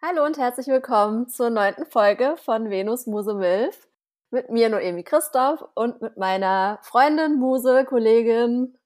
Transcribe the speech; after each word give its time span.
Hallo 0.00 0.24
und 0.24 0.38
herzlich 0.38 0.68
willkommen 0.68 1.28
zur 1.28 1.50
neunten 1.50 1.84
Folge 1.84 2.36
von 2.44 2.70
Venus 2.70 3.08
Muse 3.08 3.34
Milf. 3.34 3.88
Mit 4.30 4.48
mir 4.48 4.68
Noemi 4.68 5.02
Christoph 5.02 5.64
und 5.74 6.00
mit 6.00 6.16
meiner 6.16 6.78
Freundin, 6.82 7.34
Muse, 7.40 7.84
Kollegin 7.84 8.78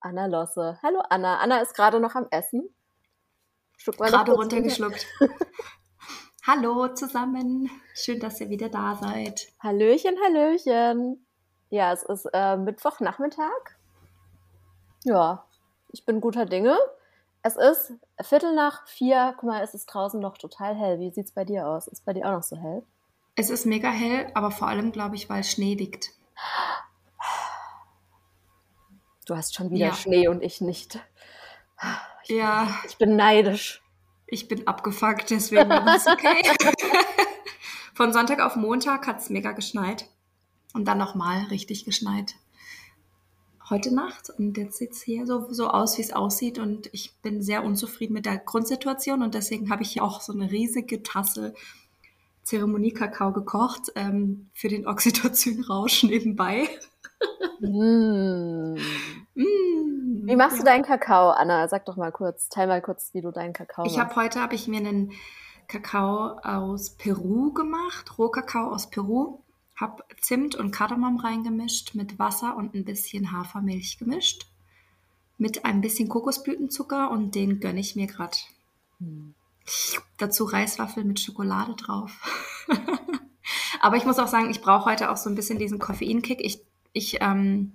Anna 0.00 0.26
Losse. 0.26 0.78
Hallo 0.82 1.00
Anna. 1.08 1.38
Anna 1.38 1.62
ist 1.62 1.74
gerade 1.74 2.00
noch 2.00 2.14
am 2.14 2.26
Essen. 2.30 2.68
Gerade 3.82 4.32
runtergeschluckt. 4.32 5.06
Hallo 6.46 6.88
zusammen. 6.88 7.70
Schön, 7.94 8.20
dass 8.20 8.38
ihr 8.38 8.50
wieder 8.50 8.68
da 8.68 8.94
seid. 9.00 9.48
Hallöchen, 9.60 10.16
Hallöchen. 10.22 11.26
Ja, 11.70 11.94
es 11.94 12.02
ist 12.02 12.28
äh, 12.34 12.58
Mittwochnachmittag. 12.58 13.78
Ja, 15.04 15.46
ich 15.92 16.04
bin 16.04 16.20
guter 16.20 16.44
Dinge. 16.44 16.76
Es 17.48 17.56
ist 17.56 17.94
Viertel 18.20 18.54
nach 18.54 18.86
vier. 18.86 19.32
Guck 19.38 19.48
mal, 19.48 19.62
es 19.62 19.72
ist 19.72 19.86
draußen 19.86 20.20
noch 20.20 20.36
total 20.36 20.74
hell. 20.74 21.00
Wie 21.00 21.10
sieht 21.10 21.26
es 21.26 21.32
bei 21.32 21.46
dir 21.46 21.66
aus? 21.66 21.86
Ist 21.86 22.04
bei 22.04 22.12
dir 22.12 22.26
auch 22.26 22.32
noch 22.32 22.42
so 22.42 22.56
hell? 22.56 22.82
Es 23.36 23.48
ist 23.48 23.64
mega 23.64 23.90
hell, 23.90 24.30
aber 24.34 24.50
vor 24.50 24.68
allem, 24.68 24.92
glaube 24.92 25.16
ich, 25.16 25.30
weil 25.30 25.42
Schnee 25.44 25.74
liegt. 25.74 26.10
Du 29.24 29.34
hast 29.34 29.54
schon 29.54 29.70
wieder 29.70 29.86
ja. 29.86 29.94
Schnee 29.94 30.28
und 30.28 30.42
ich 30.42 30.60
nicht. 30.60 30.98
Ich, 32.24 32.28
ja. 32.30 32.68
Ich 32.86 32.98
bin 32.98 33.16
neidisch. 33.16 33.82
Ich 34.26 34.46
bin 34.48 34.66
abgefuckt, 34.66 35.30
deswegen 35.30 35.70
ist 35.70 36.06
es 36.06 36.12
okay. 36.12 36.42
Von 37.94 38.12
Sonntag 38.12 38.40
auf 38.40 38.56
Montag 38.56 39.06
hat 39.06 39.20
es 39.20 39.30
mega 39.30 39.52
geschneit. 39.52 40.04
Und 40.74 40.84
dann 40.84 40.98
nochmal 40.98 41.44
richtig 41.44 41.86
geschneit 41.86 42.34
heute 43.70 43.94
Nacht 43.94 44.30
und 44.30 44.56
jetzt 44.56 44.78
sieht 44.78 44.92
es 44.92 45.02
hier 45.02 45.26
so, 45.26 45.52
so 45.52 45.68
aus, 45.68 45.98
wie 45.98 46.02
es 46.02 46.12
aussieht 46.12 46.58
und 46.58 46.88
ich 46.92 47.14
bin 47.22 47.42
sehr 47.42 47.64
unzufrieden 47.64 48.14
mit 48.14 48.26
der 48.26 48.38
Grundsituation 48.38 49.22
und 49.22 49.34
deswegen 49.34 49.70
habe 49.70 49.82
ich 49.82 49.92
hier 49.92 50.04
auch 50.04 50.20
so 50.20 50.32
eine 50.32 50.50
riesige 50.50 51.02
Tasse 51.02 51.54
Zeremoniekakao 52.42 53.32
gekocht 53.32 53.92
ähm, 53.94 54.48
für 54.54 54.68
den 54.68 54.86
Oxytocin-Rausch 54.86 56.02
nebenbei. 56.04 56.68
Mm. 57.60 58.76
Mm. 59.34 60.26
Wie 60.26 60.36
machst 60.36 60.58
du 60.58 60.64
deinen 60.64 60.82
Kakao, 60.84 61.30
Anna? 61.30 61.68
Sag 61.68 61.84
doch 61.84 61.96
mal 61.96 62.12
kurz, 62.12 62.48
teil 62.48 62.66
mal 62.66 62.80
kurz, 62.80 63.12
wie 63.12 63.20
du 63.20 63.30
deinen 63.30 63.52
Kakao 63.52 63.84
ich 63.84 63.92
machst. 63.92 63.96
Ich 63.96 64.16
habe 64.16 64.16
heute 64.16 64.40
habe 64.40 64.54
ich 64.54 64.66
mir 64.66 64.78
einen 64.78 65.12
Kakao 65.66 66.38
aus 66.42 66.90
Peru 66.90 67.52
gemacht, 67.52 68.18
Rohkakao 68.18 68.72
aus 68.72 68.88
Peru 68.88 69.42
habe 69.80 70.04
Zimt 70.20 70.56
und 70.56 70.72
Kardamom 70.72 71.18
reingemischt, 71.18 71.94
mit 71.94 72.18
Wasser 72.18 72.56
und 72.56 72.74
ein 72.74 72.84
bisschen 72.84 73.32
Hafermilch 73.32 73.98
gemischt, 73.98 74.46
mit 75.38 75.64
ein 75.64 75.80
bisschen 75.80 76.08
Kokosblütenzucker 76.08 77.10
und 77.10 77.34
den 77.34 77.60
gönne 77.60 77.80
ich 77.80 77.94
mir 77.94 78.08
gerade. 78.08 78.36
Hm. 78.98 79.34
Dazu 80.16 80.44
Reiswaffel 80.44 81.04
mit 81.04 81.20
Schokolade 81.20 81.74
drauf. 81.74 82.66
Aber 83.80 83.96
ich 83.96 84.04
muss 84.04 84.18
auch 84.18 84.28
sagen, 84.28 84.50
ich 84.50 84.60
brauche 84.60 84.90
heute 84.90 85.10
auch 85.10 85.16
so 85.16 85.30
ein 85.30 85.36
bisschen 85.36 85.58
diesen 85.58 85.78
Koffeinkick. 85.78 86.40
Ich, 86.40 86.60
ich, 86.92 87.18
ähm, 87.20 87.72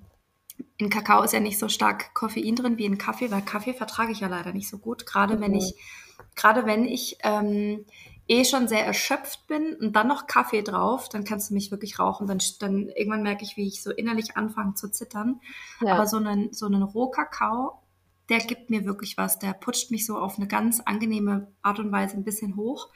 in 0.77 0.89
Kakao 0.89 1.23
ist 1.23 1.33
ja 1.33 1.39
nicht 1.39 1.59
so 1.59 1.69
stark 1.69 2.13
Koffein 2.13 2.55
drin 2.55 2.77
wie 2.77 2.85
in 2.85 2.97
Kaffee, 2.97 3.31
weil 3.31 3.41
Kaffee 3.41 3.73
vertrage 3.73 4.11
ich 4.11 4.19
ja 4.19 4.27
leider 4.27 4.51
nicht 4.51 4.67
so 4.67 4.77
gut. 4.77 5.05
Gerade 5.05 5.37
mhm. 5.37 5.41
wenn 5.41 5.55
ich, 5.55 5.75
gerade 6.35 6.65
wenn 6.65 6.85
ich 6.85 7.17
ähm, 7.23 7.85
eh 8.27 8.45
schon 8.45 8.67
sehr 8.67 8.85
erschöpft 8.85 9.47
bin 9.47 9.75
und 9.75 9.93
dann 9.93 10.07
noch 10.07 10.27
Kaffee 10.27 10.61
drauf, 10.61 11.09
dann 11.09 11.25
kannst 11.25 11.49
du 11.49 11.53
mich 11.53 11.71
wirklich 11.71 11.99
rauchen. 11.99 12.27
Dann, 12.27 12.39
dann 12.59 12.89
irgendwann 12.89 13.23
merke 13.23 13.43
ich, 13.43 13.57
wie 13.57 13.67
ich 13.67 13.83
so 13.83 13.91
innerlich 13.91 14.37
anfange 14.37 14.75
zu 14.75 14.89
zittern. 14.89 15.41
Ja. 15.81 15.95
Aber 15.95 16.07
so 16.07 16.17
einen, 16.17 16.53
so 16.53 16.65
einen 16.65 16.83
Rohkakao, 16.83 17.79
der 18.29 18.39
gibt 18.39 18.69
mir 18.69 18.85
wirklich 18.85 19.17
was. 19.17 19.39
Der 19.39 19.53
putscht 19.53 19.91
mich 19.91 20.05
so 20.05 20.17
auf 20.17 20.37
eine 20.37 20.47
ganz 20.47 20.79
angenehme 20.79 21.51
Art 21.61 21.79
und 21.79 21.91
Weise 21.91 22.15
ein 22.15 22.23
bisschen 22.23 22.55
hoch, 22.55 22.89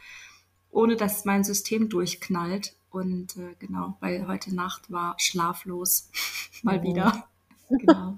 ohne 0.71 0.95
dass 0.95 1.25
mein 1.25 1.43
System 1.43 1.89
durchknallt. 1.89 2.75
Und 2.89 3.35
äh, 3.35 3.55
genau, 3.59 3.97
weil 3.99 4.27
heute 4.27 4.55
Nacht 4.55 4.89
war 4.89 5.15
schlaflos. 5.17 6.09
Mal 6.63 6.79
mhm. 6.79 6.83
wieder. 6.83 7.27
Genau. 7.69 8.17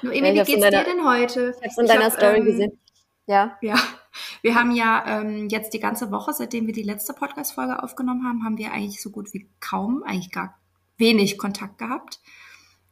Noemi, 0.00 0.32
wie 0.32 0.44
geht's 0.44 0.62
deiner, 0.62 0.82
dir 0.82 0.94
denn 0.94 1.04
heute? 1.04 1.54
Ich 1.58 1.62
hab's 1.62 1.76
in 1.76 1.86
deiner 1.86 2.06
hab, 2.06 2.12
Story 2.14 2.38
ähm, 2.38 2.44
gesehen. 2.46 2.78
Ja. 3.26 3.58
Ja. 3.60 3.76
Wir 4.42 4.54
haben 4.54 4.70
ja 4.72 5.04
ähm, 5.06 5.48
jetzt 5.48 5.74
die 5.74 5.80
ganze 5.80 6.10
Woche, 6.10 6.32
seitdem 6.32 6.66
wir 6.66 6.74
die 6.74 6.82
letzte 6.82 7.12
Podcast-Folge 7.12 7.82
aufgenommen 7.82 8.24
haben, 8.24 8.44
haben 8.44 8.58
wir 8.58 8.72
eigentlich 8.72 9.02
so 9.02 9.10
gut 9.10 9.32
wie 9.32 9.48
kaum, 9.60 10.02
eigentlich 10.02 10.30
gar 10.30 10.58
wenig 10.98 11.38
Kontakt 11.38 11.78
gehabt. 11.78 12.20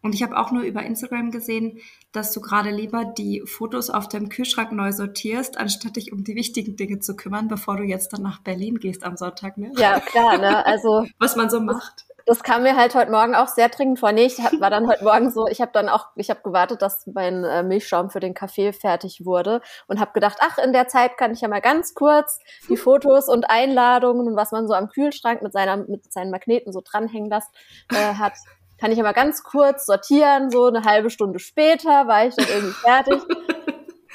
Und 0.00 0.14
ich 0.14 0.22
habe 0.22 0.38
auch 0.38 0.52
nur 0.52 0.62
über 0.62 0.82
Instagram 0.84 1.30
gesehen, 1.30 1.80
dass 2.12 2.32
du 2.32 2.40
gerade 2.40 2.70
lieber 2.70 3.04
die 3.04 3.42
Fotos 3.44 3.90
auf 3.90 4.08
deinem 4.08 4.28
Kühlschrank 4.28 4.70
neu 4.72 4.92
sortierst, 4.92 5.58
anstatt 5.58 5.96
dich 5.96 6.12
um 6.12 6.22
die 6.22 6.36
wichtigen 6.36 6.76
Dinge 6.76 7.00
zu 7.00 7.16
kümmern, 7.16 7.48
bevor 7.48 7.76
du 7.76 7.82
jetzt 7.82 8.12
dann 8.12 8.22
nach 8.22 8.40
Berlin 8.40 8.78
gehst 8.78 9.02
am 9.02 9.16
Sonntag, 9.16 9.58
ne? 9.58 9.72
Ja, 9.76 9.98
klar, 9.98 10.38
ne? 10.38 10.64
Also 10.64 11.06
was 11.18 11.34
man 11.34 11.50
so 11.50 11.60
macht 11.60 12.06
das 12.28 12.42
kam 12.42 12.62
mir 12.62 12.76
halt 12.76 12.94
heute 12.94 13.10
Morgen 13.10 13.34
auch 13.34 13.48
sehr 13.48 13.70
dringend 13.70 13.98
vor. 13.98 14.12
Nee, 14.12 14.26
ich 14.26 14.38
hab, 14.38 14.60
war 14.60 14.68
dann 14.68 14.86
heute 14.86 15.02
Morgen 15.02 15.30
so, 15.30 15.48
ich 15.48 15.62
habe 15.62 15.70
dann 15.72 15.88
auch, 15.88 16.08
ich 16.14 16.28
habe 16.28 16.42
gewartet, 16.42 16.82
dass 16.82 17.06
mein 17.06 17.42
äh, 17.42 17.62
Milchschaum 17.62 18.10
für 18.10 18.20
den 18.20 18.34
Kaffee 18.34 18.74
fertig 18.74 19.24
wurde 19.24 19.62
und 19.86 19.98
habe 19.98 20.12
gedacht, 20.12 20.36
ach, 20.42 20.58
in 20.58 20.74
der 20.74 20.88
Zeit 20.88 21.16
kann 21.16 21.32
ich 21.32 21.40
ja 21.40 21.48
mal 21.48 21.62
ganz 21.62 21.94
kurz 21.94 22.38
die 22.68 22.76
Fotos 22.76 23.28
und 23.28 23.48
Einladungen 23.48 24.26
und 24.26 24.36
was 24.36 24.52
man 24.52 24.68
so 24.68 24.74
am 24.74 24.90
Kühlschrank 24.90 25.40
mit 25.40 25.54
seiner 25.54 25.78
mit 25.78 26.12
seinen 26.12 26.30
Magneten 26.30 26.70
so 26.70 26.82
dranhängen 26.84 27.30
lässt, 27.30 27.48
äh, 27.92 28.14
hat, 28.14 28.34
kann 28.78 28.92
ich 28.92 28.98
ja 28.98 29.04
mal 29.04 29.12
ganz 29.12 29.42
kurz 29.42 29.86
sortieren. 29.86 30.50
So 30.50 30.66
eine 30.66 30.84
halbe 30.84 31.08
Stunde 31.08 31.38
später 31.38 32.06
war 32.06 32.26
ich 32.26 32.36
dann 32.36 32.46
irgendwie 32.46 32.74
fertig. 32.74 33.22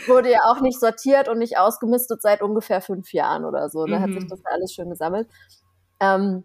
Wurde 0.06 0.32
ja 0.32 0.42
auch 0.44 0.62
nicht 0.62 0.80
sortiert 0.80 1.30
und 1.30 1.40
nicht 1.40 1.58
ausgemistet 1.58 2.22
seit 2.22 2.44
ungefähr 2.44 2.82
fünf 2.82 3.12
Jahren 3.12 3.44
oder 3.44 3.70
so. 3.70 3.86
Da 3.86 3.98
mhm. 3.98 4.02
hat 4.04 4.10
sich 4.12 4.24
mhm. 4.26 4.30
das 4.30 4.46
alles 4.46 4.72
schön 4.72 4.90
gesammelt. 4.92 5.28
Ähm, 6.00 6.44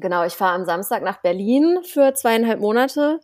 Genau, 0.00 0.24
ich 0.24 0.34
fahre 0.34 0.54
am 0.54 0.64
Samstag 0.64 1.02
nach 1.02 1.18
Berlin 1.20 1.80
für 1.84 2.14
zweieinhalb 2.14 2.60
Monate 2.60 3.20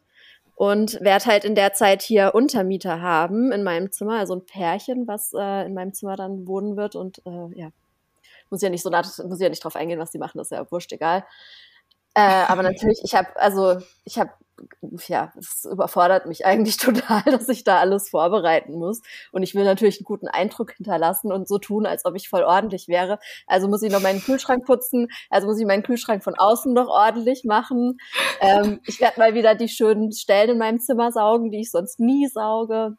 und 0.55 1.01
werde 1.01 1.27
halt 1.27 1.45
in 1.45 1.55
der 1.55 1.73
Zeit 1.73 2.03
hier 2.03 2.35
Untermieter 2.35 3.01
haben 3.01 3.53
in 3.53 3.63
meinem 3.63 3.93
Zimmer, 3.93 4.19
also 4.19 4.35
ein 4.35 4.47
Pärchen, 4.47 5.07
was 5.07 5.33
äh, 5.35 5.67
in 5.67 5.75
meinem 5.75 5.93
Zimmer 5.95 6.17
dann 6.17 6.47
wohnen 6.47 6.77
wird 6.77 6.97
und 6.97 7.19
äh, 7.27 7.59
ja, 7.59 7.71
muss 8.51 8.63
ja 8.63 8.71
nicht 8.71 8.83
so 8.83 8.91
muss 8.91 9.41
ja 9.41 9.49
nicht 9.49 9.65
drauf 9.65 9.77
eingehen, 9.77 9.99
was 9.99 10.11
die 10.11 10.19
machen, 10.19 10.39
das 10.39 10.51
ist 10.51 10.57
ja 10.57 10.71
wurscht, 10.71 10.93
egal. 10.93 11.25
Äh, 12.15 12.45
aber 12.49 12.63
natürlich, 12.63 13.01
ich 13.05 13.15
habe 13.15 13.29
also 13.37 13.79
ich 14.05 14.19
habe 14.19 14.31
ja, 15.09 15.33
es 15.37 15.65
überfordert 15.71 16.27
mich 16.27 16.47
eigentlich 16.47 16.77
total, 16.79 17.23
dass 17.25 17.49
ich 17.49 17.65
da 17.65 17.79
alles 17.79 18.11
vorbereiten 18.11 18.79
muss. 18.79 19.03
Und 19.33 19.43
ich 19.43 19.55
will 19.55 19.65
natürlich 19.65 19.99
einen 19.99 20.05
guten 20.05 20.29
Eindruck 20.29 20.73
hinterlassen 20.73 21.33
und 21.33 21.49
so 21.49 21.59
tun, 21.59 21.87
als 21.87 22.05
ob 22.05 22.15
ich 22.15 22.29
voll 22.29 22.43
ordentlich 22.43 22.89
wäre. 22.89 23.19
Also 23.47 23.69
muss 23.69 23.83
ich 23.83 23.93
noch 23.93 24.01
meinen 24.01 24.21
Kühlschrank 24.21 24.65
putzen, 24.65 25.09
also 25.31 25.47
muss 25.47 25.59
ich 25.59 25.67
meinen 25.67 25.83
Kühlschrank 25.83 26.23
von 26.25 26.35
außen 26.35 26.73
noch 26.73 26.89
ordentlich 26.89 27.45
machen. 27.45 27.99
Ähm, 28.41 28.81
ich 28.87 29.01
werde 29.01 29.21
mal 29.21 29.35
wieder 29.35 29.55
die 29.55 29.69
schönen 29.69 30.13
Stellen 30.13 30.51
in 30.51 30.59
meinem 30.59 30.81
Zimmer 30.81 31.13
saugen, 31.13 31.51
die 31.51 31.61
ich 31.61 31.71
sonst 31.71 32.01
nie 32.01 32.27
sauge. 32.27 32.97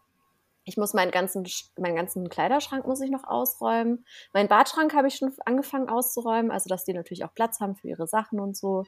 Ich 0.68 0.76
muss 0.76 0.94
meinen 0.94 1.12
ganzen, 1.12 1.48
meinen 1.78 1.96
ganzen 1.96 2.28
Kleiderschrank 2.28 2.86
muss 2.86 3.00
ich 3.00 3.10
noch 3.10 3.24
ausräumen. 3.24 4.06
Meinen 4.34 4.50
Badschrank 4.50 4.94
habe 4.94 5.08
ich 5.08 5.16
schon 5.16 5.34
angefangen 5.46 5.88
auszuräumen, 5.88 6.52
also 6.52 6.68
dass 6.68 6.84
die 6.84 6.92
natürlich 6.92 7.24
auch 7.24 7.34
Platz 7.34 7.62
haben 7.62 7.76
für 7.76 7.88
ihre 7.88 8.06
Sachen 8.06 8.42
und 8.42 8.58
so 8.58 8.84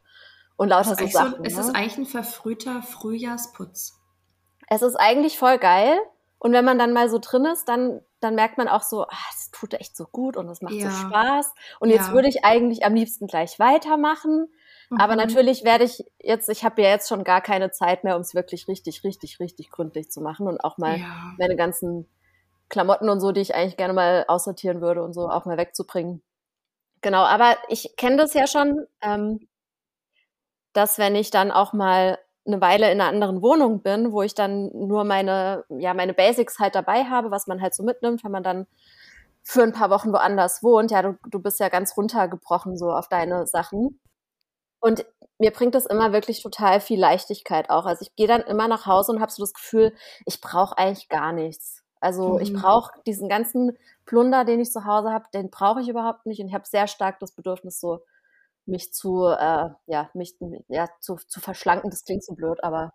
und 0.59 0.68
lauter 0.68 0.96
so 0.96 1.08
Sachen. 1.08 1.31
So, 1.31 1.38
ne? 1.38 1.47
Es 1.47 1.58
ist 1.58 1.74
eigentlich 1.74 1.97
ein 1.97 2.06
verfrühter 2.06 2.81
Frühjahrsputz. 2.81 3.97
Es 4.68 4.81
ist 4.81 4.96
eigentlich 4.96 5.40
voll 5.40 5.58
geil. 5.58 5.97
Und 6.38 6.52
wenn 6.52 6.66
man 6.66 6.78
dann 6.78 6.92
mal 6.92 7.09
so 7.09 7.18
drin 7.18 7.46
ist, 7.46 7.70
dann, 7.70 8.02
dann 8.20 8.36
merkt 8.36 8.58
man 8.58 8.68
auch 8.68 8.81
so, 8.81 9.03
ah, 9.03 9.30
es 9.31 9.52
tut 9.52 9.74
echt 9.74 9.96
so 9.96 10.06
gut 10.06 10.36
und 10.36 10.50
es 10.50 10.62
macht 10.62 10.74
ja. 10.74 10.92
so 10.92 11.08
Spaß. 11.08 11.53
Und 11.80 11.90
jetzt 11.90 12.09
ja. 12.09 12.14
würde 12.14 12.28
ich 12.28 12.44
eigentlich 12.44 12.84
am 12.84 12.94
liebsten 12.94 13.28
gleich 13.28 13.58
weitermachen. 13.58 14.50
Mhm. 14.90 15.00
Aber 15.00 15.16
natürlich 15.16 15.64
werde 15.64 15.86
ich 15.86 16.03
jetzt, 16.20 16.50
ich 16.50 16.66
habe 16.66 16.81
ja 16.81 16.90
jetzt 16.90 17.08
schon 17.08 17.24
gar 17.24 17.40
keine 17.40 17.72
Zeit 17.72 18.03
mehr, 18.03 18.18
um 18.18 18.22
es 18.22 18.36
wirklich 18.36 18.68
richtig, 18.68 19.06
richtig, 19.06 19.40
richtig 19.40 19.72
gründlich 19.72 20.12
zu 20.12 20.20
machen 20.20 20.46
und 20.46 20.62
auch 20.62 20.78
mal 20.78 21.00
ja. 21.00 21.34
meine 21.38 21.56
ganzen 21.56 22.06
Klamotten 22.68 23.08
und 23.08 23.22
so, 23.22 23.31
die 23.31 23.41
ich 23.41 23.56
eigentlich 23.56 23.78
gerne 23.78 23.94
mal 23.94 24.26
aussortieren 24.28 24.81
würde 24.81 25.03
und 25.03 25.14
so 25.14 25.30
auch 25.30 25.46
mal 25.46 25.58
wegzubringen. 25.58 26.22
Genau, 27.00 27.24
aber 27.24 27.55
ich 27.70 27.96
kenne 27.96 28.17
das 28.17 28.34
ja 28.34 28.46
schon. 28.46 28.85
Ähm, 29.02 29.47
dass 30.79 30.97
wenn 30.97 31.14
ich 31.14 31.29
dann 31.29 31.52
auch 31.52 31.73
mal 31.73 32.17
eine 32.47 32.61
Weile 32.61 32.90
in 32.90 33.02
einer 33.02 33.09
anderen 33.09 33.41
Wohnung 33.41 33.81
bin, 33.81 34.14
wo 34.14 34.22
ich 34.22 34.34
dann 34.34 34.70
nur 34.73 35.03
meine, 35.03 35.66
ja, 35.67 35.93
meine 35.93 36.14
Basics 36.14 36.58
halt 36.58 36.73
dabei 36.73 37.03
habe, 37.03 37.31
was 37.31 37.47
man 37.47 37.61
halt 37.61 37.76
so 37.76 37.84
mitnimmt, 37.84 38.23
wenn 38.23 38.31
man 38.31 38.43
dann 38.43 38.66
für 39.43 39.61
ein 39.61 39.73
paar 39.73 39.90
Wochen 39.90 40.14
woanders 40.14 40.64
wohnt. 40.64 40.91
Ja, 40.91 41.02
du, 41.02 41.17
du 41.29 41.40
bist 41.40 41.59
ja 41.59 41.67
ganz 41.67 41.97
runtergebrochen 41.97 42.78
so 42.78 42.91
auf 42.91 43.09
deine 43.09 43.46
Sachen. 43.46 43.99
Und 44.79 45.05
mir 45.37 45.52
bringt 45.52 45.76
das 45.76 45.85
immer 45.85 46.14
wirklich 46.14 46.41
total 46.41 46.79
viel 46.79 46.97
Leichtigkeit 46.99 47.70
auch. 47.70 47.85
Also 47.85 48.03
ich 48.03 48.16
gehe 48.16 48.28
dann 48.28 48.41
immer 48.41 48.70
nach 48.70 48.85
Hause 48.85 49.11
und 49.11 49.20
habe 49.20 49.34
so 49.34 49.43
das 49.43 49.53
Gefühl, 49.53 49.93
ich 50.26 50.40
brauche 50.40 50.78
eigentlich 50.78 51.09
gar 51.09 51.34
nichts. 51.34 51.84
Also 51.99 52.35
mhm. 52.35 52.40
ich 52.40 52.53
brauche 52.53 52.93
diesen 53.05 53.28
ganzen 53.28 53.78
Plunder, 54.05 54.46
den 54.46 54.61
ich 54.61 54.72
zu 54.72 54.85
Hause 54.85 55.11
habe, 55.11 55.26
den 55.34 55.49
brauche 55.49 55.81
ich 55.81 55.90
überhaupt 55.90 56.26
nicht. 56.26 56.40
Und 56.40 56.47
ich 56.47 56.53
habe 56.53 56.66
sehr 56.66 56.87
stark 56.87 57.20
das 57.20 57.34
Bedürfnis, 57.34 57.81
so 57.81 57.99
mich 58.69 58.93
zu, 58.93 59.25
äh, 59.27 59.69
ja, 59.87 60.09
mich 60.13 60.35
ja, 60.67 60.87
zu, 60.99 61.16
zu 61.16 61.39
verschlanken, 61.41 61.89
das 61.89 62.05
klingt 62.05 62.23
so 62.23 62.33
blöd, 62.33 62.63
aber 62.63 62.93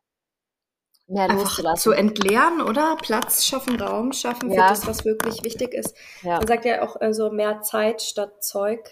mehr 1.07 1.25
Einfach 1.25 1.43
loszulassen. 1.45 1.83
zu 1.83 1.93
entleeren, 1.93 2.63
oder? 2.63 2.97
Platz 2.97 3.45
schaffen, 3.45 3.79
Raum 3.81 4.13
schaffen 4.13 4.49
für 4.51 4.57
Ja. 4.57 4.69
das, 4.69 4.87
was 4.87 5.05
wirklich 5.05 5.45
wichtig 5.45 5.75
ist. 5.75 5.95
Ja, 6.23 6.39
Man 6.39 6.47
sagt 6.47 6.65
ja 6.65 6.83
auch 6.83 7.01
äh, 7.01 7.13
so 7.13 7.31
mehr 7.31 7.61
Zeit 7.61 8.01
statt 8.01 8.43
Zeug. 8.43 8.91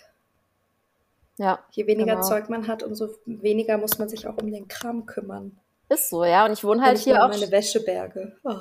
ja, 1.39 1.59
Je 1.71 1.87
weniger 1.87 2.17
Genau. 2.17 2.27
Zeug 2.29 2.49
man 2.51 2.69
hat, 2.69 2.83
umso 2.83 3.09
weniger 3.25 3.79
muss 3.79 3.99
man 3.99 4.09
sich 4.09 4.27
auch 4.27 4.37
um 4.37 4.51
den 4.53 4.69
Kram 4.69 5.07
kümmern. 5.07 5.59
ist 5.89 6.11
so, 6.11 6.25
ja. 6.25 6.45
Und 6.47 6.53
ich 6.53 6.65
wohne 6.65 6.83
halt 6.83 6.99
ich 6.99 7.05
hier 7.05 7.23
auch. 7.25 7.29
meine 7.29 7.51
Wäscheberge. 7.51 8.37
Oh. 8.45 8.55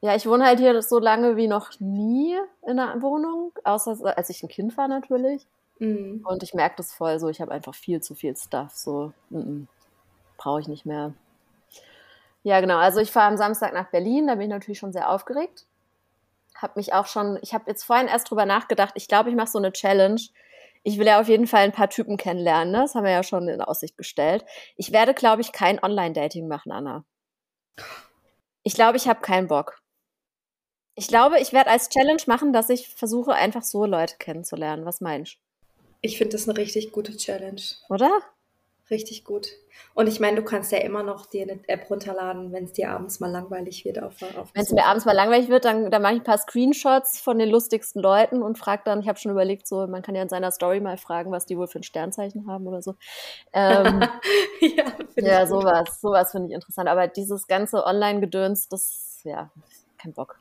Ja, 0.00 0.14
ich 0.14 0.26
wohne 0.26 0.44
halt 0.46 0.58
hier 0.60 0.80
so 0.82 0.98
lange 0.98 1.36
wie 1.36 1.48
noch 1.48 1.70
nie 1.80 2.36
in 2.66 2.78
einer 2.78 3.02
Wohnung, 3.02 3.52
außer 3.64 4.16
als 4.16 4.30
ich 4.30 4.42
ein 4.42 4.48
Kind 4.48 4.76
war 4.76 4.86
natürlich. 4.88 5.46
Mm. 5.78 6.24
Und 6.24 6.42
ich 6.42 6.54
merke 6.54 6.76
das 6.76 6.92
voll 6.92 7.18
so, 7.18 7.28
ich 7.28 7.40
habe 7.40 7.52
einfach 7.52 7.74
viel 7.74 8.00
zu 8.00 8.14
viel 8.14 8.36
Stuff, 8.36 8.74
so 8.74 9.12
brauche 10.36 10.60
ich 10.60 10.68
nicht 10.68 10.86
mehr. 10.86 11.12
Ja, 12.42 12.60
genau, 12.60 12.78
also 12.78 13.00
ich 13.00 13.10
fahre 13.10 13.28
am 13.28 13.36
Samstag 13.36 13.74
nach 13.74 13.90
Berlin, 13.90 14.26
da 14.26 14.34
bin 14.34 14.42
ich 14.44 14.48
natürlich 14.48 14.78
schon 14.78 14.92
sehr 14.92 15.10
aufgeregt. 15.10 15.66
Habe 16.54 16.74
mich 16.76 16.92
auch 16.94 17.06
schon, 17.06 17.38
ich 17.42 17.54
habe 17.54 17.64
jetzt 17.66 17.84
vorhin 17.84 18.08
erst 18.08 18.30
drüber 18.30 18.46
nachgedacht, 18.46 18.94
ich 18.96 19.08
glaube, 19.08 19.30
ich 19.30 19.36
mache 19.36 19.50
so 19.50 19.58
eine 19.58 19.72
Challenge. 19.72 20.20
Ich 20.84 20.98
will 20.98 21.06
ja 21.06 21.20
auf 21.20 21.28
jeden 21.28 21.46
Fall 21.46 21.62
ein 21.62 21.72
paar 21.72 21.90
Typen 21.90 22.16
kennenlernen, 22.16 22.72
ne? 22.72 22.80
das 22.80 22.94
haben 22.94 23.04
wir 23.04 23.10
ja 23.10 23.22
schon 23.22 23.48
in 23.48 23.60
Aussicht 23.60 23.96
gestellt. 23.96 24.44
Ich 24.76 24.92
werde, 24.92 25.12
glaube 25.12 25.42
ich, 25.42 25.52
kein 25.52 25.82
Online-Dating 25.82 26.48
machen, 26.48 26.72
Anna. 26.72 27.04
Ich 28.62 28.74
glaube, 28.74 28.96
ich 28.96 29.08
habe 29.08 29.20
keinen 29.20 29.48
Bock. 29.48 29.82
Ich 30.94 31.08
glaube, 31.08 31.38
ich 31.40 31.52
werde 31.52 31.70
als 31.70 31.90
Challenge 31.90 32.22
machen, 32.26 32.52
dass 32.52 32.70
ich 32.70 32.88
versuche, 32.88 33.32
einfach 33.32 33.62
so 33.62 33.84
Leute 33.84 34.16
kennenzulernen. 34.18 34.84
Was 34.84 35.00
meinst 35.00 35.34
du? 35.34 35.47
Ich 36.00 36.18
finde 36.18 36.32
das 36.32 36.48
eine 36.48 36.58
richtig 36.58 36.92
gute 36.92 37.16
Challenge. 37.16 37.60
Oder? 37.88 38.10
Richtig 38.90 39.24
gut. 39.24 39.48
Und 39.94 40.06
ich 40.06 40.18
meine, 40.18 40.36
du 40.36 40.42
kannst 40.42 40.72
ja 40.72 40.78
immer 40.78 41.02
noch 41.02 41.26
dir 41.26 41.42
eine 41.42 41.60
App 41.66 41.90
runterladen, 41.90 42.52
wenn 42.52 42.64
es 42.64 42.72
dir 42.72 42.90
abends 42.90 43.20
mal 43.20 43.30
langweilig 43.30 43.84
wird 43.84 44.02
auf, 44.02 44.14
auf 44.36 44.50
Wenn 44.54 44.62
es 44.62 44.70
mir 44.70 44.86
abends 44.86 45.04
mal 45.04 45.12
langweilig 45.12 45.48
wird, 45.48 45.66
dann, 45.66 45.90
dann 45.90 46.00
mache 46.00 46.14
ich 46.14 46.20
ein 46.20 46.24
paar 46.24 46.38
Screenshots 46.38 47.20
von 47.20 47.38
den 47.38 47.50
lustigsten 47.50 48.00
Leuten 48.00 48.42
und 48.42 48.56
frage 48.56 48.82
dann, 48.86 49.00
ich 49.00 49.08
habe 49.08 49.18
schon 49.18 49.32
überlegt, 49.32 49.66
so, 49.66 49.86
man 49.86 50.00
kann 50.00 50.14
ja 50.14 50.22
in 50.22 50.30
seiner 50.30 50.52
Story 50.52 50.80
mal 50.80 50.96
fragen, 50.96 51.30
was 51.32 51.44
die 51.44 51.58
wohl 51.58 51.66
für 51.66 51.80
ein 51.80 51.82
Sternzeichen 51.82 52.46
haben 52.46 52.66
oder 52.66 52.80
so. 52.80 52.94
Ähm, 53.52 54.00
ja, 54.60 54.84
ja, 55.16 55.46
sowas, 55.46 56.00
sowas 56.00 56.30
finde 56.30 56.48
ich 56.48 56.54
interessant. 56.54 56.88
Aber 56.88 57.08
dieses 57.08 57.46
ganze 57.46 57.84
Online-Gedöns, 57.84 58.68
das, 58.68 59.20
ja, 59.24 59.50
kein 59.98 60.14
Bock. 60.14 60.38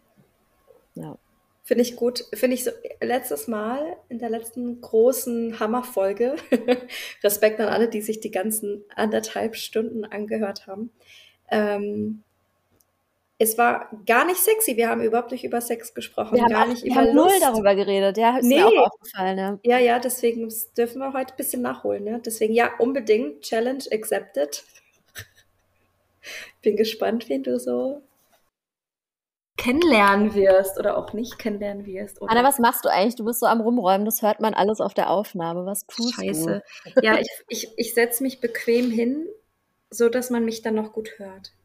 Ja. 0.96 1.18
Finde 1.68 1.82
ich 1.82 1.98
gut. 1.98 2.24
Finde 2.34 2.54
ich 2.56 2.64
so, 2.64 2.72
letztes 3.02 3.50
Mal 3.50 3.98
in 4.08 4.20
der 4.20 4.30
letzten 4.30 4.80
großen 4.80 5.60
Hammerfolge, 5.60 6.38
Respekt 7.26 7.60
an 7.60 7.68
alle, 7.68 7.90
die 7.90 8.02
sich 8.02 8.22
die 8.22 8.32
ganzen 8.32 8.86
anderthalb 8.96 9.58
Stunden 9.58 10.06
angehört 10.06 10.66
haben. 10.66 10.92
Ähm, 11.52 12.24
es 13.38 13.58
war 13.58 13.90
gar 14.06 14.26
nicht 14.26 14.38
sexy. 14.40 14.78
Wir 14.78 14.88
haben 14.88 15.02
überhaupt 15.02 15.34
nicht 15.34 15.44
über 15.44 15.60
Sex 15.60 15.94
gesprochen, 15.94 16.36
Wir 16.38 16.44
haben, 16.44 16.52
gar 16.52 16.64
auch, 16.64 16.68
nicht 16.70 16.86
wir 16.86 16.92
über 16.94 17.02
haben 17.02 17.14
null 17.14 17.26
Lust. 17.26 17.42
darüber 17.42 17.76
geredet, 17.76 18.18
ja, 18.18 18.38
ist 18.38 18.46
Nee. 18.46 18.56
mir 18.56 18.68
auch 18.68 18.88
aufgefallen, 18.94 19.38
ja. 19.38 19.60
Ja, 19.64 19.78
ja, 19.78 20.00
deswegen 20.00 20.50
dürfen 20.78 21.00
wir 21.00 21.12
heute 21.12 21.34
ein 21.34 21.38
bisschen 21.38 21.62
nachholen. 21.62 22.06
Ne? 22.06 22.22
Deswegen 22.26 22.54
ja, 22.54 22.72
unbedingt 22.80 23.42
Challenge 23.42 23.84
accepted. 23.92 24.64
Bin 26.62 26.78
gespannt, 26.78 27.28
wen 27.28 27.44
du 27.44 27.60
so 27.60 28.04
kennenlernen 29.58 30.34
wirst 30.36 30.78
oder 30.78 30.98
auch 30.98 31.14
nicht 31.14 31.40
kennenlernen 31.40 31.86
wirst. 31.86 32.22
Oder 32.22 32.32
Anna, 32.32 32.44
was 32.44 32.60
machst 32.60 32.86
du 32.86 32.90
eigentlich? 32.90 33.16
Du 33.16 33.26
bist 33.26 33.40
so 33.40 33.48
am 33.48 33.60
Rumräumen, 33.60 34.06
das 34.06 34.22
hört 34.22 34.40
man 34.40 34.54
alles 34.54 34.80
auf 34.80 34.94
der 34.94 35.10
Aufnahme. 35.10 35.66
Was 35.66 35.86
tust 35.88 36.16
Scheiße. 36.16 36.62
Ja, 37.02 37.18
ich, 37.18 37.28
ich, 37.50 37.68
ich 37.76 37.94
setze 37.94 38.24
mich 38.24 38.40
bequem 38.40 38.92
hin, 38.92 39.28
so 39.90 40.10
dass 40.10 40.30
man 40.30 40.46
mich 40.46 40.62
dann 40.62 40.76
noch 40.76 40.94
gut 40.94 41.18
hört. 41.18 41.48
du? 41.48 41.58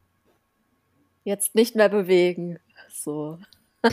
Jetzt 1.25 1.55
nicht 1.55 1.77
mehr 1.77 1.89
bewegen. 1.89 2.59
So. 2.89 3.39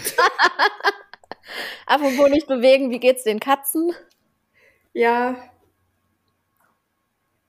Apropos 1.86 2.30
nicht 2.30 2.48
bewegen, 2.48 2.92
wie 2.92 3.00
geht's 3.00 3.24
den 3.24 3.40
Katzen? 3.40 3.94
Ja, 4.94 5.36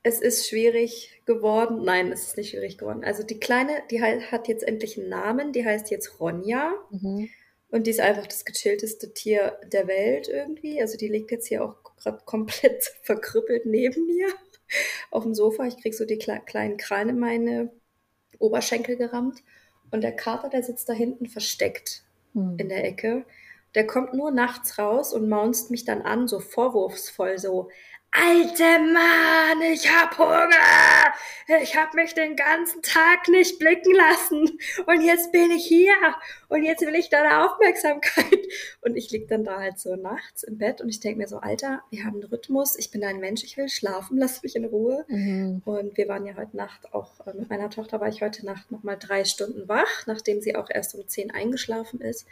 es 0.02 0.20
ist 0.20 0.48
schwierig 0.48 1.22
geworden. 1.26 1.84
Nein, 1.84 2.12
es 2.12 2.28
ist 2.28 2.36
nicht 2.36 2.50
schwierig 2.50 2.78
geworden. 2.78 3.04
Also 3.04 3.22
die 3.22 3.38
Kleine, 3.38 3.82
die 3.90 4.02
hat 4.02 4.48
jetzt 4.48 4.66
endlich 4.66 4.98
einen 4.98 5.08
Namen. 5.08 5.52
Die 5.52 5.64
heißt 5.64 5.90
jetzt 5.90 6.20
Ronja. 6.20 6.72
Mhm. 6.90 7.28
Und 7.70 7.86
die 7.86 7.90
ist 7.90 8.00
einfach 8.00 8.26
das 8.26 8.44
gechillteste 8.44 9.12
Tier 9.14 9.58
der 9.72 9.86
Welt 9.86 10.28
irgendwie. 10.28 10.80
Also 10.80 10.96
die 10.96 11.08
liegt 11.08 11.30
jetzt 11.30 11.46
hier 11.46 11.64
auch 11.64 11.76
gerade 11.96 12.22
komplett 12.24 12.84
verkrüppelt 13.02 13.66
neben 13.66 14.06
mir 14.06 14.28
auf 15.10 15.22
dem 15.22 15.34
Sofa. 15.34 15.66
Ich 15.66 15.76
krieg 15.80 15.94
so 15.94 16.04
die 16.04 16.18
kle 16.18 16.40
kleinen 16.44 16.76
Krallen 16.76 17.10
in 17.10 17.18
meine 17.18 17.70
Oberschenkel 18.38 18.96
gerammt. 18.96 19.42
Und 19.90 20.02
der 20.02 20.12
Kater, 20.12 20.48
der 20.48 20.62
sitzt 20.62 20.88
da 20.88 20.92
hinten 20.92 21.26
versteckt 21.26 22.04
Hm. 22.34 22.56
in 22.58 22.68
der 22.68 22.84
Ecke. 22.84 23.24
Der 23.74 23.86
kommt 23.86 24.14
nur 24.14 24.30
nachts 24.30 24.78
raus 24.78 25.12
und 25.12 25.28
maunzt 25.28 25.70
mich 25.70 25.84
dann 25.84 26.02
an, 26.02 26.26
so 26.26 26.40
vorwurfsvoll, 26.40 27.38
so, 27.38 27.68
Alte 28.12 28.64
Mann, 28.92 29.62
ich 29.72 29.88
hab 29.88 30.18
Hunger! 30.18 31.14
Ich 31.62 31.76
hab 31.76 31.94
mich 31.94 32.12
den 32.14 32.34
ganzen 32.34 32.82
Tag 32.82 33.28
nicht 33.28 33.60
blicken 33.60 33.94
lassen. 33.94 34.58
Und 34.86 35.02
jetzt 35.02 35.30
bin 35.30 35.52
ich 35.52 35.64
hier. 35.64 35.94
Und 36.48 36.64
jetzt 36.64 36.84
will 36.84 36.96
ich 36.96 37.08
deine 37.08 37.44
Aufmerksamkeit. 37.44 38.46
Und 38.80 38.96
ich 38.96 39.10
lieg 39.12 39.28
dann 39.28 39.44
da 39.44 39.60
halt 39.60 39.78
so 39.78 39.94
nachts 39.94 40.42
im 40.42 40.58
Bett 40.58 40.80
und 40.80 40.88
ich 40.88 40.98
denk 40.98 41.18
mir 41.18 41.28
so, 41.28 41.38
Alter, 41.38 41.82
wir 41.90 42.04
haben 42.04 42.20
einen 42.20 42.24
Rhythmus. 42.24 42.76
Ich 42.76 42.90
bin 42.90 43.04
ein 43.04 43.20
Mensch, 43.20 43.44
ich 43.44 43.56
will 43.56 43.68
schlafen, 43.68 44.18
lass 44.18 44.42
mich 44.42 44.56
in 44.56 44.64
Ruhe. 44.64 45.04
Mhm. 45.08 45.62
Und 45.64 45.96
wir 45.96 46.08
waren 46.08 46.26
ja 46.26 46.36
heute 46.36 46.56
Nacht 46.56 46.92
auch, 46.92 47.26
äh, 47.26 47.32
mit 47.34 47.48
meiner 47.48 47.70
Tochter 47.70 48.00
war 48.00 48.08
ich 48.08 48.22
heute 48.22 48.44
Nacht 48.44 48.72
nochmal 48.72 48.96
drei 48.98 49.24
Stunden 49.24 49.68
wach, 49.68 50.06
nachdem 50.06 50.40
sie 50.40 50.56
auch 50.56 50.68
erst 50.68 50.94
um 50.96 51.06
zehn 51.06 51.30
eingeschlafen 51.30 52.00
ist. 52.00 52.26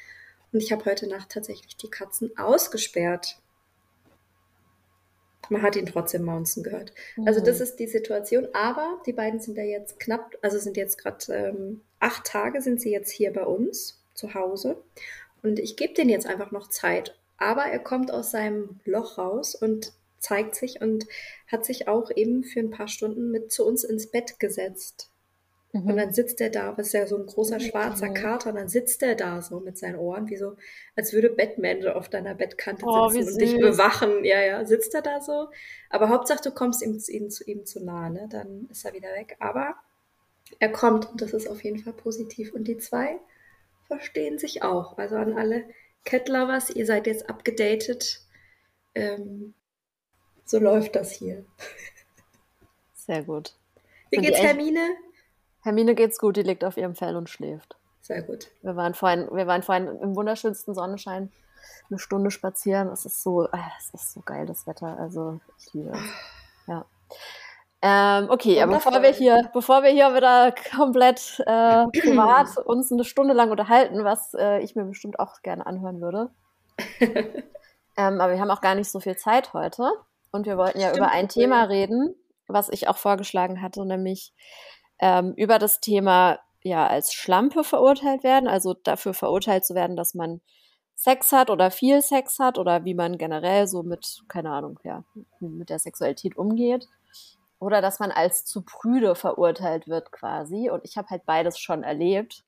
Und 0.52 0.60
ich 0.60 0.72
habe 0.72 0.84
heute 0.86 1.06
Nacht 1.06 1.30
tatsächlich 1.30 1.76
die 1.76 1.90
Katzen 1.90 2.36
ausgesperrt. 2.36 3.38
Man 5.50 5.62
hat 5.62 5.77
ihn 5.77 5.87
trotzdem 5.87 6.23
maunzen 6.25 6.62
gehört. 6.62 6.93
Also 7.27 7.41
das 7.41 7.59
Mhm. 7.59 7.62
ist 7.65 7.77
die 7.77 7.87
Situation. 7.87 8.49
Aber 8.53 9.00
die 9.06 9.12
beiden 9.12 9.41
sind 9.41 9.56
ja 9.56 9.65
jetzt 9.65 9.99
knapp, 10.00 10.37
also 10.43 10.59
sind 10.59 10.77
jetzt 10.77 10.99
gerade 10.99 11.33
ähm, 11.35 11.81
acht 12.00 12.25
Tage 12.27 12.61
sind 12.62 12.81
sie 12.81 12.91
jetzt 12.91 13.11
hier 13.11 13.33
bei 13.33 13.45
uns 13.45 14.03
zu 14.15 14.35
Hause. 14.35 14.83
Und 15.43 15.59
ich 15.59 15.77
gebe 15.77 15.95
denen 15.95 16.11
jetzt 16.11 16.27
einfach 16.27 16.50
noch 16.50 16.69
Zeit. 16.69 17.17
Aber 17.37 17.62
er 17.65 17.79
kommt 17.79 18.11
aus 18.11 18.31
seinem 18.33 18.81
Loch 18.85 19.19
raus 19.19 19.55
und 19.55 19.93
zeigt 20.19 20.56
sich 20.56 20.81
und 20.81 21.06
hat 21.47 21.65
sich 21.65 21.87
auch 21.87 22.11
eben 22.15 22.43
für 22.43 22.59
ein 22.61 22.71
paar 22.71 22.89
Stunden 22.89 23.31
mit 23.31 23.53
zu 23.53 23.65
uns 23.65 23.85
ins 23.85 24.09
Bett 24.11 24.41
gesetzt. 24.41 25.11
Und 25.85 25.94
Mhm. 25.94 25.97
dann 25.97 26.12
sitzt 26.12 26.41
er 26.41 26.50
da, 26.50 26.76
was 26.79 26.88
ist 26.88 26.93
ja 26.94 27.06
so 27.06 27.17
ein 27.19 27.26
großer 27.26 27.61
schwarzer. 27.61 28.09
Kater, 28.09 28.50
und 28.50 28.56
dann 28.56 28.69
sitzt 28.69 29.03
er 29.03 29.15
da 29.15 29.43
so 29.43 29.61
mit 29.61 29.76
seinen 29.79 29.97
Ohren, 29.97 30.29
wie 30.29 30.37
so, 30.37 30.56
als 30.97 31.12
würde 31.12 31.31
Batman 31.31 31.82
so 31.82 31.91
auf 31.91 32.09
deiner 32.09 32.35
Bettkante 32.35 32.87
Oh, 32.87 33.09
sitzen 33.09 33.32
und 33.35 33.41
dich 33.41 33.55
bewachen. 33.61 34.25
Ja, 34.25 34.41
ja, 34.41 34.65
sitzt 34.65 34.94
er 34.94 35.03
da 35.03 35.20
so. 35.20 35.49
Aber 35.91 36.09
Hauptsache, 36.09 36.40
du 36.42 36.50
kommst 36.52 36.83
ihm, 36.83 37.00
ihm, 37.09 37.31
zu 37.31 37.45
ihm 37.45 37.66
zu 37.66 37.85
nah, 37.85 38.09
ne? 38.11 38.28
Dann 38.31 38.69
ist 38.71 38.85
er 38.85 38.95
wieder 38.95 39.11
weg. 39.14 39.37
Aber 39.40 39.76
er 40.59 40.73
kommt 40.73 41.11
und 41.11 41.21
das 41.21 41.33
ist 41.35 41.49
auf 41.49 41.62
jeden 41.62 41.78
Fall 41.78 41.92
positiv. 41.92 42.54
Und 42.54 42.64
die 42.64 42.78
zwei 42.78 43.19
verstehen 43.87 44.38
sich 44.38 44.62
auch. 44.62 44.97
Also 44.99 45.16
an 45.16 45.37
alle 45.37 45.64
Cat-Lovers, 46.04 46.71
ihr 46.71 46.87
seid 46.87 47.07
jetzt 47.07 47.28
abgedatet. 47.28 48.21
Ähm, 48.95 49.54
so 50.47 50.59
läuft 50.59 50.97
das 50.97 51.12
hier. 51.12 51.45
Sehr 52.95 53.23
gut. 53.23 53.54
Wie 54.11 54.16
Sind 54.16 54.25
geht's 54.25 54.38
Hermine? 54.38 54.81
Hermine 55.68 55.94
geht's 55.94 56.18
gut, 56.18 56.38
die 56.38 56.42
liegt 56.42 56.64
auf 56.64 56.78
ihrem 56.78 56.94
Fell 56.94 57.14
und 57.14 57.28
schläft. 57.28 57.76
Sehr 58.00 58.22
gut. 58.22 58.48
Wir 58.62 58.75
waren 58.75 58.94
vorhin, 58.94 59.28
wir 59.30 59.46
waren 59.46 59.62
vorhin 59.62 59.87
im 60.00 60.16
wunderschönsten 60.16 60.75
Sonnenschein 60.75 61.30
eine 61.90 61.98
Stunde 61.98 62.30
spazieren. 62.30 62.88
Es 62.88 63.04
ist 63.04 63.22
so, 63.22 63.46
ah, 63.52 63.70
es 63.78 63.92
ist 63.92 64.14
so 64.14 64.22
geil, 64.22 64.46
das 64.46 64.66
Wetter. 64.66 64.98
Also 64.98 65.40
ich 65.58 65.75
liebe 65.75 65.90
es. 65.90 66.00
Ja. 66.66 66.87
Ähm, 67.82 68.30
okay, 68.30 68.62
aber 68.62 68.76
bevor 68.76 69.02
wir 69.02 69.10
hier, 69.10 69.50
bevor 69.52 69.82
wir 69.82 69.90
hier 69.90 70.14
wieder 70.14 70.54
komplett 70.75 71.38
äh, 71.46 71.87
privat 72.00 72.56
uns 72.64 72.90
eine 72.90 73.04
Stunde 73.04 73.34
lang 73.34 73.50
unterhalten, 73.50 74.04
was 74.04 74.32
äh, 74.32 74.60
ich 74.60 74.75
mir 74.75 74.84
bestimmt 74.84 75.20
auch 75.20 75.42
gerne 75.42 75.66
anhören 75.66 76.00
würde. 76.00 76.30
ähm, 77.00 78.20
aber 78.22 78.32
wir 78.32 78.40
haben 78.40 78.50
auch 78.50 78.62
gar 78.62 78.75
nicht 78.75 78.90
so 78.90 79.00
viel 79.00 79.16
Zeit 79.16 79.52
heute. 79.52 79.92
Und 80.30 80.46
wir 80.46 80.56
wollten 80.56 80.80
ja 80.80 80.88
Stimmt, 80.88 81.04
über 81.04 81.10
ein 81.10 81.25
cool. 81.25 81.28
Thema 81.28 81.64
reden, 81.64 82.14
was 82.46 82.70
ich 82.70 82.88
auch 82.88 82.96
vorgeschlagen 82.96 83.60
hatte, 83.60 83.84
nämlich 83.84 84.32
ähm, 85.00 85.33
über 85.37 85.59
das 85.59 85.81
Thema 85.81 86.38
ja 86.62 86.87
als 86.87 87.12
Schlampe 87.14 87.64
verurteilt 87.64 88.25
werden, 88.25 88.49
also 88.49 88.75
dafür 88.75 89.14
verurteilt 89.14 89.64
zu 89.64 89.75
werden, 89.75 89.97
dass 89.97 90.14
man 90.14 90.40
Sex 90.97 91.31
hat 91.33 91.50
oder 91.50 91.71
viel 91.71 92.02
Sex 92.02 92.38
hat 92.40 92.59
oder 92.59 92.85
wie 92.85 92.95
man 92.95 93.19
generell 93.19 93.69
so 93.69 93.83
mit, 93.85 94.23
keine 94.28 94.50
Ahnung, 94.50 94.81
ja, 94.83 95.05
mit 95.40 95.71
der 95.71 95.78
Sexualität 95.78 96.37
umgeht. 96.37 96.88
Oder 97.61 97.81
dass 97.81 97.99
man 98.00 98.11
als 98.12 98.45
zu 98.45 98.62
prüde 98.62 99.14
verurteilt 99.17 99.88
wird 99.88 100.12
quasi. 100.12 100.71
Und 100.71 100.85
ich 100.85 100.97
habe 100.97 101.09
halt 101.11 101.25
beides 101.26 101.59
schon 101.59 101.83
erlebt. 101.85 102.45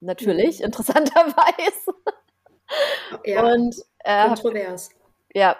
Natürlich, 0.00 0.58
Mhm. 0.60 0.66
interessanterweise. 0.66 1.92
Ja, 3.24 3.42
Und 3.44 3.76
äh, 4.00 4.26
kontrovers. 4.28 4.90
ja. 5.34 5.56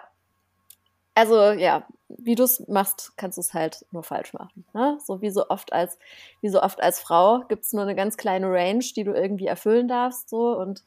Also, 1.14 1.52
ja, 1.52 1.86
wie 2.18 2.34
du 2.34 2.44
es 2.44 2.66
machst, 2.68 3.12
kannst 3.16 3.38
du 3.38 3.40
es 3.40 3.54
halt 3.54 3.84
nur 3.90 4.02
falsch 4.02 4.32
machen. 4.32 4.64
Ne? 4.72 4.98
So 5.04 5.20
wie 5.20 5.30
so 5.30 5.48
oft 5.48 5.72
als, 5.72 5.98
wie 6.40 6.48
so 6.48 6.62
oft 6.62 6.82
als 6.82 7.00
Frau 7.00 7.40
gibt 7.48 7.64
es 7.64 7.72
nur 7.72 7.82
eine 7.82 7.94
ganz 7.94 8.16
kleine 8.16 8.50
Range, 8.50 8.84
die 8.96 9.04
du 9.04 9.12
irgendwie 9.12 9.46
erfüllen 9.46 9.88
darfst, 9.88 10.28
so 10.28 10.56
und 10.56 10.84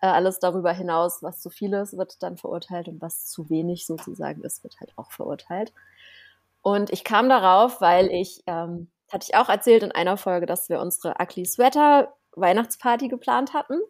äh, 0.00 0.06
alles 0.06 0.38
darüber 0.38 0.72
hinaus, 0.72 1.22
was 1.22 1.40
zu 1.40 1.50
viel 1.50 1.72
ist, 1.72 1.96
wird 1.96 2.22
dann 2.22 2.36
verurteilt 2.36 2.88
und 2.88 3.00
was 3.00 3.26
zu 3.26 3.48
wenig 3.48 3.86
sozusagen 3.86 4.42
ist, 4.42 4.62
wird 4.62 4.78
halt 4.80 4.92
auch 4.96 5.10
verurteilt. 5.10 5.72
Und 6.62 6.90
ich 6.92 7.04
kam 7.04 7.28
darauf, 7.28 7.80
weil 7.80 8.10
ich, 8.10 8.42
ähm, 8.46 8.88
hatte 9.12 9.26
ich 9.28 9.36
auch 9.36 9.48
erzählt 9.48 9.82
in 9.82 9.92
einer 9.92 10.16
Folge, 10.16 10.46
dass 10.46 10.68
wir 10.68 10.80
unsere 10.80 11.14
Ugly 11.20 11.44
Sweater 11.44 12.14
Weihnachtsparty 12.32 13.08
geplant 13.08 13.52
hatten. 13.52 13.80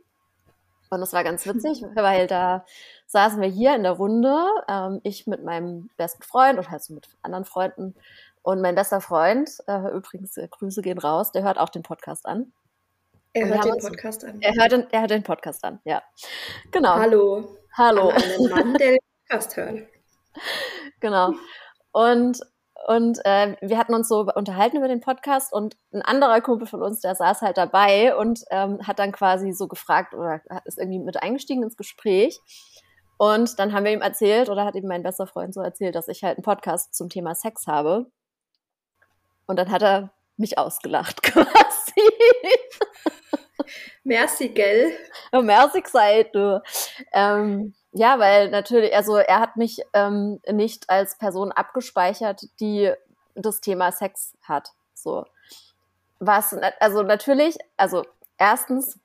Und 0.95 1.01
das 1.01 1.13
war 1.13 1.25
ganz 1.25 1.47
witzig, 1.47 1.83
weil 1.95 2.27
da 2.27 2.65
saßen 3.07 3.41
wir 3.41 3.49
hier 3.49 3.75
in 3.75 3.83
der 3.83 3.93
Runde, 3.93 4.37
ähm, 4.69 5.01
ich 5.03 5.27
mit 5.27 5.45
meinem 5.45 5.91
besten 5.97 6.23
Freund 6.23 6.59
und 6.59 6.71
halt 6.71 6.83
so 6.83 6.95
mit 6.95 7.09
anderen 7.23 7.45
Freunden. 7.45 7.95
Und 8.43 8.61
mein 8.61 8.75
bester 8.75 9.01
Freund, 9.01 9.51
äh, 9.67 9.91
übrigens, 9.91 10.37
äh, 10.37 10.49
Grüße 10.51 10.83
gehen 10.83 10.99
raus, 10.99 11.33
der 11.33 11.43
hört 11.43 11.59
auch 11.59 11.69
den 11.69 11.83
Podcast 11.83 12.27
an. 12.27 12.53
Er 13.33 13.49
hört 13.49 13.65
den 13.65 13.79
Podcast 13.79 14.25
an. 14.25 14.41
Er 14.41 14.55
hört, 14.55 14.73
den, 14.73 14.87
er 14.91 15.01
hört 15.01 15.11
den 15.11 15.23
Podcast 15.23 15.65
an, 15.65 15.81
ja. 15.85 16.03
Genau. 16.71 16.95
Hallo. 16.95 17.57
Hallo. 17.73 18.11
An 18.11 18.23
einen 18.23 18.51
Mann, 18.51 18.75
der 18.75 18.91
den 18.93 18.99
Podcast 19.29 19.57
hört. 19.57 19.83
Genau. 21.01 21.35
Und 21.93 22.41
und 22.87 23.19
äh, 23.25 23.57
wir 23.61 23.79
hatten 23.79 23.95
uns 23.95 24.09
so 24.09 24.27
unterhalten 24.35 24.77
über 24.77 24.89
den 24.89 25.01
Podcast 25.01 25.53
und 25.53 25.77
ein 25.93 26.03
anderer 26.03 26.41
Kumpel 26.41 26.67
von 26.67 26.83
uns, 26.83 27.01
der 27.01 27.15
saß 27.15 27.41
halt 27.43 27.57
dabei 27.57 28.15
und 28.17 28.45
ähm, 28.51 28.87
hat 28.87 28.99
dann 28.99 29.13
quasi 29.13 29.53
so 29.53 29.69
gefragt 29.69 30.15
oder 30.15 30.43
ist 30.65 30.79
irgendwie 30.79 30.99
mit 30.99 31.23
eingestiegen 31.23 31.63
ins 31.63 31.77
Gespräch. 31.77 32.41
Und 33.17 33.59
dann 33.59 33.73
haben 33.73 33.85
wir 33.85 33.93
ihm 33.93 34.03
erzählt 34.03 34.51
oder 34.51 34.65
hat 34.65 34.75
ihm 34.75 34.87
mein 34.87 35.03
bester 35.03 35.27
Freund 35.27 35.55
so 35.55 35.61
erzählt, 35.61 35.95
dass 35.95 36.09
ich 36.09 36.25
halt 36.25 36.37
einen 36.37 36.45
Podcast 36.45 36.95
zum 36.95 37.09
Thema 37.09 37.35
Sex 37.35 37.67
habe. 37.67 38.07
Und 39.47 39.59
dann 39.59 39.71
hat 39.71 39.83
er 39.83 40.11
mich 40.37 40.59
ausgelacht 40.59 41.23
quasi. 41.23 42.11
Merci, 44.03 44.49
gell? 44.51 44.93
Oh, 45.33 45.41
merci 45.41 45.81
gesagt, 45.81 46.35
du. 46.35 46.63
Ähm, 47.13 47.75
ja, 47.95 48.19
weil 48.19 48.51
natürlich, 48.51 48.95
also 48.95 49.17
er 49.17 49.39
hat 49.39 49.57
mich 49.57 49.81
ähm, 49.93 50.41
nicht 50.51 50.91
als 50.91 51.17
Person 51.17 51.53
abgespeichert, 51.53 52.43
die 52.59 52.93
das 53.37 53.61
Thema 53.61 53.93
Sex 53.93 54.35
hat. 54.43 54.71
So. 54.95 55.25
Was, 56.19 56.57
also 56.81 57.03
natürlich, 57.03 57.57
also 57.77 58.05
erstens 58.37 58.99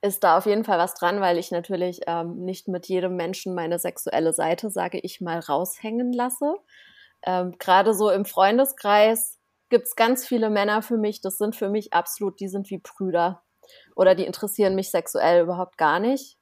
ist 0.00 0.24
da 0.24 0.38
auf 0.38 0.46
jeden 0.46 0.64
Fall 0.64 0.78
was 0.78 0.94
dran, 0.94 1.20
weil 1.20 1.36
ich 1.36 1.50
natürlich 1.50 2.00
ähm, 2.06 2.44
nicht 2.44 2.68
mit 2.68 2.86
jedem 2.86 3.16
Menschen 3.16 3.54
meine 3.54 3.78
sexuelle 3.78 4.32
Seite, 4.32 4.70
sage 4.70 4.98
ich 5.00 5.20
mal, 5.20 5.40
raushängen 5.40 6.14
lasse. 6.14 6.54
Ähm, 7.22 7.56
Gerade 7.58 7.92
so 7.92 8.10
im 8.10 8.24
Freundeskreis 8.24 9.38
gibt 9.68 9.86
es 9.86 9.96
ganz 9.96 10.26
viele 10.26 10.48
Männer 10.48 10.80
für 10.80 10.96
mich, 10.96 11.20
das 11.20 11.36
sind 11.36 11.54
für 11.54 11.68
mich 11.68 11.92
absolut, 11.92 12.40
die 12.40 12.48
sind 12.48 12.70
wie 12.70 12.78
Brüder 12.78 13.42
oder 13.94 14.14
die 14.14 14.24
interessieren 14.24 14.74
mich 14.74 14.90
sexuell 14.90 15.42
überhaupt 15.42 15.76
gar 15.76 15.98
nicht. 15.98 16.38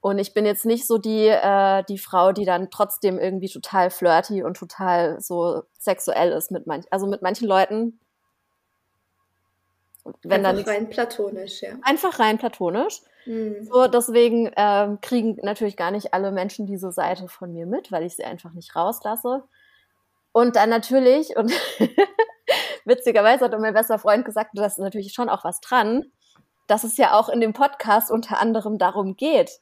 Und 0.00 0.18
ich 0.18 0.32
bin 0.32 0.46
jetzt 0.46 0.64
nicht 0.64 0.86
so 0.86 0.96
die, 0.96 1.26
äh, 1.26 1.84
die 1.84 1.98
Frau, 1.98 2.32
die 2.32 2.46
dann 2.46 2.70
trotzdem 2.70 3.18
irgendwie 3.18 3.50
total 3.50 3.90
flirty 3.90 4.42
und 4.42 4.56
total 4.56 5.20
so 5.20 5.62
sexuell 5.78 6.32
ist 6.32 6.50
mit 6.50 6.66
manchen. 6.66 6.90
Also 6.90 7.06
mit 7.06 7.20
manchen 7.20 7.46
Leuten. 7.46 8.00
Wenn 10.22 10.46
einfach 10.46 10.64
dann 10.64 10.74
rein 10.74 10.90
platonisch, 10.90 11.60
ja. 11.60 11.72
Einfach 11.82 12.18
rein 12.18 12.38
platonisch. 12.38 13.02
Mhm. 13.26 13.68
So, 13.70 13.86
deswegen 13.88 14.50
ähm, 14.56 15.00
kriegen 15.02 15.36
natürlich 15.42 15.76
gar 15.76 15.90
nicht 15.90 16.14
alle 16.14 16.32
Menschen 16.32 16.66
diese 16.66 16.90
Seite 16.92 17.28
von 17.28 17.52
mir 17.52 17.66
mit, 17.66 17.92
weil 17.92 18.04
ich 18.04 18.16
sie 18.16 18.24
einfach 18.24 18.52
nicht 18.52 18.74
rauslasse. 18.74 19.44
Und 20.32 20.56
dann 20.56 20.70
natürlich, 20.70 21.36
und 21.36 21.52
witzigerweise 22.86 23.44
hat 23.44 23.60
mein 23.60 23.74
bester 23.74 23.98
Freund 23.98 24.24
gesagt, 24.24 24.52
da 24.54 24.64
ist 24.64 24.78
natürlich 24.78 25.12
schon 25.12 25.28
auch 25.28 25.44
was 25.44 25.60
dran, 25.60 26.06
dass 26.66 26.84
es 26.84 26.96
ja 26.96 27.18
auch 27.18 27.28
in 27.28 27.40
dem 27.40 27.52
Podcast 27.52 28.10
unter 28.10 28.40
anderem 28.40 28.78
darum 28.78 29.16
geht, 29.16 29.60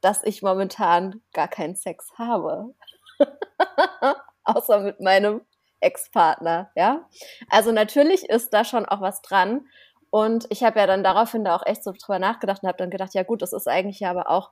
dass 0.00 0.22
ich 0.24 0.42
momentan 0.42 1.22
gar 1.32 1.48
keinen 1.48 1.76
Sex 1.76 2.10
habe. 2.18 2.74
Außer 4.44 4.80
mit 4.80 5.00
meinem 5.00 5.42
Ex-Partner, 5.80 6.70
ja. 6.74 7.06
Also 7.50 7.72
natürlich 7.72 8.28
ist 8.28 8.52
da 8.52 8.64
schon 8.64 8.86
auch 8.86 9.00
was 9.00 9.22
dran. 9.22 9.66
Und 10.10 10.46
ich 10.50 10.62
habe 10.64 10.78
ja 10.78 10.86
dann 10.86 11.04
daraufhin 11.04 11.44
da 11.44 11.54
auch 11.54 11.66
echt 11.66 11.84
so 11.84 11.92
drüber 11.92 12.18
nachgedacht 12.18 12.62
und 12.62 12.68
habe 12.68 12.78
dann 12.78 12.90
gedacht, 12.90 13.14
ja 13.14 13.22
gut, 13.22 13.42
das 13.42 13.52
ist 13.52 13.68
eigentlich 13.68 14.00
ja 14.00 14.10
aber 14.10 14.30
auch 14.30 14.50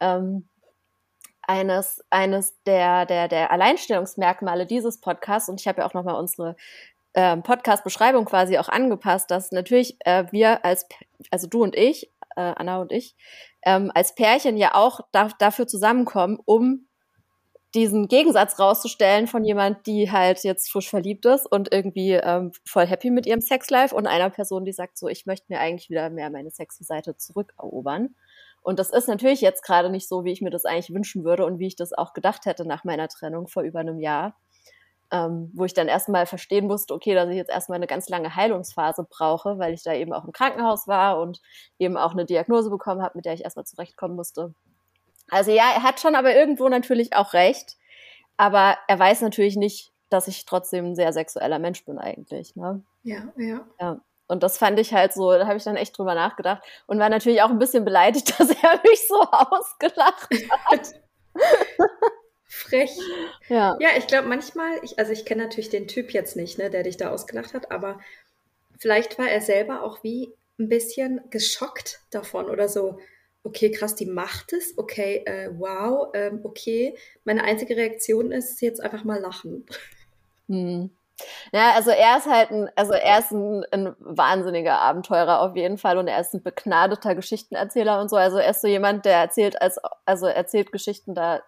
ähm, 0.00 0.48
eines, 1.42 2.04
eines 2.10 2.62
der, 2.64 3.06
der, 3.06 3.26
der 3.28 3.50
Alleinstellungsmerkmale 3.50 4.66
dieses 4.66 5.00
Podcasts. 5.00 5.48
Und 5.48 5.60
ich 5.60 5.66
habe 5.66 5.80
ja 5.80 5.86
auch 5.86 5.94
nochmal 5.94 6.16
unsere 6.16 6.56
ähm, 7.14 7.42
Podcast-Beschreibung 7.42 8.26
quasi 8.26 8.58
auch 8.58 8.68
angepasst, 8.68 9.30
dass 9.30 9.50
natürlich 9.50 9.96
äh, 10.00 10.26
wir 10.30 10.64
als, 10.64 10.86
also 11.30 11.48
du 11.48 11.62
und 11.62 11.74
ich, 11.74 12.10
äh, 12.38 12.54
Anna 12.56 12.80
und 12.80 12.92
ich, 12.92 13.16
ähm, 13.64 13.90
als 13.94 14.14
Pärchen 14.14 14.56
ja 14.56 14.74
auch 14.74 15.00
da, 15.12 15.28
dafür 15.38 15.66
zusammenkommen, 15.66 16.38
um 16.44 16.88
diesen 17.74 18.08
Gegensatz 18.08 18.58
rauszustellen 18.58 19.26
von 19.26 19.44
jemand, 19.44 19.86
die 19.86 20.10
halt 20.10 20.42
jetzt 20.42 20.70
frisch 20.70 20.88
verliebt 20.88 21.26
ist 21.26 21.44
und 21.44 21.70
irgendwie 21.72 22.12
ähm, 22.12 22.52
voll 22.64 22.86
happy 22.86 23.10
mit 23.10 23.26
ihrem 23.26 23.42
Sexlife 23.42 23.94
und 23.94 24.06
einer 24.06 24.30
Person, 24.30 24.64
die 24.64 24.72
sagt 24.72 24.96
so, 24.96 25.08
ich 25.08 25.26
möchte 25.26 25.46
mir 25.48 25.60
eigentlich 25.60 25.90
wieder 25.90 26.08
mehr 26.08 26.30
meine 26.30 26.50
sexy 26.50 26.84
Seite 26.84 27.16
zurückerobern. 27.16 28.14
Und 28.62 28.78
das 28.78 28.90
ist 28.90 29.08
natürlich 29.08 29.40
jetzt 29.40 29.62
gerade 29.62 29.90
nicht 29.90 30.08
so, 30.08 30.24
wie 30.24 30.32
ich 30.32 30.40
mir 30.40 30.50
das 30.50 30.64
eigentlich 30.64 30.94
wünschen 30.94 31.24
würde 31.24 31.44
und 31.44 31.58
wie 31.58 31.66
ich 31.66 31.76
das 31.76 31.92
auch 31.92 32.14
gedacht 32.14 32.46
hätte 32.46 32.66
nach 32.66 32.84
meiner 32.84 33.08
Trennung 33.08 33.48
vor 33.48 33.62
über 33.62 33.80
einem 33.80 34.00
Jahr 34.00 34.34
ähm, 35.10 35.50
wo 35.54 35.64
ich 35.64 35.74
dann 35.74 35.88
erstmal 35.88 36.26
verstehen 36.26 36.66
musste, 36.66 36.94
okay, 36.94 37.14
dass 37.14 37.28
ich 37.28 37.36
jetzt 37.36 37.50
erstmal 37.50 37.76
eine 37.76 37.86
ganz 37.86 38.08
lange 38.08 38.34
Heilungsphase 38.34 39.06
brauche, 39.08 39.58
weil 39.58 39.72
ich 39.72 39.82
da 39.82 39.94
eben 39.94 40.12
auch 40.12 40.24
im 40.24 40.32
Krankenhaus 40.32 40.86
war 40.86 41.20
und 41.20 41.40
eben 41.78 41.96
auch 41.96 42.12
eine 42.12 42.26
Diagnose 42.26 42.70
bekommen 42.70 43.02
habe, 43.02 43.16
mit 43.16 43.24
der 43.24 43.32
ich 43.32 43.44
erstmal 43.44 43.64
zurechtkommen 43.64 44.16
musste. 44.16 44.54
Also 45.30 45.50
ja, 45.50 45.70
er 45.74 45.82
hat 45.82 46.00
schon 46.00 46.14
aber 46.14 46.34
irgendwo 46.34 46.68
natürlich 46.68 47.14
auch 47.14 47.32
recht, 47.32 47.76
aber 48.36 48.76
er 48.86 48.98
weiß 48.98 49.22
natürlich 49.22 49.56
nicht, 49.56 49.92
dass 50.10 50.28
ich 50.28 50.44
trotzdem 50.44 50.86
ein 50.86 50.96
sehr 50.96 51.12
sexueller 51.12 51.58
Mensch 51.58 51.84
bin 51.84 51.98
eigentlich. 51.98 52.56
Ne? 52.56 52.82
Ja, 53.02 53.32
ja. 53.36 53.66
Ja. 53.80 54.00
Und 54.26 54.42
das 54.42 54.58
fand 54.58 54.78
ich 54.78 54.92
halt 54.92 55.14
so, 55.14 55.32
da 55.32 55.46
habe 55.46 55.56
ich 55.56 55.64
dann 55.64 55.76
echt 55.76 55.96
drüber 55.96 56.14
nachgedacht 56.14 56.62
und 56.86 56.98
war 56.98 57.08
natürlich 57.08 57.40
auch 57.42 57.48
ein 57.48 57.58
bisschen 57.58 57.84
beleidigt, 57.84 58.28
dass 58.38 58.50
er 58.50 58.80
mich 58.84 59.08
so 59.08 59.20
ausgelacht 59.30 60.28
hat. 60.66 60.94
Frech. 62.48 62.96
Ja, 63.48 63.76
ja 63.78 63.90
ich 63.96 64.06
glaube 64.06 64.26
manchmal, 64.26 64.80
ich, 64.82 64.98
also 64.98 65.12
ich 65.12 65.24
kenne 65.24 65.44
natürlich 65.44 65.68
den 65.68 65.86
Typ 65.86 66.12
jetzt 66.12 66.34
nicht, 66.34 66.58
ne, 66.58 66.70
der 66.70 66.82
dich 66.82 66.96
da 66.96 67.10
ausgelacht 67.10 67.54
hat, 67.54 67.70
aber 67.70 68.00
vielleicht 68.78 69.18
war 69.18 69.28
er 69.28 69.42
selber 69.42 69.82
auch 69.82 70.02
wie 70.02 70.32
ein 70.58 70.68
bisschen 70.68 71.20
geschockt 71.30 72.00
davon 72.10 72.46
oder 72.46 72.68
so. 72.68 72.98
Okay, 73.44 73.70
krass, 73.70 73.94
die 73.94 74.06
macht 74.06 74.52
es. 74.52 74.76
Okay, 74.76 75.22
äh, 75.26 75.50
wow, 75.56 76.10
ähm, 76.14 76.40
okay. 76.42 76.96
Meine 77.24 77.44
einzige 77.44 77.76
Reaktion 77.76 78.32
ist 78.32 78.60
jetzt 78.60 78.82
einfach 78.82 79.04
mal 79.04 79.20
lachen. 79.20 79.64
Hm. 80.48 80.90
Ja, 81.52 81.72
also 81.72 81.90
er 81.90 82.18
ist 82.18 82.26
halt 82.26 82.50
ein, 82.50 82.70
also 82.76 82.92
er 82.92 83.18
ist 83.18 83.32
ein, 83.32 83.64
ein, 83.72 83.96
wahnsinniger 83.98 84.78
Abenteurer 84.80 85.40
auf 85.40 85.56
jeden 85.56 85.78
Fall 85.78 85.98
und 85.98 86.06
er 86.06 86.20
ist 86.20 86.34
ein 86.34 86.42
begnadeter 86.42 87.14
Geschichtenerzähler 87.14 88.00
und 88.00 88.08
so. 88.08 88.16
Also 88.16 88.38
er 88.38 88.50
ist 88.50 88.60
so 88.60 88.68
jemand, 88.68 89.04
der 89.04 89.18
erzählt 89.18 89.60
als, 89.60 89.78
also 90.04 90.26
erzählt 90.26 90.72
Geschichten, 90.72 91.14
da 91.14 91.42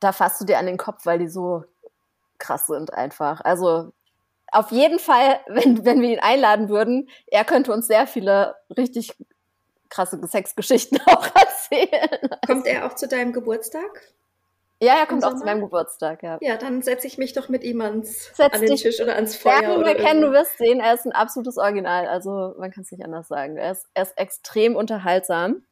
da 0.00 0.12
fasst 0.12 0.40
du 0.40 0.44
dir 0.44 0.58
an 0.58 0.66
den 0.66 0.76
Kopf, 0.76 1.06
weil 1.06 1.18
die 1.18 1.28
so 1.28 1.64
krass 2.38 2.66
sind 2.66 2.92
einfach. 2.92 3.40
Also 3.40 3.92
auf 4.52 4.70
jeden 4.70 4.98
Fall, 4.98 5.40
wenn, 5.46 5.84
wenn 5.84 6.00
wir 6.00 6.10
ihn 6.10 6.20
einladen 6.20 6.68
würden, 6.68 7.08
er 7.26 7.44
könnte 7.44 7.72
uns 7.72 7.86
sehr 7.86 8.06
viele 8.06 8.54
richtig 8.76 9.16
krasse 9.88 10.20
Sexgeschichten 10.26 10.98
auch 11.06 11.26
erzählen. 11.34 12.30
Kommt 12.46 12.66
er 12.66 12.86
auch 12.86 12.94
zu 12.94 13.08
deinem 13.08 13.32
Geburtstag? 13.32 14.02
Ja, 14.78 14.98
er 14.98 15.06
kommt 15.06 15.24
auch 15.24 15.34
zu 15.34 15.44
meinem 15.44 15.62
Geburtstag, 15.62 16.22
ja. 16.22 16.36
Ja, 16.42 16.58
dann 16.58 16.82
setze 16.82 17.06
ich 17.06 17.16
mich 17.16 17.32
doch 17.32 17.48
mit 17.48 17.64
ihm 17.64 17.80
ans, 17.80 18.30
an 18.38 18.60
den 18.60 18.76
Tisch 18.76 19.00
oder 19.00 19.14
ans 19.14 19.34
Feuer. 19.34 19.62
Ja, 19.62 19.76
oder 19.76 19.94
kennen, 19.94 20.20
du 20.20 20.32
wirst 20.32 20.58
sehen, 20.58 20.80
er 20.80 20.92
ist 20.92 21.06
ein 21.06 21.12
absolutes 21.12 21.56
Original. 21.56 22.06
Also 22.06 22.54
man 22.58 22.70
kann 22.70 22.82
es 22.82 22.92
nicht 22.92 23.02
anders 23.02 23.26
sagen. 23.26 23.56
Er 23.56 23.72
ist, 23.72 23.86
er 23.94 24.02
ist 24.02 24.18
extrem 24.18 24.76
unterhaltsam. 24.76 25.64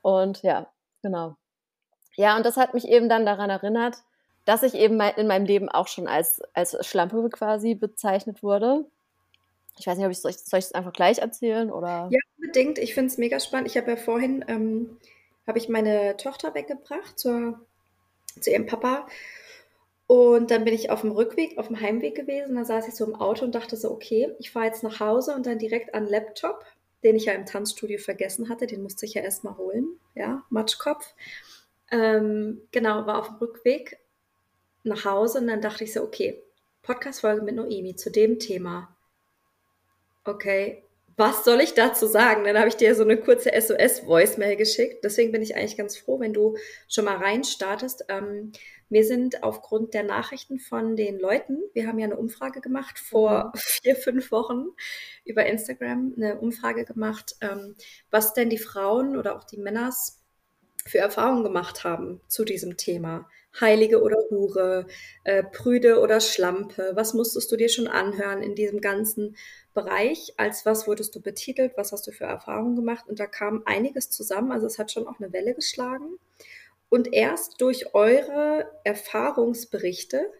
Und 0.00 0.42
ja, 0.42 0.66
genau. 1.02 1.36
Ja, 2.16 2.36
und 2.36 2.44
das 2.44 2.56
hat 2.56 2.74
mich 2.74 2.86
eben 2.88 3.08
dann 3.08 3.26
daran 3.26 3.50
erinnert, 3.50 3.96
dass 4.44 4.62
ich 4.62 4.74
eben 4.74 5.00
in 5.00 5.26
meinem 5.26 5.46
Leben 5.46 5.68
auch 5.68 5.88
schon 5.88 6.08
als, 6.08 6.42
als 6.52 6.76
Schlampe 6.86 7.28
quasi 7.30 7.74
bezeichnet 7.74 8.42
wurde. 8.42 8.84
Ich 9.78 9.86
weiß 9.86 9.96
nicht, 9.96 10.04
ob 10.04 10.12
ich 10.12 10.20
soll, 10.20 10.32
soll 10.32 10.58
ich 10.58 10.66
es 10.66 10.72
einfach 10.72 10.92
gleich 10.92 11.18
erzählen 11.18 11.70
oder? 11.70 12.08
Ja, 12.10 12.18
unbedingt. 12.38 12.78
Ich 12.78 12.94
finde 12.94 13.08
es 13.08 13.18
mega 13.18 13.40
spannend. 13.40 13.68
Ich 13.68 13.76
habe 13.76 13.90
ja 13.90 13.96
vorhin 13.96 14.44
ähm, 14.48 14.98
habe 15.46 15.58
ich 15.58 15.68
meine 15.68 16.16
Tochter 16.16 16.54
weggebracht 16.54 17.18
zur, 17.18 17.60
zu 18.40 18.50
ihrem 18.50 18.66
Papa. 18.66 19.06
Und 20.06 20.50
dann 20.50 20.64
bin 20.64 20.74
ich 20.74 20.90
auf 20.90 21.00
dem 21.00 21.12
Rückweg, 21.12 21.58
auf 21.58 21.68
dem 21.68 21.80
Heimweg 21.80 22.14
gewesen. 22.14 22.56
Da 22.56 22.64
saß 22.64 22.88
ich 22.88 22.94
so 22.94 23.04
im 23.06 23.14
Auto 23.14 23.44
und 23.44 23.54
dachte 23.54 23.76
so, 23.76 23.90
okay, 23.90 24.30
ich 24.38 24.50
fahre 24.50 24.66
jetzt 24.66 24.82
nach 24.82 25.00
Hause 25.00 25.34
und 25.34 25.46
dann 25.46 25.58
direkt 25.58 25.94
an 25.94 26.06
Laptop, 26.06 26.64
den 27.02 27.16
ich 27.16 27.26
ja 27.26 27.32
im 27.32 27.46
Tanzstudio 27.46 27.98
vergessen 27.98 28.48
hatte. 28.48 28.66
Den 28.66 28.82
musste 28.82 29.06
ich 29.06 29.14
ja 29.14 29.22
erstmal 29.22 29.56
holen. 29.56 29.98
Ja, 30.14 30.42
Matschkopf. 30.50 31.14
Ähm, 31.92 32.62
genau, 32.72 33.06
war 33.06 33.18
auf 33.18 33.28
dem 33.28 33.36
Rückweg 33.36 33.98
nach 34.82 35.04
Hause 35.04 35.38
und 35.38 35.46
dann 35.46 35.60
dachte 35.60 35.84
ich 35.84 35.92
so, 35.92 36.02
okay, 36.02 36.42
Podcast-Folge 36.82 37.42
mit 37.42 37.54
Noemi 37.54 37.94
zu 37.94 38.10
dem 38.10 38.40
Thema. 38.40 38.96
Okay, 40.24 40.82
was 41.16 41.44
soll 41.44 41.60
ich 41.60 41.74
dazu 41.74 42.06
sagen? 42.06 42.44
Dann 42.44 42.58
habe 42.58 42.68
ich 42.68 42.76
dir 42.76 42.94
so 42.94 43.02
eine 43.02 43.18
kurze 43.18 43.50
SOS-Voicemail 43.50 44.56
geschickt. 44.56 45.04
Deswegen 45.04 45.30
bin 45.30 45.42
ich 45.42 45.54
eigentlich 45.54 45.76
ganz 45.76 45.96
froh, 45.96 46.18
wenn 46.18 46.32
du 46.32 46.56
schon 46.88 47.04
mal 47.04 47.16
reinstartest. 47.16 48.06
Ähm, 48.08 48.52
wir 48.88 49.04
sind 49.04 49.42
aufgrund 49.42 49.94
der 49.94 50.02
Nachrichten 50.02 50.58
von 50.58 50.96
den 50.96 51.18
Leuten, 51.18 51.58
wir 51.74 51.86
haben 51.86 51.98
ja 51.98 52.06
eine 52.06 52.16
Umfrage 52.16 52.60
gemacht 52.60 52.98
vor 52.98 53.52
mhm. 53.54 53.58
vier, 53.58 53.96
fünf 53.96 54.32
Wochen 54.32 54.66
über 55.24 55.44
Instagram, 55.46 56.14
eine 56.16 56.40
Umfrage 56.40 56.84
gemacht, 56.84 57.36
ähm, 57.42 57.74
was 58.10 58.32
denn 58.32 58.48
die 58.48 58.58
Frauen 58.58 59.16
oder 59.16 59.36
auch 59.36 59.44
die 59.44 59.58
Männers 59.58 60.21
für 60.86 60.98
Erfahrungen 60.98 61.44
gemacht 61.44 61.84
haben 61.84 62.20
zu 62.28 62.44
diesem 62.44 62.76
Thema. 62.76 63.28
Heilige 63.60 64.02
oder 64.02 64.16
Hure, 64.30 64.86
äh, 65.24 65.42
Prüde 65.42 66.00
oder 66.00 66.20
Schlampe, 66.20 66.92
was 66.94 67.12
musstest 67.12 67.52
du 67.52 67.56
dir 67.56 67.68
schon 67.68 67.86
anhören 67.86 68.42
in 68.42 68.54
diesem 68.54 68.80
ganzen 68.80 69.36
Bereich? 69.74 70.32
Als 70.38 70.64
was 70.64 70.86
wurdest 70.86 71.14
du 71.14 71.20
betitelt? 71.20 71.72
Was 71.76 71.92
hast 71.92 72.06
du 72.06 72.12
für 72.12 72.24
Erfahrungen 72.24 72.76
gemacht? 72.76 73.04
Und 73.08 73.20
da 73.20 73.26
kam 73.26 73.62
einiges 73.66 74.10
zusammen, 74.10 74.52
also 74.52 74.66
es 74.66 74.78
hat 74.78 74.90
schon 74.90 75.06
auch 75.06 75.20
eine 75.20 75.32
Welle 75.32 75.54
geschlagen. 75.54 76.18
Und 76.88 77.12
erst 77.12 77.60
durch 77.60 77.94
eure 77.94 78.70
Erfahrungsberichte 78.84 80.30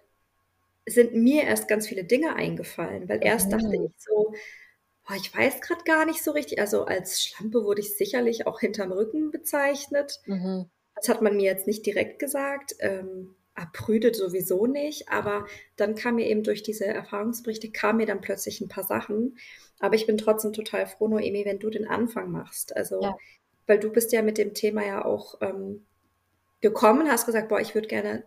sind 0.86 1.14
mir 1.14 1.44
erst 1.44 1.68
ganz 1.68 1.86
viele 1.86 2.04
Dinge 2.04 2.34
eingefallen, 2.34 3.08
weil 3.08 3.22
erst 3.22 3.46
mhm. 3.46 3.50
dachte 3.52 3.76
ich 3.76 3.90
so, 3.98 4.34
oh, 5.08 5.14
ich 5.16 5.34
weiß 5.34 5.60
gerade 5.60 5.84
gar 5.84 6.06
nicht 6.06 6.22
so 6.22 6.30
richtig. 6.32 6.60
Also 6.60 6.84
als 6.84 7.22
Schlampe 7.22 7.64
wurde 7.64 7.80
ich 7.80 7.96
sicherlich 7.96 8.46
auch 8.46 8.60
hinterm 8.60 8.92
Rücken 8.92 9.30
bezeichnet. 9.30 10.20
Mhm. 10.26 10.68
Das 10.94 11.08
hat 11.08 11.22
man 11.22 11.36
mir 11.36 11.44
jetzt 11.44 11.66
nicht 11.66 11.84
direkt 11.86 12.18
gesagt. 12.18 12.74
Ähm, 12.80 13.34
erprüdet 13.54 14.16
sowieso 14.16 14.66
nicht, 14.66 15.10
aber 15.10 15.46
dann 15.76 15.94
kam 15.94 16.16
mir 16.16 16.26
eben 16.26 16.42
durch 16.42 16.62
diese 16.62 16.86
Erfahrungsberichte, 16.86 17.70
kam 17.70 17.98
mir 17.98 18.06
dann 18.06 18.20
plötzlich 18.20 18.60
ein 18.60 18.68
paar 18.68 18.84
Sachen. 18.84 19.36
Aber 19.78 19.94
ich 19.94 20.06
bin 20.06 20.16
trotzdem 20.16 20.52
total 20.52 20.86
froh, 20.86 21.08
Noemi, 21.08 21.44
wenn 21.44 21.58
du 21.58 21.68
den 21.68 21.86
Anfang 21.86 22.30
machst. 22.30 22.74
Also, 22.74 23.02
ja. 23.02 23.16
weil 23.66 23.78
du 23.78 23.90
bist 23.90 24.12
ja 24.12 24.22
mit 24.22 24.38
dem 24.38 24.54
Thema 24.54 24.86
ja 24.86 25.04
auch 25.04 25.38
ähm, 25.42 25.84
gekommen, 26.60 27.10
hast 27.10 27.26
gesagt, 27.26 27.48
boah, 27.48 27.60
ich 27.60 27.74
würde 27.74 27.88
gerne 27.88 28.24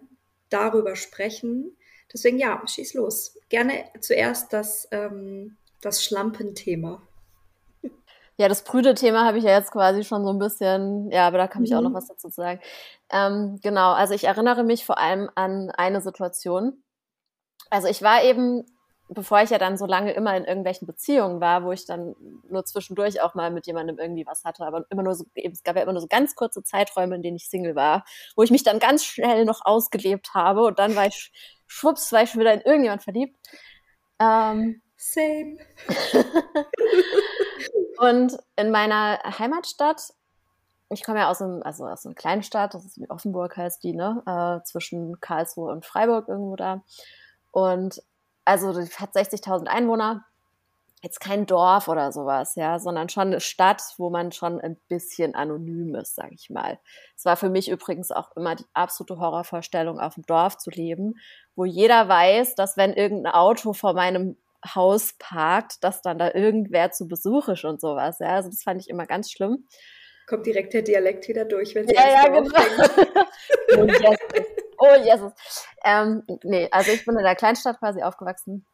darüber 0.50 0.96
sprechen. 0.96 1.75
Deswegen 2.13 2.38
ja, 2.38 2.62
schieß 2.65 2.94
los. 2.94 3.39
Gerne 3.50 3.86
zuerst 4.00 4.53
das, 4.53 4.88
ähm, 4.91 5.58
das 5.86 6.04
Schlampenthema. 6.04 7.01
Ja, 8.38 8.50
das 8.50 8.65
Prüde-Thema 8.65 9.24
habe 9.25 9.38
ich 9.38 9.46
ja 9.46 9.51
jetzt 9.51 9.72
quasi 9.72 10.04
schon 10.04 10.25
so 10.25 10.32
ein 10.32 10.39
bisschen, 10.39 11.10
ja, 11.10 11.25
aber 11.25 11.38
da 11.38 11.48
kann 11.48 11.63
ich 11.63 11.72
mhm. 11.72 11.77
auch 11.77 11.82
noch 11.84 11.89
mhm. 11.92 11.96
was 11.96 12.08
dazu 12.08 12.27
sagen. 12.27 12.60
Ähm, 13.10 13.60
genau, 13.63 13.94
also 13.94 14.13
ich 14.13 14.25
erinnere 14.25 14.63
mich 14.63 14.86
vor 14.86 14.98
allem 14.98 15.30
an 15.36 15.72
eine 15.72 16.01
Situation. 16.01 16.84
Also 17.70 17.88
ich 17.88 18.01
war 18.01 18.24
eben, 18.24 18.65
bevor 19.08 19.42
ich 19.42 19.51
ja 19.51 19.58
dann 19.58 19.77
so 19.77 19.86
lange 19.86 20.12
immer 20.12 20.36
in 20.36 20.44
irgendwelchen 20.44 20.86
Beziehungen 20.86 21.39
war, 21.39 21.63
wo 21.63 21.72
ich 21.72 21.86
dann 21.86 22.13
nur 22.50 22.65
zwischendurch 22.65 23.22
auch 23.22 23.36
mal 23.36 23.51
mit 23.51 23.68
jemandem 23.68 24.00
irgendwie 24.00 24.25
was 24.25 24.44
hatte, 24.44 24.65
aber 24.65 24.86
immer 24.89 25.04
nur 25.04 25.15
so, 25.15 25.24
es 25.36 25.63
gab 25.63 25.77
ja 25.77 25.84
immer 25.84 25.94
nur 25.94 26.01
so 26.01 26.08
ganz 26.08 26.36
kurze 26.36 26.62
Zeiträume, 26.62 27.15
in 27.15 27.22
denen 27.22 27.38
ich 27.38 27.48
Single 27.48 27.75
war, 27.75 28.04
wo 28.36 28.44
ich 28.44 28.51
mich 28.51 28.63
dann 28.63 28.80
ganz 28.80 29.06
schnell 29.06 29.46
noch 29.46 29.62
ausgelebt 29.63 30.34
habe 30.34 30.63
und 30.65 30.77
dann 30.77 30.96
war 30.98 31.08
ich, 31.08 31.32
schwupps, 31.68 32.12
war 32.12 32.24
ich 32.24 32.32
schon 32.32 32.42
wieder 32.42 32.54
in 32.54 32.62
irgendjemand 32.62 33.04
verliebt. 33.04 33.38
Ähm, 34.20 34.82
Same. 34.98 35.58
Und 37.98 38.38
in 38.56 38.72
meiner 38.72 39.20
Heimatstadt, 39.40 40.14
ich 40.90 41.04
komme 41.04 41.20
ja 41.20 41.30
aus 41.30 41.42
einem, 41.42 41.62
also 41.64 41.86
aus 41.86 42.06
einer 42.06 42.16
kleinen 42.16 42.44
Stadt, 42.44 42.74
das 42.74 42.86
ist 42.86 43.00
wie 43.00 43.10
Offenburg 43.10 43.58
heißt 43.58 43.84
die, 43.84 43.94
ne? 43.94 44.22
Äh, 44.25 44.64
zwischen 44.66 45.20
Karlsruhe 45.20 45.72
und 45.72 45.86
Freiburg 45.86 46.28
irgendwo 46.28 46.56
da. 46.56 46.84
Und 47.52 48.02
also 48.46 48.72
die 48.74 48.90
hat 48.92 49.16
60.000 49.16 49.68
Einwohner. 49.68 50.25
Jetzt 51.02 51.20
kein 51.20 51.46
Dorf 51.46 51.88
oder 51.88 52.12
sowas, 52.12 52.56
ja, 52.56 52.80
sondern 52.80 53.10
schon 53.10 53.28
eine 53.28 53.40
Stadt, 53.40 53.84
wo 53.98 54.10
man 54.10 54.32
schon 54.32 54.60
ein 54.60 54.75
bisschen 54.88 55.36
anonym 55.36 55.94
ist, 55.94 56.16
sag 56.16 56.32
ich 56.32 56.50
mal. 56.50 56.80
Es 57.16 57.25
war 57.25 57.38
für 57.38 57.50
mich 57.50 57.70
übrigens 57.70 58.12
auch 58.12 58.36
immer 58.36 58.56
die 58.56 58.66
absolute 58.74 59.20
Horrorvorstellung, 59.20 60.00
auf 60.00 60.16
dem 60.16 60.25
Dorf 60.25 60.58
zu 60.58 60.72
leben, 60.72 61.16
wo 61.56 61.66
jeder 61.66 62.08
weiß, 62.10 62.56
dass 62.56 62.75
wenn 62.75 62.94
irgendein 62.94 63.34
Auto 63.34 63.74
vor 63.74 63.94
meinem 63.94 64.36
Haus 64.74 65.16
parkt, 65.20 65.84
dass 65.84 66.01
dann 66.01 66.18
da 66.18 66.34
irgendwer 66.34 66.92
zu 66.92 67.08
Besuch 67.08 67.50
ist 67.50 67.66
und 67.66 67.80
sowas. 67.82 68.20
Ja, 68.20 68.36
also 68.36 68.50
das 68.50 68.64
fand 68.64 68.82
ich 68.82 68.90
immer 68.90 69.06
ganz 69.06 69.32
schlimm. 69.32 69.68
Kommt 70.28 70.46
direkt 70.46 70.74
der 70.74 70.82
Dialekt 70.82 71.28
wieder 71.28 71.46
durch, 71.46 71.75
wenn 71.75 71.88
sie 71.88 71.94
Ja, 71.94 72.10
ja, 72.10 72.28
genau. 72.28 72.50
oh, 73.78 73.86
Jesus. 73.86 74.18
Oh, 74.78 74.96
Jesus. 75.04 75.34
Ähm, 75.84 76.24
nee, 76.44 76.68
also 76.72 76.92
ich 76.92 77.06
bin 77.06 77.18
in 77.18 77.24
der 77.24 77.36
Kleinstadt 77.36 77.80
quasi 77.80 78.01
aufgewachsen 78.01 78.66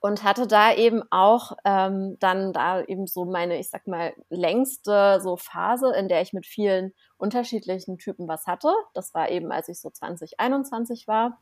und 0.00 0.22
hatte 0.22 0.46
da 0.46 0.74
eben 0.74 1.02
auch 1.10 1.52
ähm, 1.64 2.16
dann 2.20 2.52
da 2.52 2.82
eben 2.82 3.06
so 3.06 3.24
meine, 3.24 3.58
ich 3.58 3.70
sag 3.70 3.86
mal, 3.86 4.12
längste 4.28 5.20
so 5.22 5.36
Phase, 5.36 5.92
in 5.96 6.08
der 6.08 6.22
ich 6.22 6.32
mit 6.32 6.46
vielen 6.46 6.92
unterschiedlichen 7.16 7.98
Typen 7.98 8.28
was 8.28 8.46
hatte. 8.46 8.72
Das 8.94 9.14
war 9.14 9.30
eben, 9.30 9.52
als 9.52 9.68
ich 9.68 9.80
so 9.80 9.90
2021 9.90 11.08
war. 11.08 11.40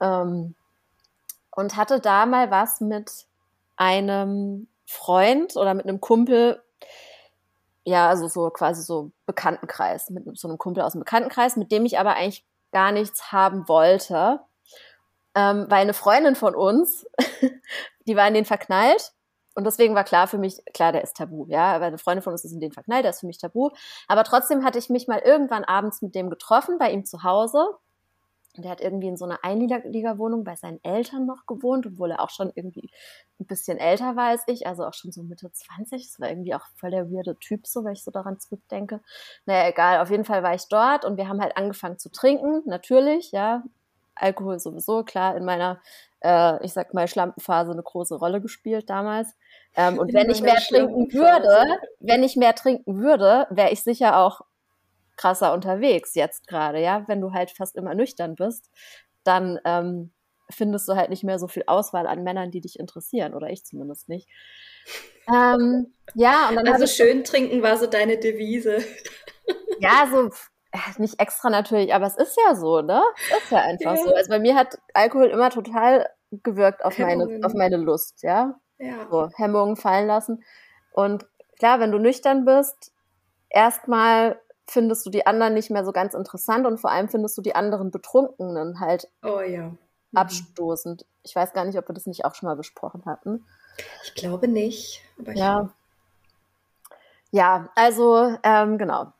Ähm, 0.00 0.54
und 1.54 1.76
hatte 1.76 2.00
da 2.00 2.26
mal 2.26 2.50
was 2.50 2.80
mit 2.80 3.26
einem 3.76 4.68
Freund 4.86 5.56
oder 5.56 5.74
mit 5.74 5.86
einem 5.86 6.00
Kumpel, 6.00 6.62
ja, 7.84 8.08
also 8.08 8.28
so 8.28 8.50
quasi 8.50 8.82
so 8.82 9.10
Bekanntenkreis, 9.26 10.10
mit 10.10 10.38
so 10.38 10.48
einem 10.48 10.58
Kumpel 10.58 10.82
aus 10.82 10.92
dem 10.92 11.00
Bekanntenkreis, 11.00 11.56
mit 11.56 11.72
dem 11.72 11.84
ich 11.84 11.98
aber 11.98 12.14
eigentlich 12.14 12.44
gar 12.72 12.92
nichts 12.92 13.32
haben 13.32 13.68
wollte, 13.68 14.40
ähm, 15.34 15.66
weil 15.68 15.82
eine 15.82 15.94
Freundin 15.94 16.36
von 16.36 16.54
uns, 16.54 17.06
die 18.06 18.16
war 18.16 18.28
in 18.28 18.34
den 18.34 18.44
verknallt. 18.44 19.12
Und 19.54 19.64
deswegen 19.64 19.94
war 19.94 20.04
klar 20.04 20.28
für 20.28 20.38
mich, 20.38 20.64
klar, 20.72 20.92
der 20.92 21.02
ist 21.02 21.16
tabu, 21.16 21.44
ja, 21.48 21.74
weil 21.74 21.88
eine 21.88 21.98
Freundin 21.98 22.22
von 22.22 22.32
uns 22.32 22.42
ist 22.42 22.52
in 22.52 22.60
den 22.60 22.72
verknallt, 22.72 23.04
der 23.04 23.10
ist 23.10 23.20
für 23.20 23.26
mich 23.26 23.36
tabu. 23.36 23.68
Aber 24.08 24.24
trotzdem 24.24 24.64
hatte 24.64 24.78
ich 24.78 24.88
mich 24.88 25.08
mal 25.08 25.18
irgendwann 25.18 25.64
abends 25.64 26.00
mit 26.00 26.14
dem 26.14 26.30
getroffen, 26.30 26.78
bei 26.78 26.90
ihm 26.90 27.04
zu 27.04 27.22
Hause 27.22 27.66
und 28.56 28.64
er 28.64 28.70
hat 28.70 28.80
irgendwie 28.80 29.08
in 29.08 29.16
so 29.16 29.24
einer 29.24 29.38
Einliegerwohnung 29.42 30.44
bei 30.44 30.56
seinen 30.56 30.82
Eltern 30.84 31.24
noch 31.26 31.46
gewohnt, 31.46 31.86
obwohl 31.86 32.10
er 32.10 32.20
auch 32.20 32.30
schon 32.30 32.52
irgendwie 32.54 32.90
ein 33.40 33.46
bisschen 33.46 33.78
älter 33.78 34.14
war 34.16 34.28
als 34.28 34.42
ich, 34.46 34.66
also 34.66 34.84
auch 34.84 34.92
schon 34.92 35.10
so 35.10 35.22
Mitte 35.22 35.50
20. 35.50 36.06
Das 36.06 36.20
war 36.20 36.28
irgendwie 36.28 36.54
auch 36.54 36.66
voll 36.76 36.90
der 36.90 37.10
weirde 37.10 37.38
Typ, 37.38 37.66
so, 37.66 37.84
wenn 37.84 37.94
ich 37.94 38.04
so 38.04 38.10
daran 38.10 38.38
zurückdenke. 38.38 39.00
Naja, 39.46 39.68
egal, 39.68 40.00
auf 40.00 40.10
jeden 40.10 40.24
Fall 40.24 40.42
war 40.42 40.54
ich 40.54 40.68
dort 40.68 41.04
und 41.04 41.16
wir 41.16 41.28
haben 41.28 41.40
halt 41.40 41.56
angefangen 41.56 41.98
zu 41.98 42.10
trinken, 42.10 42.62
natürlich, 42.66 43.32
ja. 43.32 43.62
Alkohol 44.14 44.58
sowieso, 44.58 45.04
klar, 45.04 45.36
in 45.36 45.44
meiner, 45.46 45.80
äh, 46.20 46.62
ich 46.64 46.74
sag 46.74 46.92
mal, 46.92 47.08
Schlampenphase 47.08 47.72
eine 47.72 47.82
große 47.82 48.14
Rolle 48.14 48.42
gespielt 48.42 48.90
damals. 48.90 49.34
Ähm, 49.74 49.98
und 49.98 50.12
wenn 50.12 50.28
ich 50.28 50.42
mehr 50.42 50.56
trinken 50.56 51.10
würde, 51.14 51.78
wenn 51.98 52.22
ich 52.22 52.36
mehr 52.36 52.54
trinken 52.54 53.00
würde, 53.00 53.46
wäre 53.48 53.70
ich 53.70 53.82
sicher 53.82 54.18
auch 54.18 54.42
krasser 55.16 55.52
unterwegs 55.52 56.14
jetzt 56.14 56.46
gerade, 56.46 56.80
ja. 56.80 57.04
Wenn 57.08 57.20
du 57.20 57.32
halt 57.32 57.50
fast 57.50 57.76
immer 57.76 57.94
nüchtern 57.94 58.34
bist, 58.34 58.70
dann 59.24 59.58
ähm, 59.64 60.12
findest 60.50 60.88
du 60.88 60.94
halt 60.94 61.10
nicht 61.10 61.24
mehr 61.24 61.38
so 61.38 61.48
viel 61.48 61.64
Auswahl 61.66 62.06
an 62.06 62.22
Männern, 62.22 62.50
die 62.50 62.60
dich 62.60 62.78
interessieren, 62.78 63.34
oder 63.34 63.48
ich 63.50 63.64
zumindest 63.64 64.08
nicht. 64.08 64.28
Ähm, 65.32 65.94
ja, 66.14 66.48
und 66.48 66.56
dann 66.56 66.68
also 66.68 66.86
schön 66.86 67.24
trinken 67.24 67.62
war 67.62 67.76
so 67.76 67.86
deine 67.86 68.18
Devise. 68.18 68.78
Ja, 69.80 70.08
so 70.10 70.30
nicht 70.98 71.20
extra 71.20 71.50
natürlich, 71.50 71.92
aber 71.94 72.06
es 72.06 72.16
ist 72.16 72.38
ja 72.46 72.54
so, 72.54 72.80
ne? 72.80 73.02
Es 73.30 73.44
ist 73.44 73.50
ja 73.50 73.58
einfach 73.58 73.96
ja. 73.96 74.02
so. 74.02 74.14
Also 74.14 74.30
bei 74.30 74.38
mir 74.38 74.54
hat 74.54 74.78
Alkohol 74.94 75.26
immer 75.26 75.50
total 75.50 76.08
gewirkt 76.30 76.84
auf 76.84 76.98
meine, 76.98 77.40
auf 77.44 77.54
meine 77.54 77.76
Lust, 77.76 78.22
ja. 78.22 78.58
Ja. 78.78 79.06
So, 79.10 79.28
Hemmungen 79.36 79.76
fallen 79.76 80.06
lassen. 80.06 80.44
Und 80.92 81.26
klar, 81.58 81.78
wenn 81.78 81.92
du 81.92 81.98
nüchtern 81.98 82.44
bist, 82.44 82.92
erstmal 83.48 84.40
findest 84.66 85.04
du 85.06 85.10
die 85.10 85.26
anderen 85.26 85.54
nicht 85.54 85.70
mehr 85.70 85.84
so 85.84 85.92
ganz 85.92 86.14
interessant 86.14 86.66
und 86.66 86.78
vor 86.78 86.90
allem 86.90 87.08
findest 87.08 87.36
du 87.36 87.42
die 87.42 87.54
anderen 87.54 87.90
Betrunkenen 87.90 88.80
halt 88.80 89.08
oh, 89.22 89.40
ja. 89.40 89.68
mhm. 89.68 89.78
abstoßend. 90.14 91.04
Ich 91.22 91.34
weiß 91.34 91.52
gar 91.52 91.64
nicht, 91.64 91.78
ob 91.78 91.88
wir 91.88 91.94
das 91.94 92.06
nicht 92.06 92.24
auch 92.24 92.34
schon 92.34 92.48
mal 92.48 92.56
besprochen 92.56 93.04
hatten. 93.06 93.44
Ich 94.04 94.14
glaube 94.14 94.48
nicht. 94.48 95.02
ja. 95.34 95.70
Ja, 97.34 97.70
also 97.74 98.36
ähm, 98.42 98.76
genau. 98.76 99.12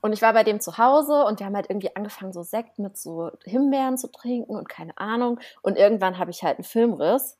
Und 0.00 0.12
ich 0.12 0.22
war 0.22 0.32
bei 0.32 0.44
dem 0.44 0.60
zu 0.60 0.78
Hause 0.78 1.24
und 1.24 1.40
wir 1.40 1.46
haben 1.46 1.56
halt 1.56 1.68
irgendwie 1.68 1.94
angefangen, 1.96 2.32
so 2.32 2.44
Sekt 2.44 2.78
mit 2.78 2.96
so 2.96 3.32
Himbeeren 3.44 3.98
zu 3.98 4.06
trinken 4.06 4.54
und 4.54 4.68
keine 4.68 4.96
Ahnung. 4.96 5.40
Und 5.62 5.76
irgendwann 5.76 6.18
habe 6.18 6.30
ich 6.30 6.44
halt 6.44 6.58
einen 6.58 6.64
Filmriss. 6.64 7.36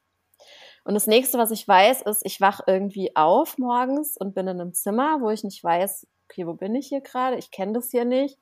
Und 0.82 0.94
das 0.94 1.06
nächste, 1.06 1.38
was 1.38 1.52
ich 1.52 1.66
weiß, 1.66 2.02
ist, 2.02 2.22
ich 2.24 2.40
wach 2.40 2.60
irgendwie 2.66 3.14
auf 3.14 3.58
morgens 3.58 4.16
und 4.16 4.34
bin 4.34 4.48
in 4.48 4.60
einem 4.60 4.72
Zimmer, 4.72 5.20
wo 5.20 5.30
ich 5.30 5.44
nicht 5.44 5.62
weiß, 5.62 6.08
okay, 6.28 6.46
wo 6.46 6.54
bin 6.54 6.74
ich 6.74 6.88
hier 6.88 7.00
gerade? 7.00 7.36
Ich 7.36 7.50
kenne 7.50 7.72
das 7.72 7.90
hier 7.90 8.04
nicht. 8.04 8.38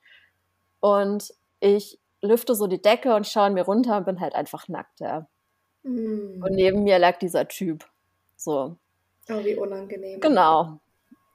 Und 0.79 1.33
ich 1.59 1.99
lüfte 2.21 2.55
so 2.55 2.67
die 2.67 2.81
Decke 2.81 3.15
und 3.15 3.27
schaue 3.27 3.51
mir 3.51 3.63
runter 3.63 3.97
und 3.97 4.05
bin 4.05 4.19
halt 4.19 4.35
einfach 4.35 4.67
nackt, 4.67 4.99
ja. 4.99 5.27
Mm. 5.83 6.43
Und 6.43 6.51
neben 6.51 6.83
mir 6.83 6.99
lag 6.99 7.17
dieser 7.17 7.47
Typ. 7.47 7.85
So. 8.35 8.75
Oh, 9.29 9.43
wie 9.43 9.55
unangenehm. 9.55 10.19
Genau. 10.19 10.79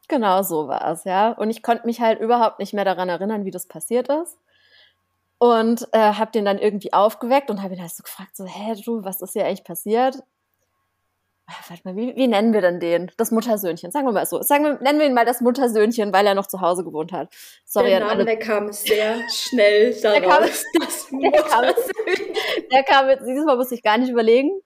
Genau 0.09 0.43
so 0.43 0.67
war 0.69 0.91
es, 0.91 1.05
ja. 1.05 1.33
Und 1.33 1.51
ich 1.51 1.63
konnte 1.63 1.87
mich 1.87 2.01
halt 2.01 2.21
überhaupt 2.21 2.59
nicht 2.59 2.75
mehr 2.75 2.85
daran 2.85 3.09
erinnern, 3.09 3.45
wie 3.45 3.53
das 3.53 3.67
passiert 3.67 4.09
ist. 4.09 4.39
Und 5.39 5.89
äh, 5.93 6.15
habe 6.15 6.33
den 6.33 6.45
dann 6.45 6.59
irgendwie 6.59 6.93
aufgeweckt 6.93 7.51
und 7.51 7.63
habe 7.63 7.75
ihn 7.75 7.81
halt 7.81 7.93
so 7.93 8.03
gefragt, 8.03 8.37
so, 8.37 8.45
hä, 8.45 8.75
du, 8.85 9.05
was 9.05 9.23
ist 9.23 9.33
hier 9.33 9.47
eigentlich 9.47 9.65
passiert? 9.65 10.17
Ah, 11.51 11.65
warte 11.69 11.83
mal, 11.85 11.97
wie, 11.97 12.15
wie 12.15 12.29
nennen 12.29 12.53
wir 12.53 12.61
denn 12.61 12.79
den? 12.79 13.11
Das 13.17 13.33
Muttersöhnchen, 13.33 13.91
sagen 13.91 14.07
wir 14.07 14.13
mal 14.13 14.25
so. 14.25 14.41
Sagen 14.41 14.65
wir, 14.65 14.75
nennen 14.81 15.01
wir 15.01 15.07
ihn 15.07 15.15
mal 15.15 15.25
das 15.25 15.41
Muttersöhnchen, 15.41 16.13
weil 16.13 16.25
er 16.25 16.37
noch 16.37 16.47
zu 16.47 16.61
Hause 16.61 16.85
gewohnt 16.85 17.11
hat. 17.11 17.35
Sorry, 17.65 17.89
der 17.89 18.01
Name, 18.01 18.25
der 18.25 18.39
kam 18.39 18.73
sehr 18.73 19.29
schnell 19.29 19.93
daraus. 20.01 20.65
Der 21.11 21.43
kam, 21.43 21.63
das 21.63 21.89
der 21.91 22.03
kam, 22.03 22.67
der 22.71 22.83
kam 22.85 23.09
jetzt, 23.09 23.27
dieses 23.27 23.45
Mal 23.45 23.57
muss 23.57 23.73
ich 23.73 23.83
gar 23.83 23.99
nicht 23.99 24.11
überlegen. 24.11 24.61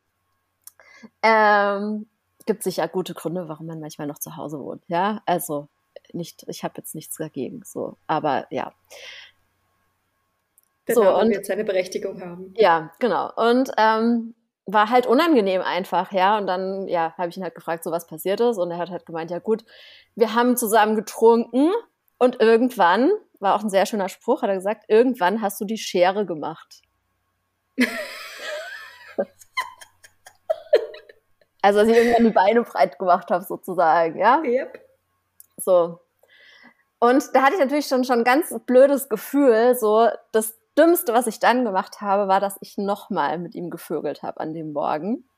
Ähm, 1.23 2.07
gibt 2.45 2.63
sicher 2.63 2.87
gute 2.87 3.15
Gründe, 3.15 3.49
warum 3.49 3.67
man 3.67 3.81
manchmal 3.81 4.07
noch 4.07 4.19
zu 4.19 4.37
Hause 4.37 4.61
wohnt. 4.61 4.83
Ja, 4.87 5.23
also 5.25 5.69
nicht, 6.13 6.45
ich 6.49 6.65
habe 6.65 6.75
jetzt 6.77 6.95
nichts 6.95 7.17
dagegen, 7.17 7.63
so, 7.65 7.97
aber 8.07 8.47
ja. 8.51 8.75
Der 10.87 10.95
so, 10.95 11.19
und 11.19 11.31
wird 11.31 11.47
seine 11.47 11.65
Berechtigung 11.65 12.21
haben. 12.21 12.53
Ja, 12.59 12.93
genau. 12.99 13.33
Und 13.37 13.71
ähm, 13.79 14.35
war 14.67 14.91
halt 14.91 15.07
unangenehm 15.07 15.63
einfach, 15.63 16.13
ja. 16.13 16.39
Und 16.39 16.47
dann, 16.47 16.89
ja, 16.89 17.15
habe 17.19 17.29
ich 17.29 17.37
ihn 17.37 17.43
halt 17.43 17.55
gefragt, 17.55 17.85
so 17.85 17.91
was 17.91 18.07
passiert 18.07 18.41
ist. 18.41 18.59
Und 18.59 18.71
er 18.71 18.79
hat 18.79 18.91
halt 18.91 19.07
gemeint, 19.07 19.31
ja 19.31 19.39
gut, 19.39 19.65
wir 20.15 20.35
haben 20.35 20.57
zusammen 20.57 20.97
getrunken 20.97 21.71
und 22.19 22.41
irgendwann, 22.41 23.11
war 23.41 23.55
auch 23.55 23.63
ein 23.63 23.71
sehr 23.71 23.87
schöner 23.87 24.09
Spruch, 24.09 24.43
hat 24.43 24.49
er 24.49 24.57
gesagt, 24.57 24.85
irgendwann 24.89 25.43
hast 25.43 25.61
du 25.61 25.65
die 25.65 25.79
Schere 25.79 26.25
gemacht. 26.25 26.83
also, 31.63 31.81
dass 31.81 31.89
ich 31.89 31.97
irgendwann 31.97 32.25
die 32.25 32.31
Beine 32.31 32.63
breit 32.63 32.99
gemacht 32.99 33.31
habe, 33.31 33.45
sozusagen, 33.45 34.19
ja. 34.19 34.41
Yep. 34.43 34.81
So. 35.57 36.01
Und 37.01 37.35
da 37.35 37.43
hatte 37.43 37.55
ich 37.55 37.61
natürlich 37.61 37.87
schon 37.87 38.05
schon 38.05 38.21
ein 38.21 38.25
ganz 38.25 38.55
blödes 38.65 39.11
Gefühl, 39.11 39.75
so, 39.75 40.09
das 40.33 40.59
Dümmste, 40.77 41.13
was 41.13 41.27
ich 41.27 41.39
dann 41.39 41.65
gemacht 41.65 42.01
habe, 42.01 42.29
war, 42.29 42.41
dass 42.41 42.57
ich 42.61 42.77
nochmal 42.77 43.39
mit 43.39 43.55
ihm 43.55 43.71
gevögelt 43.71 44.23
habe 44.23 44.41
an 44.41 44.55
dem 44.55 44.73
Morgen. 44.73 45.29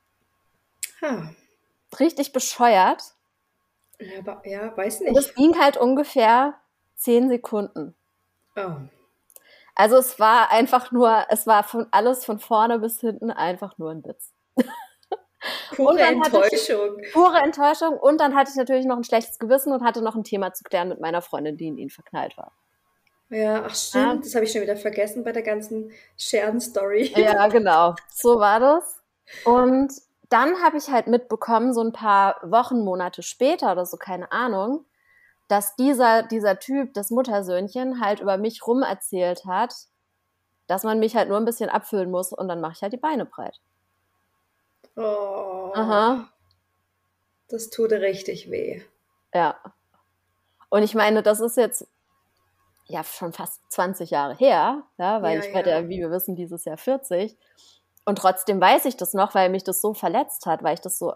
Huh. 1.02 1.28
Richtig 2.00 2.32
bescheuert. 2.32 3.02
Ja, 3.98 4.18
aber, 4.20 4.42
ja 4.46 4.76
weiß 4.76 5.00
nicht. 5.00 5.10
Und 5.10 5.18
es 5.18 5.34
ging 5.34 5.58
halt 5.58 5.76
ungefähr 5.76 6.54
zehn 6.94 7.28
Sekunden. 7.28 7.94
Oh. 8.56 8.76
Also 9.74 9.96
es 9.96 10.18
war 10.18 10.52
einfach 10.52 10.90
nur, 10.90 11.26
es 11.28 11.46
war 11.46 11.62
von 11.62 11.86
alles 11.90 12.24
von 12.24 12.38
vorne 12.38 12.78
bis 12.78 13.00
hinten 13.00 13.30
einfach 13.30 13.76
nur 13.76 13.90
ein 13.90 14.04
Witz. 14.04 14.32
Pure 15.76 16.00
Enttäuschung. 16.00 16.98
Ich, 16.98 17.12
pure 17.12 17.38
Enttäuschung. 17.38 17.98
Und 17.98 18.20
dann 18.20 18.34
hatte 18.34 18.50
ich 18.50 18.56
natürlich 18.56 18.86
noch 18.86 18.96
ein 18.96 19.04
schlechtes 19.04 19.38
Gewissen 19.38 19.72
und 19.72 19.84
hatte 19.84 20.02
noch 20.02 20.16
ein 20.16 20.24
Thema 20.24 20.52
zu 20.52 20.64
klären 20.64 20.88
mit 20.88 21.00
meiner 21.00 21.22
Freundin, 21.22 21.56
die 21.56 21.68
in 21.68 21.78
ihn 21.78 21.90
verknallt 21.90 22.36
war. 22.36 22.52
Ja, 23.28 23.64
ach 23.64 23.74
stimmt, 23.74 24.04
ja. 24.04 24.16
das 24.22 24.34
habe 24.34 24.44
ich 24.44 24.52
schon 24.52 24.62
wieder 24.62 24.76
vergessen 24.76 25.24
bei 25.24 25.32
der 25.32 25.42
ganzen 25.42 25.90
Scherden-Story. 26.16 27.12
Ja, 27.16 27.48
genau. 27.48 27.94
So 28.12 28.38
war 28.38 28.60
das. 28.60 29.02
Und 29.44 29.92
dann 30.28 30.62
habe 30.62 30.76
ich 30.76 30.90
halt 30.90 31.08
mitbekommen, 31.08 31.72
so 31.74 31.80
ein 31.80 31.92
paar 31.92 32.38
Wochen, 32.42 32.84
Monate 32.84 33.22
später 33.22 33.72
oder 33.72 33.84
so, 33.84 33.96
keine 33.96 34.30
Ahnung, 34.30 34.84
dass 35.48 35.76
dieser, 35.76 36.22
dieser 36.22 36.58
Typ, 36.58 36.94
das 36.94 37.10
Muttersöhnchen, 37.10 38.00
halt 38.00 38.20
über 38.20 38.36
mich 38.36 38.66
rum 38.66 38.82
erzählt 38.82 39.44
hat, 39.44 39.74
dass 40.66 40.84
man 40.84 40.98
mich 40.98 41.16
halt 41.16 41.28
nur 41.28 41.38
ein 41.38 41.44
bisschen 41.44 41.70
abfüllen 41.70 42.10
muss 42.10 42.32
und 42.32 42.48
dann 42.48 42.60
mache 42.60 42.74
ich 42.76 42.82
halt 42.82 42.92
die 42.92 42.98
Beine 42.98 43.24
breit. 43.24 43.60
Oh. 44.96 45.72
Aha. 45.74 46.28
Das 47.48 47.70
tut 47.70 47.92
richtig 47.92 48.50
weh. 48.50 48.82
Ja. 49.32 49.56
Und 50.68 50.82
ich 50.82 50.94
meine, 50.94 51.22
das 51.22 51.40
ist 51.40 51.56
jetzt 51.56 51.86
ja 52.86 53.04
schon 53.04 53.32
fast 53.32 53.60
20 53.72 54.10
Jahre 54.10 54.34
her, 54.34 54.82
ja, 54.98 55.22
weil 55.22 55.38
ja, 55.38 55.44
ich 55.44 55.54
werde 55.54 55.70
ja, 55.70 55.88
wie 55.88 56.00
wir 56.00 56.10
wissen, 56.10 56.36
dieses 56.36 56.64
Jahr 56.64 56.76
40. 56.76 57.36
Und 58.04 58.18
trotzdem 58.18 58.60
weiß 58.60 58.84
ich 58.84 58.96
das 58.96 59.14
noch, 59.14 59.34
weil 59.34 59.50
mich 59.50 59.64
das 59.64 59.80
so 59.80 59.92
verletzt 59.92 60.46
hat, 60.46 60.62
weil 60.62 60.74
ich 60.74 60.80
das 60.80 60.98
so 60.98 61.14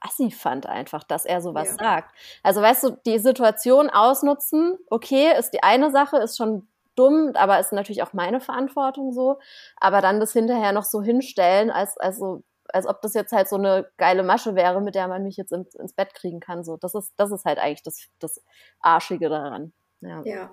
assi 0.00 0.30
fand 0.30 0.66
einfach, 0.66 1.04
dass 1.04 1.24
er 1.24 1.40
sowas 1.40 1.76
ja. 1.78 1.84
sagt. 1.84 2.14
Also 2.42 2.60
weißt 2.60 2.84
du, 2.84 2.90
die 3.06 3.18
Situation 3.18 3.88
ausnutzen, 3.88 4.76
okay, 4.90 5.32
ist 5.38 5.52
die 5.52 5.62
eine 5.62 5.90
Sache, 5.90 6.18
ist 6.18 6.36
schon 6.36 6.68
dumm, 6.94 7.32
aber 7.34 7.58
ist 7.58 7.72
natürlich 7.72 8.02
auch 8.02 8.12
meine 8.12 8.40
Verantwortung 8.40 9.12
so. 9.12 9.38
Aber 9.78 10.00
dann 10.00 10.20
das 10.20 10.32
hinterher 10.32 10.72
noch 10.72 10.84
so 10.84 11.02
hinstellen, 11.02 11.70
als, 11.70 11.96
also, 11.96 12.42
als 12.68 12.86
ob 12.86 13.00
das 13.02 13.14
jetzt 13.14 13.32
halt 13.32 13.48
so 13.48 13.56
eine 13.56 13.88
geile 13.96 14.22
Masche 14.22 14.54
wäre, 14.54 14.80
mit 14.80 14.94
der 14.94 15.08
man 15.08 15.22
mich 15.22 15.36
jetzt 15.36 15.52
ins, 15.52 15.74
ins 15.74 15.94
Bett 15.94 16.14
kriegen 16.14 16.40
kann. 16.40 16.64
So, 16.64 16.76
das 16.76 16.94
ist, 16.94 17.12
das 17.16 17.32
ist 17.32 17.44
halt 17.44 17.58
eigentlich 17.58 17.82
das, 17.82 18.08
das 18.18 18.42
Arschige 18.80 19.28
daran. 19.28 19.72
Ja. 20.00 20.22
ja. 20.24 20.50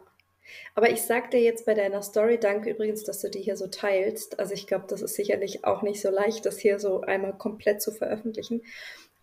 Aber 0.76 0.90
ich 0.90 1.02
sag 1.02 1.32
dir 1.32 1.42
jetzt 1.42 1.66
bei 1.66 1.74
deiner 1.74 2.02
Story, 2.02 2.40
danke 2.40 2.70
übrigens, 2.70 3.04
dass 3.04 3.22
du 3.22 3.30
die 3.30 3.42
hier 3.42 3.58
so 3.58 3.68
teilst. 3.68 4.40
Also 4.40 4.54
ich 4.54 4.68
glaube, 4.68 4.86
das 4.88 5.02
ist 5.02 5.16
sicherlich 5.16 5.66
auch 5.66 5.82
nicht 5.82 6.02
so 6.02 6.10
leicht, 6.10 6.46
das 6.46 6.60
hier 6.60 6.80
so 6.80 7.02
einmal 7.02 7.38
komplett 7.38 7.82
zu 7.82 7.92
veröffentlichen. 7.92 8.62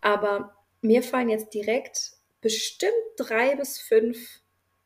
Aber 0.01 0.55
mir 0.81 1.03
fallen 1.03 1.29
jetzt 1.29 1.53
direkt 1.53 2.13
bestimmt 2.41 2.93
drei 3.17 3.55
bis 3.55 3.79
fünf 3.79 4.41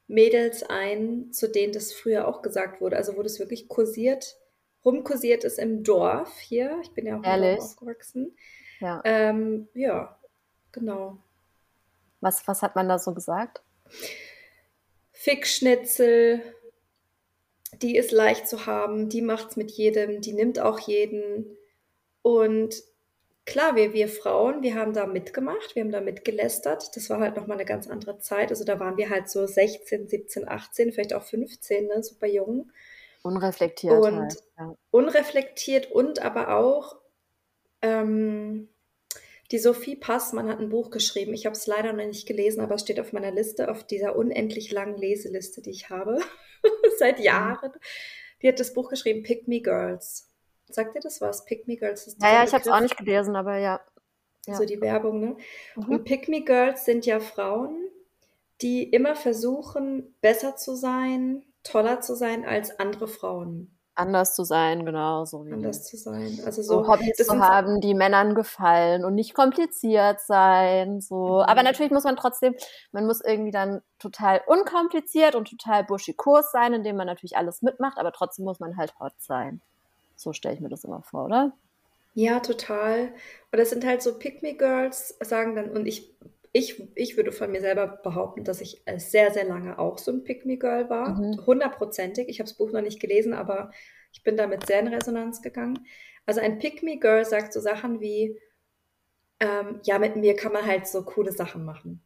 Mädels 0.07 0.63
ein, 0.63 1.31
zu 1.31 1.49
denen 1.49 1.73
das 1.73 1.93
früher 1.93 2.27
auch 2.27 2.41
gesagt 2.41 2.81
wurde. 2.81 2.97
Also 2.97 3.15
wo 3.17 3.23
das 3.23 3.39
wirklich 3.39 3.67
kursiert, 3.67 4.37
rumkursiert 4.83 5.43
ist 5.43 5.59
im 5.59 5.83
Dorf 5.83 6.39
hier. 6.39 6.79
Ich 6.81 6.91
bin 6.91 7.05
ja 7.05 7.19
auch 7.19 7.23
Ehrlich? 7.23 7.51
im 7.51 7.57
Dorf 7.57 7.71
aufgewachsen. 7.71 8.37
Ja. 8.79 9.01
Ähm, 9.05 9.67
ja, 9.73 10.17
genau. 10.71 11.17
Was, 12.21 12.47
was 12.47 12.61
hat 12.61 12.75
man 12.75 12.89
da 12.89 12.99
so 12.99 13.13
gesagt? 13.13 13.61
Fickschnitzel, 15.23 16.41
die 17.81 17.95
ist 17.95 18.11
leicht 18.11 18.45
zu 18.45 18.65
haben, 18.65 19.07
die 19.07 19.21
macht's 19.21 19.55
mit 19.55 19.71
jedem, 19.71 20.19
die 20.19 20.33
nimmt 20.33 20.59
auch 20.59 20.79
jeden. 20.79 21.57
Und 22.21 22.75
klar, 23.45 23.77
wir, 23.77 23.93
wir 23.93 24.09
Frauen, 24.09 24.63
wir 24.63 24.75
haben 24.75 24.91
da 24.91 25.05
mitgemacht, 25.07 25.75
wir 25.75 25.83
haben 25.83 25.93
da 25.93 26.01
mitgelästert. 26.01 26.93
Das 26.97 27.09
war 27.09 27.21
halt 27.21 27.37
nochmal 27.37 27.55
eine 27.55 27.63
ganz 27.63 27.87
andere 27.87 28.19
Zeit. 28.19 28.49
Also 28.49 28.65
da 28.65 28.81
waren 28.81 28.97
wir 28.97 29.09
halt 29.09 29.29
so 29.29 29.47
16, 29.47 30.09
17, 30.09 30.45
18, 30.45 30.91
vielleicht 30.91 31.13
auch 31.13 31.23
15, 31.23 31.87
ne, 31.87 32.03
super 32.03 32.27
jung. 32.27 32.69
Unreflektiert. 33.21 33.93
Und 33.93 34.19
halt, 34.19 34.43
ja. 34.57 34.75
unreflektiert 34.91 35.89
und 35.89 36.19
aber 36.19 36.57
auch 36.57 36.97
ähm, 37.81 38.67
die 39.51 39.59
Sophie 39.59 39.95
Passmann 39.95 40.49
hat 40.49 40.59
ein 40.59 40.69
Buch 40.69 40.89
geschrieben. 40.89 41.33
Ich 41.33 41.45
habe 41.45 41.55
es 41.55 41.67
leider 41.67 41.93
noch 41.93 42.05
nicht 42.05 42.27
gelesen, 42.27 42.61
aber 42.61 42.75
es 42.75 42.81
steht 42.81 42.99
auf 42.99 43.13
meiner 43.13 43.31
Liste, 43.31 43.69
auf 43.69 43.83
dieser 43.83 44.15
unendlich 44.15 44.71
langen 44.71 44.97
Leseliste, 44.97 45.61
die 45.61 45.71
ich 45.71 45.89
habe, 45.89 46.19
seit 46.97 47.19
mhm. 47.19 47.25
Jahren. 47.25 47.71
Die 48.41 48.47
hat 48.47 48.59
das 48.59 48.73
Buch 48.73 48.89
geschrieben, 48.89 49.23
Pick 49.23 49.47
Me 49.47 49.61
Girls. 49.61 50.29
Sagt 50.69 50.95
ihr 50.95 51.01
das 51.01 51.21
was? 51.21 51.45
Pick 51.45 51.67
Me 51.67 51.77
Girls 51.77 52.07
ist 52.07 52.21
Ja, 52.21 52.33
ja, 52.33 52.43
ich 52.43 52.53
habe 52.53 52.61
es 52.61 52.67
auch 52.67 52.79
nicht 52.79 52.97
gelesen, 52.97 53.35
aber 53.35 53.57
ja. 53.57 53.81
ja. 54.47 54.55
So 54.55 54.65
die 54.65 54.81
Werbung, 54.81 55.19
ne? 55.19 55.37
Mhm. 55.75 55.89
Und 55.89 56.03
Pick 56.05 56.29
Me 56.29 56.41
Girls 56.41 56.85
sind 56.85 57.05
ja 57.05 57.19
Frauen, 57.19 57.89
die 58.61 58.83
immer 58.83 59.15
versuchen, 59.15 60.15
besser 60.21 60.55
zu 60.55 60.75
sein, 60.75 61.43
toller 61.63 62.01
zu 62.01 62.15
sein 62.15 62.45
als 62.45 62.79
andere 62.79 63.07
Frauen 63.07 63.73
anders 63.95 64.35
zu 64.35 64.43
sein, 64.43 64.85
genau 64.85 65.25
so 65.25 65.45
wie 65.45 65.53
anders 65.53 65.85
zu 65.85 65.97
sein, 65.97 66.39
also 66.45 66.61
so, 66.61 66.83
so 66.83 66.87
Hobbys 66.87 67.17
zu 67.17 67.39
haben, 67.39 67.79
die 67.81 67.93
Männern 67.93 68.35
gefallen 68.35 69.05
und 69.05 69.15
nicht 69.15 69.33
kompliziert 69.33 70.19
sein, 70.21 71.01
so. 71.01 71.15
Mhm. 71.15 71.39
Aber 71.41 71.63
natürlich 71.63 71.91
muss 71.91 72.03
man 72.03 72.15
trotzdem, 72.15 72.55
man 72.91 73.05
muss 73.05 73.21
irgendwie 73.21 73.51
dann 73.51 73.81
total 73.99 74.41
unkompliziert 74.47 75.35
und 75.35 75.49
total 75.49 75.83
buschikos 75.83 76.51
sein, 76.51 76.73
indem 76.73 76.95
man 76.95 77.07
natürlich 77.07 77.37
alles 77.37 77.61
mitmacht, 77.61 77.97
aber 77.97 78.11
trotzdem 78.11 78.45
muss 78.45 78.59
man 78.59 78.77
halt 78.77 78.97
hot 78.99 79.13
sein. 79.19 79.61
So 80.15 80.33
stelle 80.33 80.55
ich 80.55 80.61
mir 80.61 80.69
das 80.69 80.83
immer 80.83 81.01
vor, 81.01 81.25
oder? 81.25 81.53
Ja, 82.15 82.39
total. 82.39 83.13
Und 83.51 83.59
das 83.59 83.71
sind 83.71 83.85
halt 83.85 84.01
so 84.01 84.17
Pick-me-Girls, 84.17 85.17
sagen 85.21 85.55
dann, 85.55 85.71
und 85.71 85.87
ich 85.87 86.13
ich, 86.55 86.87
ich 86.93 87.17
würde 87.17 87.31
von 87.31 87.51
mir 87.51 87.61
selber 87.61 87.87
behaupten, 87.87 88.43
dass 88.43 88.61
ich 88.61 88.83
sehr, 88.97 89.31
sehr 89.31 89.43
lange 89.43 89.79
auch 89.79 89.97
so 89.97 90.11
ein 90.11 90.23
Pick-Me-Girl 90.23 90.87
war. 90.89 91.19
Mhm. 91.19 91.45
Hundertprozentig. 91.45 92.29
Ich 92.29 92.39
habe 92.39 92.47
das 92.47 92.57
Buch 92.57 92.71
noch 92.71 92.81
nicht 92.81 92.99
gelesen, 92.99 93.33
aber 93.33 93.71
ich 94.11 94.21
bin 94.23 94.37
damit 94.37 94.67
sehr 94.67 94.79
in 94.79 94.87
Resonanz 94.87 95.41
gegangen. 95.41 95.79
Also 96.27 96.41
ein 96.41 96.59
Pick-Me-Girl 96.59 97.25
sagt 97.25 97.53
so 97.53 97.59
Sachen 97.59 97.99
wie, 98.01 98.39
ähm, 99.39 99.79
ja, 99.83 99.97
mit 99.97 100.15
mir 100.15 100.35
kann 100.35 100.53
man 100.53 100.65
halt 100.65 100.85
so 100.85 101.03
coole 101.03 101.31
Sachen 101.31 101.65
machen. 101.65 102.03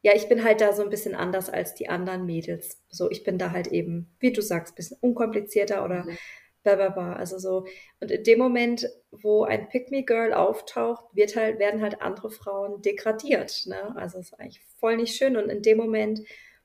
Ja, 0.00 0.12
ich 0.16 0.28
bin 0.30 0.42
halt 0.42 0.62
da 0.62 0.72
so 0.72 0.82
ein 0.82 0.90
bisschen 0.90 1.14
anders 1.14 1.50
als 1.50 1.74
die 1.74 1.90
anderen 1.90 2.24
Mädels. 2.24 2.82
So, 2.88 3.10
ich 3.10 3.22
bin 3.22 3.36
da 3.36 3.50
halt 3.50 3.68
eben, 3.68 4.16
wie 4.18 4.32
du 4.32 4.40
sagst, 4.40 4.72
ein 4.72 4.76
bisschen 4.76 4.98
unkomplizierter 5.00 5.84
oder 5.84 6.04
mhm 6.04 6.18
blablabla. 6.62 7.14
Also 7.14 7.38
so, 7.38 7.66
und 8.00 8.10
in 8.10 8.24
dem 8.24 8.38
Moment, 8.38 8.88
wo 9.10 9.44
ein 9.44 9.68
Pick-Me-Girl 9.68 10.32
auftaucht, 10.32 11.04
wird 11.12 11.36
halt, 11.36 11.58
werden 11.58 11.82
halt 11.82 12.00
andere 12.00 12.30
Frauen 12.30 12.82
degradiert. 12.82 13.66
Ne? 13.66 13.96
Also 13.96 14.18
ist 14.18 14.38
eigentlich 14.38 14.62
voll 14.78 14.96
nicht 14.96 15.16
schön. 15.16 15.36
Und 15.36 15.48
in 15.48 15.62
dem 15.62 15.78
Moment, 15.78 16.20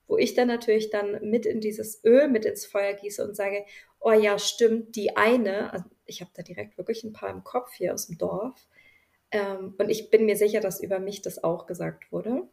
wo 0.06 0.16
ich 0.16 0.34
dann 0.34 0.48
natürlich 0.48 0.90
dann 0.90 1.18
mit 1.22 1.46
in 1.46 1.60
dieses 1.60 2.02
Öl 2.04 2.28
mit 2.28 2.44
ins 2.44 2.66
Feuer 2.66 2.94
gieße 2.94 3.22
und 3.24 3.36
sage, 3.36 3.64
oh 4.00 4.12
ja, 4.12 4.38
stimmt, 4.38 4.96
die 4.96 5.16
eine, 5.16 5.72
also 5.72 5.84
ich 6.06 6.20
habe 6.20 6.30
da 6.34 6.42
direkt 6.42 6.78
wirklich 6.78 7.04
ein 7.04 7.12
paar 7.12 7.30
im 7.30 7.44
Kopf 7.44 7.72
hier 7.74 7.92
aus 7.92 8.06
dem 8.06 8.16
Dorf. 8.16 8.66
Ähm, 9.30 9.74
und 9.78 9.90
ich 9.90 10.10
bin 10.10 10.24
mir 10.24 10.36
sicher, 10.36 10.60
dass 10.60 10.80
über 10.80 10.98
mich 10.98 11.20
das 11.20 11.44
auch 11.44 11.66
gesagt 11.66 12.10
wurde. 12.10 12.48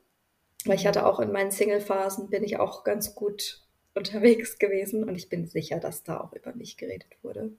Weil 0.66 0.76
ich 0.76 0.84
mhm. 0.84 0.88
hatte 0.90 1.06
auch 1.06 1.20
in 1.20 1.32
meinen 1.32 1.52
Single-Phasen, 1.52 2.30
bin 2.30 2.44
ich 2.44 2.58
auch 2.60 2.84
ganz 2.84 3.16
gut 3.16 3.65
unterwegs 3.96 4.60
gewesen 4.60 5.04
und 5.04 5.16
ich 5.16 5.30
bin 5.30 5.48
sicher, 5.48 5.80
dass 5.80 6.04
da 6.04 6.20
auch 6.20 6.34
über 6.34 6.54
mich 6.54 6.78
geredet 6.78 7.12
wurde. 7.24 7.52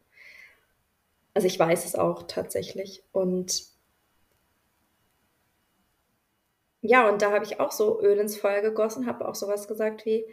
Also 1.35 1.46
ich 1.46 1.59
weiß 1.59 1.85
es 1.85 1.94
auch 1.94 2.22
tatsächlich. 2.25 3.03
Und 3.12 3.64
ja, 6.83 7.09
und 7.09 7.20
da 7.20 7.33
habe 7.33 7.44
ich 7.44 7.61
auch 7.61 7.72
so 7.72 8.01
Öl 8.01 8.18
ins 8.18 8.37
Feuer 8.37 8.62
gegossen, 8.62 9.07
habe 9.07 9.27
auch 9.27 9.35
sowas 9.35 9.66
gesagt 9.68 10.07
wie, 10.07 10.25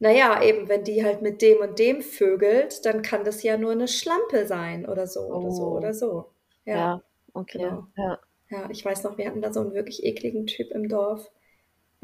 naja, 0.00 0.42
eben, 0.42 0.68
wenn 0.68 0.82
die 0.84 1.04
halt 1.04 1.22
mit 1.22 1.40
dem 1.40 1.58
und 1.58 1.78
dem 1.78 2.02
vögelt, 2.02 2.84
dann 2.84 3.02
kann 3.02 3.24
das 3.24 3.42
ja 3.42 3.56
nur 3.56 3.72
eine 3.72 3.88
Schlampe 3.88 4.46
sein 4.46 4.88
oder 4.88 5.06
so 5.06 5.20
oh. 5.20 5.36
oder 5.36 5.50
so 5.50 5.66
oder 5.68 5.90
oh. 5.90 5.92
so. 5.92 6.24
Ja, 6.64 6.74
ja 6.74 7.02
okay. 7.32 7.58
Genau. 7.58 7.86
Ja. 7.96 8.18
ja, 8.50 8.68
ich 8.70 8.84
weiß 8.84 9.04
noch, 9.04 9.18
wir 9.18 9.26
hatten 9.26 9.42
da 9.42 9.52
so 9.52 9.60
einen 9.60 9.74
wirklich 9.74 10.04
ekligen 10.04 10.46
Typ 10.46 10.70
im 10.72 10.88
Dorf. 10.88 11.30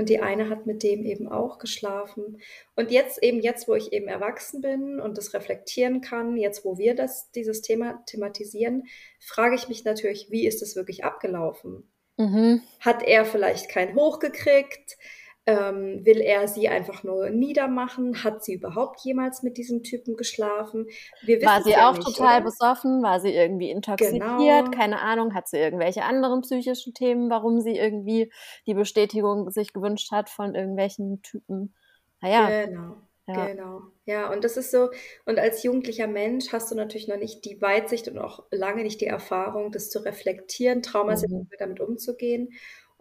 Und 0.00 0.08
die 0.08 0.20
eine 0.20 0.48
hat 0.48 0.64
mit 0.64 0.82
dem 0.82 1.04
eben 1.04 1.28
auch 1.28 1.58
geschlafen. 1.58 2.40
Und 2.74 2.90
jetzt 2.90 3.22
eben, 3.22 3.40
jetzt, 3.40 3.68
wo 3.68 3.74
ich 3.74 3.92
eben 3.92 4.08
erwachsen 4.08 4.62
bin 4.62 4.98
und 4.98 5.18
das 5.18 5.34
reflektieren 5.34 6.00
kann, 6.00 6.38
jetzt, 6.38 6.64
wo 6.64 6.78
wir 6.78 6.94
das, 6.94 7.30
dieses 7.32 7.60
Thema 7.60 8.02
thematisieren, 8.06 8.84
frage 9.18 9.56
ich 9.56 9.68
mich 9.68 9.84
natürlich, 9.84 10.30
wie 10.30 10.46
ist 10.46 10.62
das 10.62 10.74
wirklich 10.74 11.04
abgelaufen? 11.04 11.86
Mhm. 12.16 12.62
Hat 12.80 13.02
er 13.02 13.26
vielleicht 13.26 13.68
keinen 13.68 13.94
hochgekriegt? 13.94 14.96
Ähm, 15.50 16.04
will 16.04 16.20
er 16.20 16.48
sie 16.48 16.68
einfach 16.68 17.02
nur 17.02 17.30
niedermachen? 17.30 18.22
Hat 18.24 18.44
sie 18.44 18.54
überhaupt 18.54 19.00
jemals 19.00 19.42
mit 19.42 19.56
diesem 19.56 19.82
Typen 19.82 20.16
geschlafen? 20.16 20.86
war 21.26 21.62
sie 21.62 21.70
ja 21.70 21.90
auch 21.90 21.94
nicht, 21.94 22.06
total 22.06 22.36
oder? 22.36 22.44
besoffen? 22.44 23.02
War 23.02 23.20
sie 23.20 23.34
irgendwie 23.34 23.70
intoxikiert? 23.70 24.20
Genau. 24.20 24.70
Keine 24.70 25.00
Ahnung. 25.00 25.34
Hat 25.34 25.48
sie 25.48 25.58
irgendwelche 25.58 26.04
anderen 26.04 26.42
psychischen 26.42 26.94
Themen, 26.94 27.30
warum 27.30 27.60
sie 27.60 27.76
irgendwie 27.76 28.32
die 28.66 28.74
Bestätigung 28.74 29.50
sich 29.50 29.72
gewünscht 29.72 30.12
hat 30.12 30.28
von 30.28 30.54
irgendwelchen 30.54 31.22
Typen? 31.22 31.74
Naja. 32.20 32.66
Genau. 32.66 32.96
Ja. 33.34 33.46
Genau. 33.46 33.82
Ja, 34.06 34.32
und 34.32 34.44
das 34.44 34.56
ist 34.56 34.70
so, 34.70 34.90
und 35.24 35.38
als 35.38 35.62
jugendlicher 35.62 36.06
Mensch 36.06 36.52
hast 36.52 36.70
du 36.70 36.74
natürlich 36.74 37.06
noch 37.06 37.16
nicht 37.16 37.44
die 37.44 37.60
Weitsicht 37.60 38.08
und 38.08 38.18
auch 38.18 38.44
lange 38.50 38.82
nicht 38.82 39.00
die 39.00 39.06
Erfahrung, 39.06 39.70
das 39.70 39.90
zu 39.90 40.00
reflektieren, 40.04 40.82
traumasensibel 40.82 41.44
mhm. 41.44 41.58
damit 41.58 41.80
umzugehen. 41.80 42.50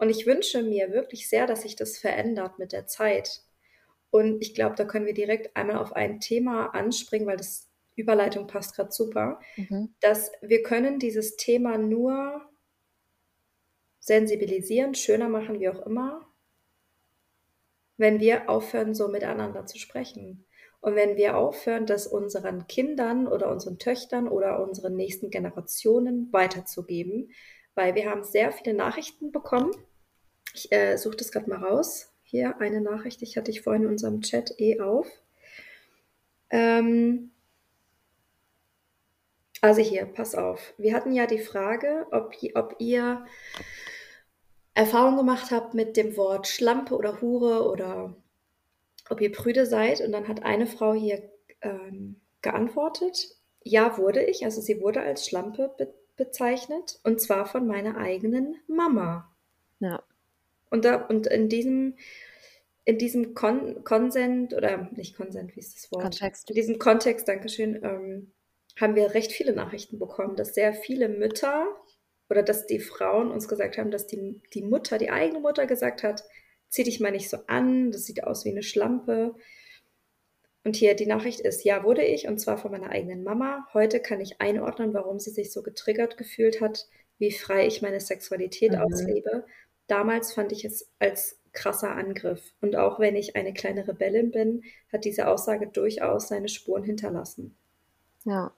Und 0.00 0.08
ich 0.08 0.26
wünsche 0.26 0.62
mir 0.62 0.92
wirklich 0.92 1.28
sehr, 1.28 1.46
dass 1.46 1.60
sich 1.60 1.76
das 1.76 1.98
verändert 1.98 2.58
mit 2.58 2.72
der 2.72 2.86
Zeit. 2.86 3.42
Und 4.10 4.40
ich 4.40 4.54
glaube, 4.54 4.74
da 4.74 4.84
können 4.86 5.04
wir 5.04 5.12
direkt 5.12 5.54
einmal 5.54 5.76
auf 5.76 5.92
ein 5.92 6.20
Thema 6.20 6.68
anspringen, 6.68 7.28
weil 7.28 7.36
das 7.36 7.68
Überleitung 7.96 8.46
passt 8.46 8.74
gerade 8.74 8.92
super, 8.92 9.40
mhm. 9.56 9.94
dass 10.00 10.32
wir 10.40 10.62
können 10.62 10.98
dieses 10.98 11.36
Thema 11.36 11.76
nur 11.76 12.40
sensibilisieren, 13.98 14.94
schöner 14.94 15.28
machen, 15.28 15.60
wie 15.60 15.68
auch 15.68 15.84
immer, 15.84 16.26
wenn 17.98 18.20
wir 18.20 18.48
aufhören, 18.48 18.94
so 18.94 19.08
miteinander 19.08 19.66
zu 19.66 19.78
sprechen. 19.78 20.46
Und 20.80 20.94
wenn 20.94 21.18
wir 21.18 21.36
aufhören, 21.36 21.84
das 21.84 22.06
unseren 22.06 22.66
Kindern 22.68 23.28
oder 23.28 23.50
unseren 23.50 23.78
Töchtern 23.78 24.28
oder 24.28 24.62
unseren 24.66 24.96
nächsten 24.96 25.28
Generationen 25.28 26.32
weiterzugeben, 26.32 27.32
weil 27.74 27.94
wir 27.94 28.08
haben 28.08 28.24
sehr 28.24 28.50
viele 28.50 28.72
Nachrichten 28.72 29.30
bekommen 29.30 29.72
ich 30.54 30.72
äh, 30.72 30.96
suche 30.96 31.16
das 31.16 31.32
gerade 31.32 31.48
mal 31.48 31.64
raus. 31.64 32.12
Hier 32.22 32.60
eine 32.60 32.80
Nachricht, 32.80 33.22
ich 33.22 33.36
hatte 33.36 33.50
ich 33.50 33.62
vorhin 33.62 33.82
in 33.82 33.88
unserem 33.88 34.20
Chat 34.20 34.54
eh 34.58 34.80
auf. 34.80 35.08
Ähm, 36.50 37.30
also 39.60 39.82
hier, 39.82 40.06
pass 40.06 40.34
auf. 40.34 40.72
Wir 40.78 40.94
hatten 40.94 41.12
ja 41.12 41.26
die 41.26 41.38
Frage, 41.38 42.06
ob, 42.12 42.34
ob 42.54 42.76
ihr 42.78 43.24
Erfahrung 44.74 45.16
gemacht 45.16 45.50
habt 45.50 45.74
mit 45.74 45.96
dem 45.96 46.16
Wort 46.16 46.46
Schlampe 46.46 46.96
oder 46.96 47.20
Hure 47.20 47.68
oder 47.70 48.16
ob 49.10 49.20
ihr 49.20 49.32
Prüde 49.32 49.66
seid. 49.66 50.00
Und 50.00 50.12
dann 50.12 50.28
hat 50.28 50.42
eine 50.42 50.66
Frau 50.66 50.94
hier 50.94 51.30
ähm, 51.60 52.20
geantwortet, 52.42 53.36
ja, 53.62 53.98
wurde 53.98 54.22
ich. 54.24 54.44
Also 54.44 54.60
sie 54.60 54.80
wurde 54.80 55.02
als 55.02 55.26
Schlampe 55.26 55.74
be 55.76 55.94
bezeichnet 56.16 57.00
und 57.02 57.18
zwar 57.18 57.46
von 57.46 57.66
meiner 57.66 57.96
eigenen 57.96 58.56
Mama. 58.66 59.29
Und, 60.70 60.84
da, 60.84 60.96
und 61.06 61.26
in 61.26 61.48
diesem, 61.48 61.96
in 62.84 62.98
diesem 62.98 63.34
Kon 63.34 63.84
Konsent, 63.84 64.54
oder 64.54 64.88
nicht 64.92 65.16
Konsent, 65.16 65.54
wie 65.54 65.60
ist 65.60 65.76
das 65.76 65.92
Wort? 65.92 66.02
Kontext. 66.02 66.48
In 66.48 66.54
diesem 66.54 66.78
Kontext, 66.78 67.28
Dankeschön, 67.28 67.80
ähm, 67.82 68.32
haben 68.80 68.94
wir 68.94 69.14
recht 69.14 69.32
viele 69.32 69.52
Nachrichten 69.52 69.98
bekommen, 69.98 70.36
dass 70.36 70.54
sehr 70.54 70.72
viele 70.72 71.08
Mütter 71.08 71.66
oder 72.30 72.42
dass 72.42 72.66
die 72.66 72.78
Frauen 72.78 73.30
uns 73.30 73.48
gesagt 73.48 73.76
haben, 73.76 73.90
dass 73.90 74.06
die, 74.06 74.40
die 74.54 74.62
Mutter, 74.62 74.96
die 74.98 75.10
eigene 75.10 75.40
Mutter 75.40 75.66
gesagt 75.66 76.02
hat, 76.02 76.22
zieh 76.68 76.84
dich 76.84 77.00
mal 77.00 77.10
nicht 77.10 77.28
so 77.28 77.38
an, 77.48 77.90
das 77.90 78.04
sieht 78.04 78.24
aus 78.24 78.44
wie 78.44 78.50
eine 78.50 78.62
Schlampe. 78.62 79.34
Und 80.62 80.76
hier 80.76 80.94
die 80.94 81.06
Nachricht 81.06 81.40
ist, 81.40 81.64
ja, 81.64 81.82
wurde 81.82 82.04
ich, 82.04 82.28
und 82.28 82.38
zwar 82.38 82.58
von 82.58 82.70
meiner 82.70 82.90
eigenen 82.90 83.24
Mama. 83.24 83.66
Heute 83.74 84.00
kann 84.00 84.20
ich 84.20 84.40
einordnen, 84.40 84.94
warum 84.94 85.18
sie 85.18 85.30
sich 85.30 85.52
so 85.52 85.62
getriggert 85.62 86.16
gefühlt 86.16 86.60
hat, 86.60 86.86
wie 87.18 87.32
frei 87.32 87.66
ich 87.66 87.82
meine 87.82 87.98
Sexualität 87.98 88.72
mhm. 88.72 88.78
auslebe 88.78 89.44
damals 89.90 90.32
fand 90.32 90.52
ich 90.52 90.64
es 90.64 90.88
als 90.98 91.38
krasser 91.52 91.90
Angriff. 91.90 92.52
Und 92.60 92.76
auch 92.76 92.98
wenn 93.00 93.16
ich 93.16 93.36
eine 93.36 93.52
kleine 93.52 93.86
Rebellin 93.86 94.30
bin, 94.30 94.62
hat 94.92 95.04
diese 95.04 95.28
Aussage 95.28 95.66
durchaus 95.66 96.28
seine 96.28 96.48
Spuren 96.48 96.84
hinterlassen. 96.84 97.56
Ja. 98.24 98.52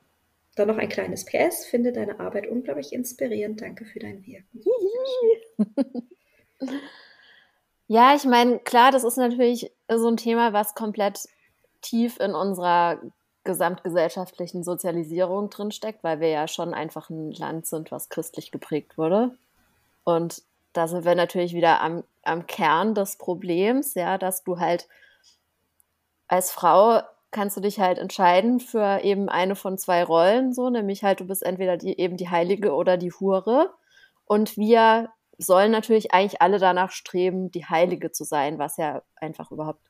Dann 0.55 0.69
noch 0.69 0.79
ein 0.79 0.89
kleines 0.89 1.25
PS. 1.25 1.65
Finde 1.65 1.93
deine 1.93 2.21
Arbeit 2.21 2.47
unglaublich 2.47 2.93
inspirierend. 2.93 3.61
Danke 3.63 3.87
für 3.87 3.99
dein 3.99 4.25
Wirken. 4.27 4.63
ja, 7.87 8.15
ich 8.15 8.25
meine, 8.25 8.59
klar, 8.59 8.91
das 8.91 9.05
ist 9.05 9.17
natürlich 9.17 9.73
so 9.91 10.09
ein 10.09 10.19
Thema, 10.19 10.53
was 10.53 10.75
komplett 10.75 11.27
tief 11.81 12.21
in 12.21 12.35
unserer 12.35 13.01
gesamtgesellschaftlichen 13.45 14.63
Sozialisierung 14.63 15.51
drinsteckt, 15.51 16.05
weil 16.05 16.21
wir 16.21 16.29
ja 16.29 16.47
schon 16.47 16.75
einfach 16.75 17.11
ein 17.11 17.33
Land 17.33 17.67
sind, 17.67 17.91
was 17.91 18.09
christlich 18.09 18.53
geprägt 18.53 18.99
wurde. 18.99 19.37
Und 20.05 20.43
da 20.73 20.89
sind 20.89 21.05
wir 21.05 21.15
natürlich 21.15 21.55
wieder 21.55 21.81
am, 21.81 22.05
am 22.23 22.47
Kern 22.47 22.95
des 22.95 23.17
Problems, 23.17 23.95
ja, 23.95 24.19
dass 24.19 24.45
du 24.45 24.59
halt 24.59 24.89
als 26.29 26.51
Frau 26.51 27.03
kannst 27.31 27.57
du 27.57 27.61
dich 27.61 27.81
halt 27.81 27.99
entscheiden 27.99 28.61
für 28.61 29.01
eben 29.03 29.29
eine 29.29 29.57
von 29.57 29.79
zwei 29.79 30.05
Rollen, 30.05 30.53
so, 30.53 30.71
nämlich 30.71 31.03
halt 31.03 31.21
du 31.21 31.27
bist 31.27 31.43
entweder 31.43 31.77
die, 31.77 31.99
eben 31.99 32.17
die 32.17 32.29
Heilige 32.29 32.75
oder 32.75 32.97
die 32.97 33.13
Hure. 33.13 33.75
Und 34.27 34.57
wir 34.57 35.11
sollen 35.39 35.73
natürlich 35.73 36.13
eigentlich 36.13 36.41
alle 36.41 36.59
danach 36.59 36.91
streben, 36.91 37.51
die 37.51 37.65
Heilige 37.67 38.13
zu 38.13 38.25
sein, 38.25 38.59
was 38.59 38.77
ja 38.77 39.03
einfach 39.17 39.51
überhaupt 39.51 39.81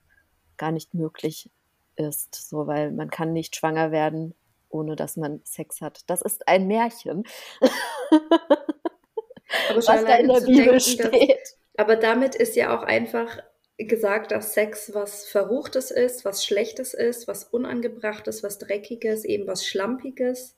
gar 0.57 0.73
nicht 0.73 0.95
möglich 0.95 1.51
ist, 1.97 2.49
so, 2.49 2.67
weil 2.67 2.93
man 2.93 3.11
kann 3.11 3.33
nicht 3.33 3.57
schwanger 3.57 3.91
werden, 3.91 4.35
ohne 4.69 4.97
dass 4.97 5.17
man 5.17 5.41
Sex 5.45 5.81
hat. 5.81 6.09
Das 6.09 6.23
ist 6.23 6.49
ein 6.49 6.67
Märchen. 6.67 7.25
was 9.75 9.87
da 9.87 10.17
in 10.17 10.29
der 10.29 10.41
Bibel 10.41 10.65
denken, 10.65 10.81
steht. 10.81 11.41
Dass, 11.41 11.59
aber 11.77 11.97
damit 11.97 12.35
ist 12.35 12.57
ja 12.57 12.77
auch 12.77 12.83
einfach 12.83 13.39
gesagt, 13.79 14.33
dass 14.33 14.55
Sex 14.55 14.95
was 14.95 15.25
Verruchtes 15.25 15.91
ist, 15.91 16.25
was 16.25 16.45
Schlechtes 16.45 16.95
ist, 16.95 17.29
was 17.29 17.45
Unangebrachtes, 17.45 18.43
was 18.43 18.59
Dreckiges, 18.59 19.25
eben 19.25 19.47
was 19.47 19.67
Schlampiges. 19.67 20.57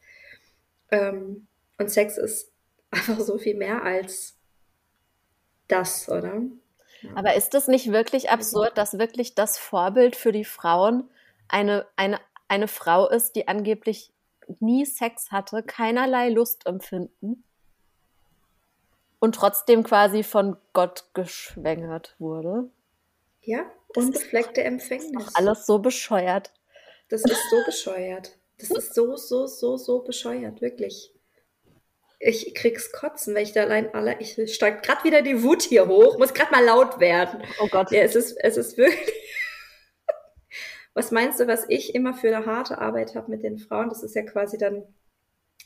Ähm, 0.91 1.47
und 1.79 1.91
Sex 1.91 2.19
ist 2.19 2.53
einfach 2.91 3.21
so 3.21 3.39
viel 3.39 3.57
mehr 3.57 3.83
als 3.83 4.37
das, 5.69 6.09
oder? 6.09 6.43
Ja. 7.03 7.11
Aber 7.15 7.35
ist 7.35 7.55
es 7.55 7.69
nicht 7.69 7.93
wirklich 7.93 8.31
absurd, 8.31 8.77
dass 8.79 8.99
wirklich 8.99 9.35
das 9.35 9.59
Vorbild 9.59 10.17
für 10.17 10.33
die 10.33 10.45
Frauen 10.45 11.09
eine, 11.49 11.87
eine, 11.97 12.21
eine 12.49 12.69
Frau 12.69 13.09
ist, 13.09 13.33
die 13.33 13.49
angeblich 13.49 14.13
nie 14.61 14.85
Sex 14.85 15.31
hatte, 15.31 15.63
keinerlei 15.63 16.29
Lust 16.29 16.67
empfinden? 16.67 17.45
Und 19.19 19.35
trotzdem 19.35 19.83
quasi 19.83 20.23
von 20.23 20.57
Gott 20.73 21.05
geschwängert 21.15 22.15
wurde. 22.19 22.69
Ja, 23.43 23.71
unbefleckte 23.95 24.63
Empfängnis. 24.63 25.13
Das 25.13 25.27
ist 25.29 25.37
alles 25.37 25.67
so 25.67 25.79
bescheuert. 25.79 26.53
Das 27.09 27.23
ist 27.23 27.51
so 27.51 27.65
bescheuert. 27.65 28.37
Das 28.59 28.71
ist 28.71 28.95
so, 28.95 29.17
so, 29.17 29.47
so, 29.47 29.77
so 29.77 30.01
bescheuert, 30.01 30.61
wirklich. 30.61 31.13
Ich 32.21 32.55
krieg's 32.55 32.93
kotzen, 32.93 33.35
weil 33.35 33.43
ich 33.43 33.53
da 33.53 33.65
allein 33.65 33.93
alle, 33.93 34.19
ich 34.21 34.39
steigt 34.55 34.87
gerade 34.87 35.05
wieder 35.05 35.21
die 35.21 35.43
Wut 35.43 35.63
hier 35.63 35.89
hoch, 35.89 36.17
muss 36.19 36.33
gerade 36.33 36.53
mal 36.53 36.65
laut 36.65 37.01
werden. 37.01 37.43
Oh 37.61 37.69
Gott. 37.69 37.91
Ja, 37.91 38.01
es 38.03 38.15
ist, 38.15 38.33
es 38.33 38.57
ist 38.57 38.79
wirklich. 38.79 39.13
was 40.95 41.11
meinst 41.11 41.41
du, 41.41 41.47
was 41.47 41.67
ich 41.69 41.95
immer 41.95 42.15
für 42.15 42.35
eine 42.35 42.47
harte 42.47 42.79
Arbeit 42.79 43.15
habe 43.15 43.31
mit 43.31 43.43
den 43.43 43.59
Frauen? 43.59 43.91
Das 43.91 44.03
ist 44.03 44.15
ja 44.15 44.23
quasi 44.23 44.57
dann 44.57 44.85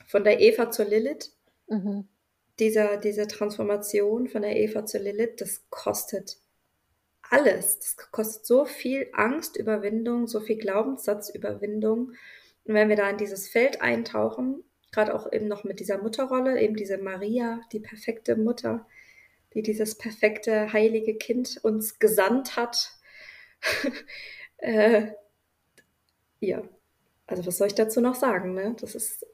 von 0.06 0.24
der 0.24 0.40
Eva 0.40 0.70
zur 0.70 0.86
Lilith. 0.86 1.32
Mhm 1.68 2.08
dieser, 2.60 2.96
diese 2.96 3.26
Transformation 3.26 4.28
von 4.28 4.42
der 4.42 4.56
Eva 4.56 4.84
zur 4.84 5.00
Lilith, 5.00 5.40
das 5.40 5.64
kostet 5.70 6.38
alles. 7.30 7.78
Das 7.78 7.96
kostet 8.10 8.46
so 8.46 8.64
viel 8.64 9.08
Angstüberwindung, 9.12 10.26
so 10.26 10.40
viel 10.40 10.56
Glaubenssatzüberwindung. 10.56 12.12
Und 12.64 12.74
wenn 12.74 12.88
wir 12.88 12.96
da 12.96 13.08
in 13.10 13.18
dieses 13.18 13.48
Feld 13.48 13.80
eintauchen, 13.80 14.64
gerade 14.92 15.14
auch 15.14 15.32
eben 15.32 15.48
noch 15.48 15.64
mit 15.64 15.80
dieser 15.80 15.98
Mutterrolle, 15.98 16.60
eben 16.60 16.74
diese 16.74 16.98
Maria, 16.98 17.60
die 17.72 17.80
perfekte 17.80 18.36
Mutter, 18.36 18.86
die 19.54 19.62
dieses 19.62 19.96
perfekte 19.96 20.72
heilige 20.72 21.16
Kind 21.16 21.60
uns 21.62 21.98
gesandt 21.98 22.56
hat, 22.56 22.92
äh, 24.58 25.08
ja, 26.40 26.62
also 27.26 27.46
was 27.46 27.58
soll 27.58 27.66
ich 27.66 27.74
dazu 27.74 28.00
noch 28.00 28.14
sagen? 28.14 28.54
Ne? 28.54 28.76
Das 28.80 28.94
ist 28.94 29.26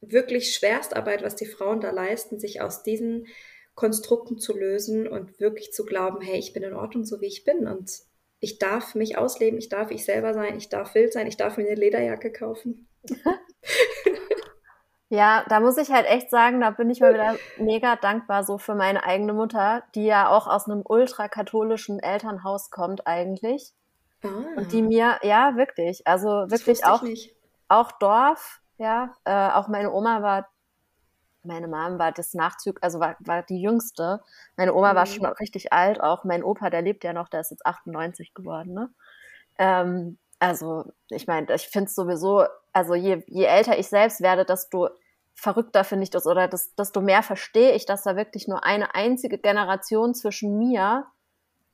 wirklich 0.00 0.54
Schwerstarbeit, 0.54 1.22
was 1.22 1.36
die 1.36 1.46
Frauen 1.46 1.80
da 1.80 1.90
leisten, 1.90 2.38
sich 2.38 2.60
aus 2.60 2.82
diesen 2.82 3.26
Konstrukten 3.74 4.38
zu 4.38 4.56
lösen 4.56 5.06
und 5.06 5.40
wirklich 5.40 5.72
zu 5.72 5.84
glauben, 5.84 6.20
hey, 6.20 6.38
ich 6.38 6.52
bin 6.52 6.62
in 6.62 6.74
Ordnung, 6.74 7.04
so 7.04 7.20
wie 7.20 7.26
ich 7.26 7.44
bin 7.44 7.66
und 7.66 7.90
ich 8.40 8.58
darf 8.58 8.94
mich 8.94 9.18
ausleben, 9.18 9.58
ich 9.58 9.68
darf 9.68 9.90
ich 9.90 10.04
selber 10.04 10.34
sein, 10.34 10.56
ich 10.56 10.68
darf 10.68 10.94
wild 10.94 11.12
sein, 11.12 11.26
ich 11.26 11.36
darf 11.36 11.56
mir 11.56 11.66
eine 11.66 11.74
Lederjacke 11.74 12.32
kaufen. 12.32 12.88
Ja, 15.12 15.44
da 15.48 15.58
muss 15.58 15.76
ich 15.76 15.90
halt 15.90 16.06
echt 16.06 16.30
sagen, 16.30 16.60
da 16.60 16.70
bin 16.70 16.88
ich 16.88 17.00
mal 17.00 17.12
wieder 17.12 17.34
mega 17.58 17.96
dankbar 17.96 18.44
so 18.44 18.58
für 18.58 18.76
meine 18.76 19.02
eigene 19.02 19.32
Mutter, 19.32 19.82
die 19.96 20.04
ja 20.04 20.28
auch 20.28 20.46
aus 20.46 20.68
einem 20.68 20.84
ultrakatholischen 20.86 21.98
Elternhaus 21.98 22.70
kommt 22.70 23.08
eigentlich. 23.08 23.72
Ah. 24.22 24.28
Und 24.56 24.72
die 24.72 24.82
mir, 24.82 25.18
ja, 25.22 25.56
wirklich, 25.56 26.06
also 26.06 26.28
wirklich 26.48 26.84
auch, 26.84 27.02
auch 27.66 27.90
Dorf, 27.98 28.59
ja, 28.80 29.14
äh, 29.24 29.50
auch 29.52 29.68
meine 29.68 29.92
Oma 29.92 30.22
war, 30.22 30.48
meine 31.42 31.68
Mom 31.68 31.98
war 31.98 32.12
das 32.12 32.32
Nachzug, 32.32 32.78
also 32.80 32.98
war, 32.98 33.14
war 33.20 33.42
die 33.42 33.60
jüngste. 33.60 34.22
Meine 34.56 34.72
Oma 34.72 34.92
mhm. 34.92 34.96
war 34.96 35.06
schon 35.06 35.26
richtig 35.26 35.70
alt, 35.72 36.00
auch 36.00 36.24
mein 36.24 36.42
Opa, 36.42 36.70
der 36.70 36.80
lebt 36.80 37.04
ja 37.04 37.12
noch, 37.12 37.28
der 37.28 37.40
ist 37.40 37.50
jetzt 37.50 37.66
98 37.66 38.32
geworden, 38.32 38.72
ne? 38.72 38.90
Ähm, 39.58 40.18
also, 40.38 40.86
ich 41.10 41.26
meine, 41.26 41.54
ich 41.54 41.68
finde 41.68 41.88
es 41.88 41.94
sowieso, 41.94 42.46
also 42.72 42.94
je, 42.94 43.22
je 43.26 43.44
älter 43.44 43.78
ich 43.78 43.88
selbst 43.88 44.22
werde, 44.22 44.46
desto 44.46 44.88
verrückter 45.34 45.84
finde 45.84 46.04
ich 46.04 46.10
das 46.10 46.26
oder 46.26 46.48
das, 46.48 46.74
desto 46.74 47.02
mehr 47.02 47.22
verstehe 47.22 47.72
ich, 47.72 47.84
dass 47.84 48.04
da 48.04 48.16
wirklich 48.16 48.48
nur 48.48 48.64
eine 48.64 48.94
einzige 48.94 49.36
Generation 49.36 50.14
zwischen 50.14 50.56
mir 50.56 51.06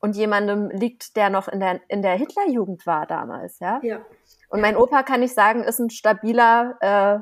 und 0.01 0.17
jemandem 0.17 0.71
liegt, 0.71 1.17
der 1.17 1.31
noch 1.31 1.49
in 1.49 1.61
der, 1.61 1.81
in 1.89 2.03
der 2.03 2.15
Hitlerjugend 2.15 2.87
war 2.87 3.07
damals, 3.07 3.59
ja. 3.61 3.81
Ja. 3.83 4.05
Und 4.49 4.61
mein 4.61 4.77
Opa, 4.77 5.03
kann 5.03 5.23
ich 5.23 5.35
sagen, 5.35 5.65
ist 5.65 5.79
ein 5.79 5.91
stabiler 5.91 6.77
äh, 6.81 7.19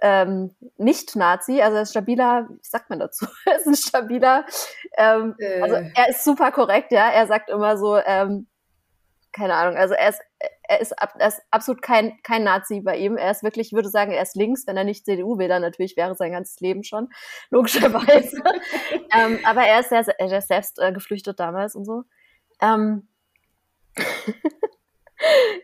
ähm, 0.00 0.54
Nicht-Nazi, 0.76 1.60
also 1.60 1.76
er 1.76 1.82
ist 1.82 1.90
stabiler, 1.90 2.46
wie 2.48 2.58
sagt 2.62 2.90
man 2.90 3.00
dazu? 3.00 3.26
er 3.46 3.56
ist 3.56 3.66
ein 3.66 3.74
stabiler, 3.74 4.44
ähm, 4.96 5.34
äh. 5.38 5.60
also 5.60 5.74
er 5.76 6.08
ist 6.08 6.24
super 6.24 6.52
korrekt, 6.52 6.92
ja. 6.92 7.08
Er 7.10 7.26
sagt 7.26 7.50
immer 7.50 7.76
so, 7.76 7.96
ähm, 7.96 8.46
keine 9.32 9.54
Ahnung, 9.54 9.76
also 9.76 9.94
er 9.94 10.10
ist, 10.10 10.20
er 10.68 10.80
ist, 10.80 10.92
er 10.92 11.28
ist 11.28 11.42
absolut 11.50 11.82
kein, 11.82 12.20
kein 12.22 12.44
Nazi 12.44 12.80
bei 12.80 12.96
ihm. 12.98 13.16
Er 13.16 13.30
ist 13.30 13.42
wirklich, 13.42 13.68
ich 13.68 13.72
würde 13.72 13.88
sagen, 13.88 14.12
er 14.12 14.22
ist 14.22 14.36
links, 14.36 14.66
wenn 14.66 14.76
er 14.76 14.84
nicht 14.84 15.06
CDU 15.06 15.38
will, 15.38 15.48
dann 15.48 15.62
natürlich 15.62 15.96
wäre 15.96 16.14
sein 16.14 16.32
ganzes 16.32 16.60
Leben 16.60 16.84
schon, 16.84 17.08
logischerweise. 17.50 18.42
ähm, 19.14 19.38
aber 19.44 19.62
er 19.62 19.80
ist, 19.80 19.88
sehr, 19.88 20.06
er 20.18 20.38
ist 20.38 20.48
selbst 20.48 20.78
äh, 20.78 20.92
geflüchtet 20.92 21.40
damals 21.40 21.74
und 21.74 21.86
so. 21.86 22.04
Ähm, 22.60 23.08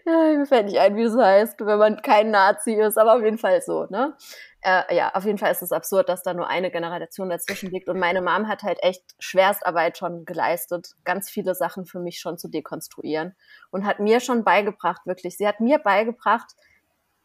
ja, 0.07 0.37
mir 0.37 0.47
fällt 0.47 0.67
nicht 0.67 0.79
ein, 0.79 0.97
wie 0.97 1.03
es 1.03 1.17
heißt, 1.17 1.61
wenn 1.61 1.79
man 1.79 2.03
kein 2.03 2.31
Nazi 2.31 2.73
ist, 2.73 2.97
aber 2.97 3.17
auf 3.17 3.23
jeden 3.23 3.39
Fall 3.39 3.61
so, 3.61 3.87
ne? 3.91 4.17
Äh, 4.67 4.97
ja, 4.97 5.15
auf 5.15 5.27
jeden 5.27 5.37
Fall 5.37 5.53
ist 5.53 5.61
es 5.61 5.73
absurd, 5.73 6.09
dass 6.09 6.23
da 6.23 6.33
nur 6.33 6.49
eine 6.49 6.71
Generation 6.71 7.29
dazwischen 7.29 7.71
liegt. 7.71 7.91
Und 7.91 7.99
meine 7.99 8.23
Mom 8.23 8.49
hat 8.49 8.63
halt 8.63 8.83
echt 8.83 9.03
Schwerstarbeit 9.19 9.99
schon 9.99 10.25
geleistet, 10.25 10.95
ganz 11.05 11.29
viele 11.29 11.55
Sachen 11.55 11.85
für 11.85 11.99
mich 11.99 12.19
schon 12.19 12.39
zu 12.39 12.49
dekonstruieren. 12.49 13.37
Und 13.71 13.85
hat 13.85 14.01
mir 14.01 14.21
schon 14.21 14.43
beigebracht, 14.43 15.05
wirklich. 15.05 15.37
Sie 15.37 15.47
hat 15.47 15.61
mir 15.61 15.79
beigebracht, 15.79 16.55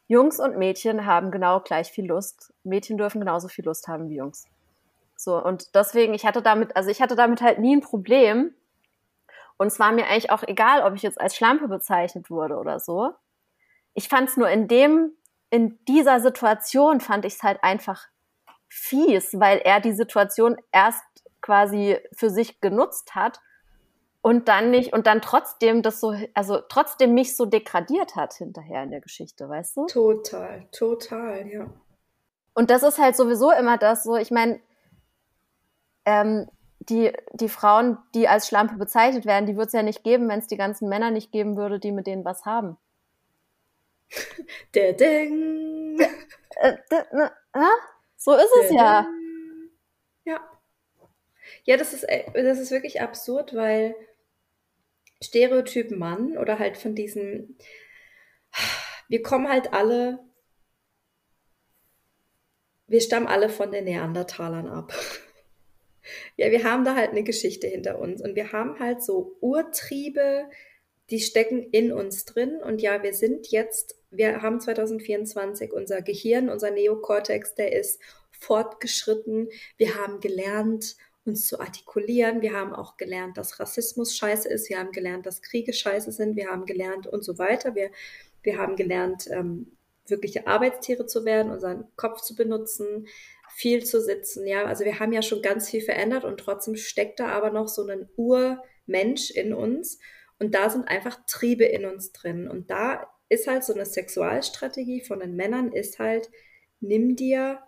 Jungs 0.07 0.39
und 0.39 0.57
Mädchen 0.57 1.05
haben 1.05 1.31
genau 1.31 1.61
gleich 1.61 1.91
viel 1.91 2.07
Lust. 2.07 2.53
Mädchen 2.63 2.97
dürfen 2.97 3.21
genauso 3.21 3.47
viel 3.47 3.63
Lust 3.63 3.87
haben 3.87 4.09
wie 4.09 4.17
Jungs. 4.17 4.45
So, 5.15 5.41
und 5.41 5.75
deswegen, 5.75 6.13
ich 6.13 6.25
hatte 6.25 6.41
damit, 6.41 6.75
also 6.75 6.89
ich 6.89 7.01
hatte 7.01 7.15
damit 7.15 7.41
halt 7.41 7.59
nie 7.59 7.75
ein 7.75 7.81
Problem. 7.81 8.53
Und 9.55 9.67
es 9.67 9.79
war 9.79 9.93
mir 9.93 10.07
eigentlich 10.07 10.31
auch 10.31 10.43
egal, 10.43 10.81
ob 10.81 10.93
ich 10.95 11.03
jetzt 11.03 11.21
als 11.21 11.37
Schlampe 11.37 11.69
bezeichnet 11.69 12.29
wurde 12.29 12.57
oder 12.57 12.81
so. 12.81 13.13
Ich 13.93 14.09
fand 14.09 14.27
es 14.27 14.35
nur 14.35 14.49
in 14.49 14.67
dem 14.67 15.13
in 15.49 15.79
dieser 15.85 16.19
Situation 16.19 17.01
fand 17.01 17.25
ich 17.25 17.35
es 17.35 17.43
halt 17.43 17.63
einfach 17.63 18.07
fies, 18.67 19.39
weil 19.39 19.59
er 19.59 19.79
die 19.79 19.93
Situation 19.93 20.57
erst 20.71 21.03
quasi 21.41 21.97
für 22.13 22.29
sich 22.29 22.61
genutzt 22.61 23.15
hat 23.15 23.39
und 24.21 24.47
dann 24.47 24.71
nicht 24.71 24.93
und 24.93 25.07
dann 25.07 25.21
trotzdem 25.21 25.81
das 25.81 25.99
so, 25.99 26.13
also 26.33 26.59
trotzdem 26.69 27.13
mich 27.13 27.35
so 27.35 27.45
degradiert 27.45 28.15
hat 28.15 28.33
hinterher 28.33 28.83
in 28.83 28.91
der 28.91 29.01
Geschichte, 29.01 29.47
weißt 29.47 29.77
du? 29.77 29.85
Total, 29.87 30.67
total, 30.71 31.47
ja. 31.47 31.67
Und 32.53 32.69
das 32.69 32.83
ist 32.83 32.99
halt 32.99 33.15
sowieso 33.15 33.51
immer 33.51 33.77
das 33.77 34.03
so, 34.03 34.17
ich 34.17 34.31
meine, 34.31 34.59
ähm, 36.05 36.47
die, 36.79 37.13
die 37.33 37.49
Frauen, 37.49 37.97
die 38.15 38.27
als 38.27 38.47
Schlampe 38.47 38.75
bezeichnet 38.75 39.25
werden, 39.25 39.45
die 39.45 39.55
wird 39.55 39.67
es 39.67 39.73
ja 39.73 39.83
nicht 39.83 40.03
geben, 40.03 40.27
wenn 40.27 40.39
es 40.39 40.47
die 40.47 40.57
ganzen 40.57 40.89
Männer 40.89 41.11
nicht 41.11 41.31
geben 41.31 41.55
würde, 41.55 41.79
die 41.79 41.91
mit 41.91 42.07
denen 42.07 42.25
was 42.25 42.45
haben. 42.45 42.77
Der 44.73 44.93
Ding. 44.93 45.99
Äh, 46.61 46.77
so 48.17 48.35
ist 48.35 48.51
es 48.63 48.71
ja. 48.71 49.07
Ja. 50.25 50.59
Ja, 51.63 51.77
das 51.77 51.93
ist, 51.93 52.03
äh, 52.03 52.23
das 52.33 52.59
ist 52.59 52.71
wirklich 52.71 53.01
absurd, 53.01 53.55
weil 53.55 53.95
Stereotyp 55.21 55.91
Mann 55.91 56.37
oder 56.37 56.59
halt 56.59 56.77
von 56.77 56.95
diesen, 56.95 57.57
wir 59.07 59.21
kommen 59.21 59.49
halt 59.49 59.73
alle, 59.73 60.19
wir 62.87 63.01
stammen 63.01 63.27
alle 63.27 63.49
von 63.49 63.71
den 63.71 63.85
Neandertalern 63.85 64.67
ab. 64.67 64.93
Ja, 66.37 66.49
wir 66.51 66.63
haben 66.63 66.85
da 66.85 66.95
halt 66.95 67.11
eine 67.11 67.23
Geschichte 67.23 67.67
hinter 67.67 67.99
uns 67.99 68.21
und 68.21 68.35
wir 68.35 68.51
haben 68.51 68.79
halt 68.79 69.03
so 69.03 69.37
Urtriebe, 69.41 70.49
die 71.09 71.19
stecken 71.19 71.63
in 71.71 71.91
uns 71.91 72.25
drin. 72.25 72.61
Und 72.63 72.81
ja, 72.81 73.03
wir 73.03 73.13
sind 73.13 73.51
jetzt, 73.51 73.98
wir 74.11 74.41
haben 74.41 74.59
2024 74.59 75.71
unser 75.73 76.01
Gehirn, 76.01 76.49
unser 76.49 76.71
Neokortex, 76.71 77.55
der 77.55 77.73
ist 77.73 78.01
fortgeschritten. 78.31 79.49
Wir 79.77 79.95
haben 79.95 80.19
gelernt, 80.19 80.95
uns 81.25 81.47
zu 81.47 81.59
artikulieren. 81.59 82.41
Wir 82.41 82.53
haben 82.53 82.73
auch 82.73 82.97
gelernt, 82.97 83.37
dass 83.37 83.59
Rassismus 83.59 84.15
scheiße 84.15 84.49
ist. 84.49 84.69
Wir 84.69 84.79
haben 84.79 84.91
gelernt, 84.91 85.25
dass 85.25 85.41
Kriege 85.41 85.73
scheiße 85.73 86.11
sind. 86.11 86.35
Wir 86.35 86.49
haben 86.49 86.65
gelernt 86.65 87.07
und 87.07 87.23
so 87.23 87.37
weiter. 87.37 87.75
Wir, 87.75 87.91
wir 88.41 88.57
haben 88.57 88.75
gelernt, 88.75 89.27
ähm, 89.31 89.77
wirkliche 90.07 90.47
Arbeitstiere 90.47 91.05
zu 91.05 91.23
werden, 91.23 91.51
unseren 91.51 91.85
Kopf 91.95 92.21
zu 92.21 92.35
benutzen, 92.35 93.07
viel 93.49 93.85
zu 93.85 94.01
sitzen. 94.01 94.47
Ja, 94.47 94.65
also 94.65 94.85
wir 94.85 94.99
haben 94.99 95.13
ja 95.13 95.21
schon 95.21 95.43
ganz 95.43 95.69
viel 95.69 95.81
verändert 95.81 96.23
und 96.23 96.39
trotzdem 96.39 96.75
steckt 96.75 97.19
da 97.19 97.27
aber 97.27 97.51
noch 97.51 97.67
so 97.67 97.85
ein 97.85 98.09
Urmensch 98.15 99.29
in 99.31 99.53
uns. 99.53 99.99
Und 100.39 100.55
da 100.55 100.69
sind 100.69 100.87
einfach 100.87 101.19
Triebe 101.27 101.65
in 101.65 101.85
uns 101.85 102.11
drin. 102.11 102.47
Und 102.47 102.71
da 102.71 103.07
ist 103.29 103.47
halt 103.47 103.63
so 103.63 103.73
eine 103.73 103.85
Sexualstrategie 103.85 105.01
von 105.01 105.19
den 105.19 105.35
Männern 105.35 105.71
ist 105.71 105.99
halt, 105.99 106.29
nimm 106.81 107.15
dir 107.15 107.59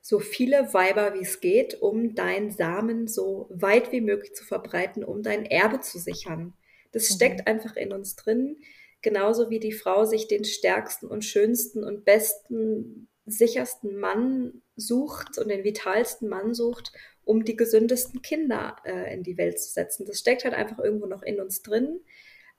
so 0.00 0.18
viele 0.18 0.74
Weiber 0.74 1.14
wie 1.14 1.22
es 1.22 1.40
geht, 1.40 1.80
um 1.80 2.14
deinen 2.14 2.50
Samen 2.50 3.06
so 3.06 3.48
weit 3.50 3.92
wie 3.92 4.00
möglich 4.00 4.34
zu 4.34 4.44
verbreiten, 4.44 5.04
um 5.04 5.22
dein 5.22 5.46
Erbe 5.46 5.80
zu 5.80 5.98
sichern. 5.98 6.54
Das 6.90 7.08
mhm. 7.10 7.14
steckt 7.14 7.46
einfach 7.46 7.76
in 7.76 7.92
uns 7.92 8.16
drin, 8.16 8.56
genauso 9.00 9.48
wie 9.50 9.60
die 9.60 9.72
Frau 9.72 10.04
sich 10.04 10.26
den 10.26 10.44
stärksten 10.44 11.06
und 11.06 11.24
schönsten 11.24 11.84
und 11.84 12.04
besten, 12.04 13.08
sichersten 13.26 13.96
Mann 13.96 14.62
sucht 14.74 15.38
und 15.38 15.48
den 15.48 15.62
vitalsten 15.62 16.28
Mann 16.28 16.52
sucht, 16.52 16.92
um 17.24 17.44
die 17.44 17.56
gesündesten 17.56 18.22
Kinder 18.22 18.76
äh, 18.84 19.14
in 19.14 19.22
die 19.22 19.38
Welt 19.38 19.60
zu 19.60 19.70
setzen. 19.70 20.04
Das 20.06 20.18
steckt 20.18 20.44
halt 20.44 20.54
einfach 20.54 20.80
irgendwo 20.80 21.06
noch 21.06 21.22
in 21.22 21.40
uns 21.40 21.62
drin. 21.62 22.00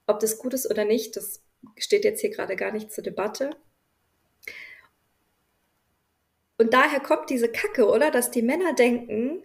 Ob 0.08 0.22
das 0.22 0.38
gut 0.38 0.54
ist 0.54 0.70
oder 0.70 0.86
nicht, 0.86 1.18
das 1.18 1.44
steht 1.78 2.04
jetzt 2.04 2.22
hier 2.22 2.30
gerade 2.30 2.56
gar 2.56 2.72
nicht 2.72 2.92
zur 2.92 3.04
Debatte. 3.04 3.52
Und 6.58 6.74
daher 6.74 7.00
kommt 7.00 7.30
diese 7.30 7.52
Kacke, 7.52 7.88
oder? 7.88 8.12
Dass 8.12 8.32
die 8.32 8.42
Männer 8.42 8.74
denken, 8.74 9.44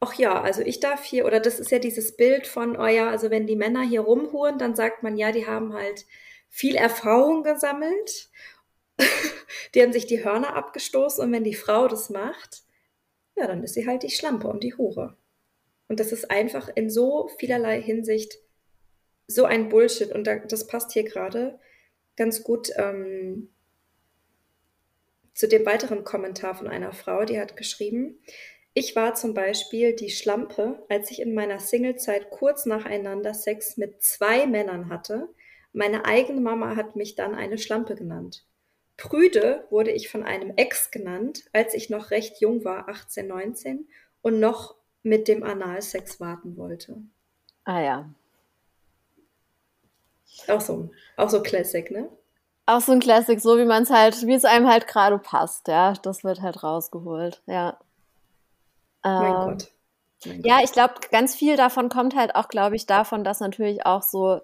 ach 0.00 0.14
ja, 0.14 0.40
also 0.40 0.62
ich 0.62 0.80
darf 0.80 1.04
hier, 1.04 1.26
oder 1.26 1.40
das 1.40 1.60
ist 1.60 1.70
ja 1.70 1.78
dieses 1.78 2.16
Bild 2.16 2.46
von, 2.46 2.76
oh 2.76 2.86
ja, 2.86 3.10
also 3.10 3.30
wenn 3.30 3.46
die 3.46 3.56
Männer 3.56 3.82
hier 3.82 4.00
rumhuren, 4.00 4.58
dann 4.58 4.74
sagt 4.74 5.02
man, 5.02 5.16
ja, 5.16 5.32
die 5.32 5.46
haben 5.46 5.72
halt 5.74 6.06
viel 6.48 6.76
Erfahrung 6.76 7.42
gesammelt. 7.42 8.30
die 9.74 9.82
haben 9.82 9.92
sich 9.92 10.06
die 10.06 10.24
Hörner 10.24 10.56
abgestoßen 10.56 11.22
und 11.22 11.32
wenn 11.32 11.44
die 11.44 11.54
Frau 11.54 11.88
das 11.88 12.10
macht, 12.10 12.62
ja, 13.36 13.46
dann 13.46 13.62
ist 13.62 13.74
sie 13.74 13.86
halt 13.86 14.02
die 14.02 14.10
Schlampe 14.10 14.48
und 14.48 14.64
die 14.64 14.74
Hure. 14.74 15.16
Und 15.86 16.00
das 16.00 16.12
ist 16.12 16.30
einfach 16.30 16.68
in 16.74 16.90
so 16.90 17.28
vielerlei 17.38 17.80
Hinsicht 17.80 18.38
so 19.28 19.44
ein 19.44 19.68
Bullshit. 19.68 20.10
Und 20.10 20.26
das 20.26 20.66
passt 20.66 20.92
hier 20.92 21.04
gerade 21.04 21.60
ganz 22.16 22.42
gut 22.42 22.70
ähm, 22.76 23.50
zu 25.34 25.46
dem 25.46 25.64
weiteren 25.64 26.02
Kommentar 26.02 26.56
von 26.56 26.66
einer 26.66 26.92
Frau, 26.92 27.24
die 27.24 27.38
hat 27.38 27.56
geschrieben, 27.56 28.18
ich 28.74 28.94
war 28.96 29.14
zum 29.14 29.34
Beispiel 29.34 29.94
die 29.94 30.10
Schlampe, 30.10 30.84
als 30.88 31.10
ich 31.10 31.20
in 31.20 31.34
meiner 31.34 31.58
Singlezeit 31.58 32.30
kurz 32.30 32.66
nacheinander 32.66 33.34
Sex 33.34 33.76
mit 33.76 34.02
zwei 34.02 34.46
Männern 34.46 34.88
hatte. 34.88 35.28
Meine 35.72 36.04
eigene 36.04 36.40
Mama 36.40 36.76
hat 36.76 36.96
mich 36.96 37.14
dann 37.14 37.34
eine 37.34 37.58
Schlampe 37.58 37.94
genannt. 37.94 38.46
Prüde 38.96 39.64
wurde 39.70 39.92
ich 39.92 40.08
von 40.08 40.24
einem 40.24 40.52
Ex 40.56 40.90
genannt, 40.90 41.44
als 41.52 41.74
ich 41.74 41.88
noch 41.88 42.10
recht 42.10 42.40
jung 42.40 42.64
war, 42.64 42.88
18, 42.88 43.26
19, 43.26 43.88
und 44.22 44.40
noch 44.40 44.74
mit 45.02 45.28
dem 45.28 45.44
Analsex 45.44 46.20
warten 46.20 46.56
wollte. 46.56 47.02
Ah 47.64 47.82
ja. 47.82 48.14
Auch 50.46 50.60
so, 50.60 50.90
auch 51.16 51.28
so 51.28 51.42
Classic, 51.42 51.90
ne? 51.90 52.08
Auch 52.66 52.80
so 52.80 52.92
ein 52.92 53.00
Classic, 53.00 53.40
so 53.40 53.56
wie 53.58 53.64
man 53.64 53.84
es 53.84 53.90
halt, 53.90 54.26
wie 54.26 54.34
es 54.34 54.44
einem 54.44 54.68
halt 54.68 54.86
gerade 54.86 55.18
passt, 55.18 55.68
ja. 55.68 55.94
Das 56.02 56.22
wird 56.22 56.42
halt 56.42 56.62
rausgeholt, 56.62 57.42
ja. 57.46 57.78
Mein 59.02 59.32
ähm, 59.32 59.44
Gott. 59.44 59.68
Mein 60.26 60.42
ja, 60.42 60.56
Gott. 60.56 60.64
ich 60.64 60.72
glaube, 60.72 60.94
ganz 61.10 61.34
viel 61.34 61.56
davon 61.56 61.88
kommt 61.88 62.14
halt 62.14 62.34
auch, 62.34 62.48
glaube 62.48 62.76
ich, 62.76 62.86
davon, 62.86 63.24
dass 63.24 63.40
natürlich 63.40 63.86
auch 63.86 64.02
so 64.02 64.40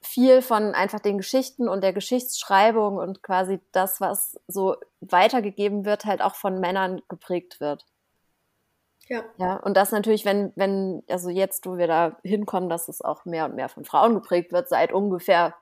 viel 0.00 0.40
von 0.40 0.74
einfach 0.74 1.00
den 1.00 1.18
Geschichten 1.18 1.68
und 1.68 1.82
der 1.82 1.92
Geschichtsschreibung 1.92 2.96
und 2.96 3.22
quasi 3.22 3.60
das, 3.72 4.00
was 4.00 4.38
so 4.46 4.76
weitergegeben 5.00 5.84
wird, 5.84 6.04
halt 6.04 6.22
auch 6.22 6.36
von 6.36 6.60
Männern 6.60 7.02
geprägt 7.08 7.60
wird. 7.60 7.84
Ja. 9.08 9.24
Ja, 9.36 9.56
und 9.56 9.76
das 9.76 9.92
natürlich, 9.92 10.24
wenn, 10.24 10.52
wenn, 10.56 11.02
also 11.08 11.30
jetzt, 11.30 11.66
wo 11.66 11.76
wir 11.76 11.86
da 11.86 12.16
hinkommen, 12.22 12.68
dass 12.68 12.88
es 12.88 13.02
auch 13.02 13.24
mehr 13.24 13.44
und 13.44 13.54
mehr 13.54 13.68
von 13.68 13.84
Frauen 13.84 14.14
geprägt 14.14 14.52
wird, 14.52 14.68
seit 14.68 14.92
ungefähr 14.92 15.54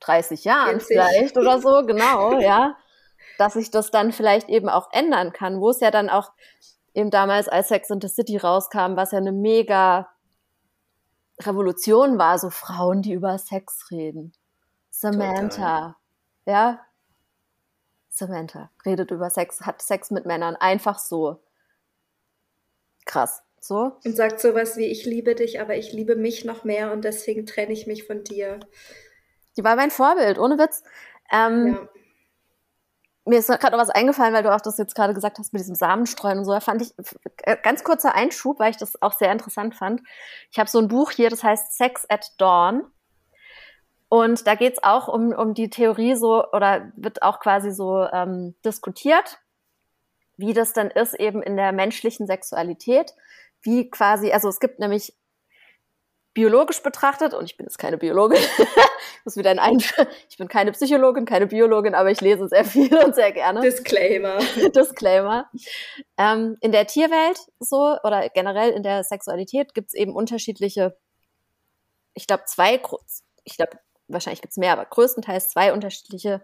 30 0.00 0.44
Jahren 0.44 0.80
40. 0.80 0.86
vielleicht 0.86 1.36
oder 1.36 1.60
so, 1.60 1.84
genau, 1.86 2.32
ja, 2.40 2.76
dass 3.38 3.52
sich 3.54 3.70
das 3.70 3.90
dann 3.90 4.12
vielleicht 4.12 4.48
eben 4.48 4.68
auch 4.68 4.88
ändern 4.92 5.32
kann, 5.32 5.60
wo 5.60 5.70
es 5.70 5.80
ja 5.80 5.90
dann 5.90 6.10
auch 6.10 6.32
eben 6.94 7.10
damals 7.10 7.48
als 7.48 7.68
Sex 7.68 7.90
in 7.90 8.00
the 8.00 8.08
City 8.08 8.36
rauskam, 8.36 8.96
was 8.96 9.12
ja 9.12 9.18
eine 9.18 9.32
mega 9.32 10.08
Revolution 11.40 12.18
war, 12.18 12.38
so 12.38 12.50
Frauen, 12.50 13.02
die 13.02 13.12
über 13.12 13.38
Sex 13.38 13.86
reden. 13.90 14.32
Samantha, 14.90 15.48
Total. 15.48 15.94
ja, 16.46 16.80
Samantha 18.08 18.70
redet 18.84 19.12
über 19.12 19.30
Sex, 19.30 19.60
hat 19.62 19.80
Sex 19.80 20.10
mit 20.10 20.26
Männern, 20.26 20.56
einfach 20.56 20.98
so. 20.98 21.40
Krass. 23.04 23.42
So. 23.60 23.92
Und 24.04 24.16
sagt 24.16 24.40
sowas 24.40 24.76
wie, 24.76 24.86
ich 24.86 25.04
liebe 25.04 25.34
dich, 25.34 25.60
aber 25.60 25.76
ich 25.76 25.92
liebe 25.92 26.16
mich 26.16 26.44
noch 26.44 26.64
mehr 26.64 26.92
und 26.92 27.04
deswegen 27.04 27.46
trenne 27.46 27.72
ich 27.72 27.86
mich 27.86 28.06
von 28.06 28.24
dir. 28.24 28.60
Die 29.56 29.64
war 29.64 29.76
mein 29.76 29.90
Vorbild, 29.90 30.38
ohne 30.38 30.58
Witz. 30.58 30.82
Ähm, 31.30 31.74
ja. 31.74 31.88
Mir 33.26 33.38
ist 33.38 33.48
gerade 33.48 33.72
noch 33.72 33.82
was 33.82 33.90
eingefallen, 33.90 34.32
weil 34.32 34.42
du 34.42 34.54
auch 34.54 34.62
das 34.62 34.78
jetzt 34.78 34.94
gerade 34.94 35.12
gesagt 35.12 35.38
hast 35.38 35.52
mit 35.52 35.60
diesem 35.60 35.74
Samenstreuen 35.74 36.38
und 36.38 36.44
so. 36.46 36.52
Da 36.52 36.60
fand 36.60 36.82
ich 36.82 36.94
äh, 37.42 37.56
ganz 37.62 37.84
kurzer 37.84 38.14
Einschub, 38.14 38.58
weil 38.58 38.70
ich 38.70 38.78
das 38.78 39.00
auch 39.02 39.12
sehr 39.12 39.30
interessant 39.30 39.74
fand. 39.74 40.00
Ich 40.50 40.58
habe 40.58 40.70
so 40.70 40.78
ein 40.78 40.88
Buch 40.88 41.10
hier, 41.10 41.28
das 41.28 41.44
heißt 41.44 41.76
Sex 41.76 42.06
at 42.08 42.32
Dawn. 42.38 42.90
Und 44.08 44.46
da 44.46 44.56
geht 44.56 44.72
es 44.72 44.82
auch 44.82 45.06
um, 45.06 45.32
um 45.32 45.54
die 45.54 45.70
Theorie 45.70 46.16
so, 46.16 46.44
oder 46.50 46.90
wird 46.96 47.22
auch 47.22 47.38
quasi 47.38 47.70
so 47.70 48.06
ähm, 48.12 48.56
diskutiert, 48.64 49.38
wie 50.40 50.54
das 50.54 50.72
dann 50.72 50.90
ist 50.90 51.14
eben 51.14 51.42
in 51.42 51.56
der 51.56 51.72
menschlichen 51.72 52.26
Sexualität. 52.26 53.14
Wie 53.62 53.90
quasi, 53.90 54.32
also 54.32 54.48
es 54.48 54.58
gibt 54.58 54.78
nämlich 54.78 55.14
biologisch 56.32 56.82
betrachtet, 56.82 57.34
und 57.34 57.44
ich 57.44 57.56
bin 57.56 57.66
jetzt 57.66 57.78
keine 57.78 57.98
Biologin, 57.98 58.38
ich 58.38 58.66
muss 59.24 59.36
wieder 59.36 59.50
ein 59.50 59.78
ich 60.28 60.38
bin 60.38 60.48
keine 60.48 60.72
Psychologin, 60.72 61.24
keine 61.24 61.46
Biologin, 61.46 61.94
aber 61.94 62.10
ich 62.10 62.20
lese 62.20 62.48
sehr 62.48 62.64
viel 62.64 62.96
und 62.96 63.14
sehr 63.14 63.32
gerne. 63.32 63.60
Disclaimer. 63.60 64.38
Disclaimer. 64.74 65.50
Ähm, 66.16 66.56
in 66.60 66.72
der 66.72 66.86
Tierwelt 66.86 67.40
so 67.58 67.96
oder 68.04 68.28
generell 68.30 68.70
in 68.70 68.82
der 68.82 69.04
Sexualität 69.04 69.74
gibt 69.74 69.88
es 69.88 69.94
eben 69.94 70.14
unterschiedliche, 70.14 70.96
ich 72.14 72.26
glaube 72.26 72.44
zwei, 72.46 72.80
ich 73.44 73.56
glaube 73.56 73.78
wahrscheinlich 74.08 74.40
gibt 74.40 74.52
es 74.52 74.56
mehr, 74.56 74.72
aber 74.72 74.86
größtenteils 74.86 75.50
zwei 75.50 75.72
unterschiedliche 75.72 76.42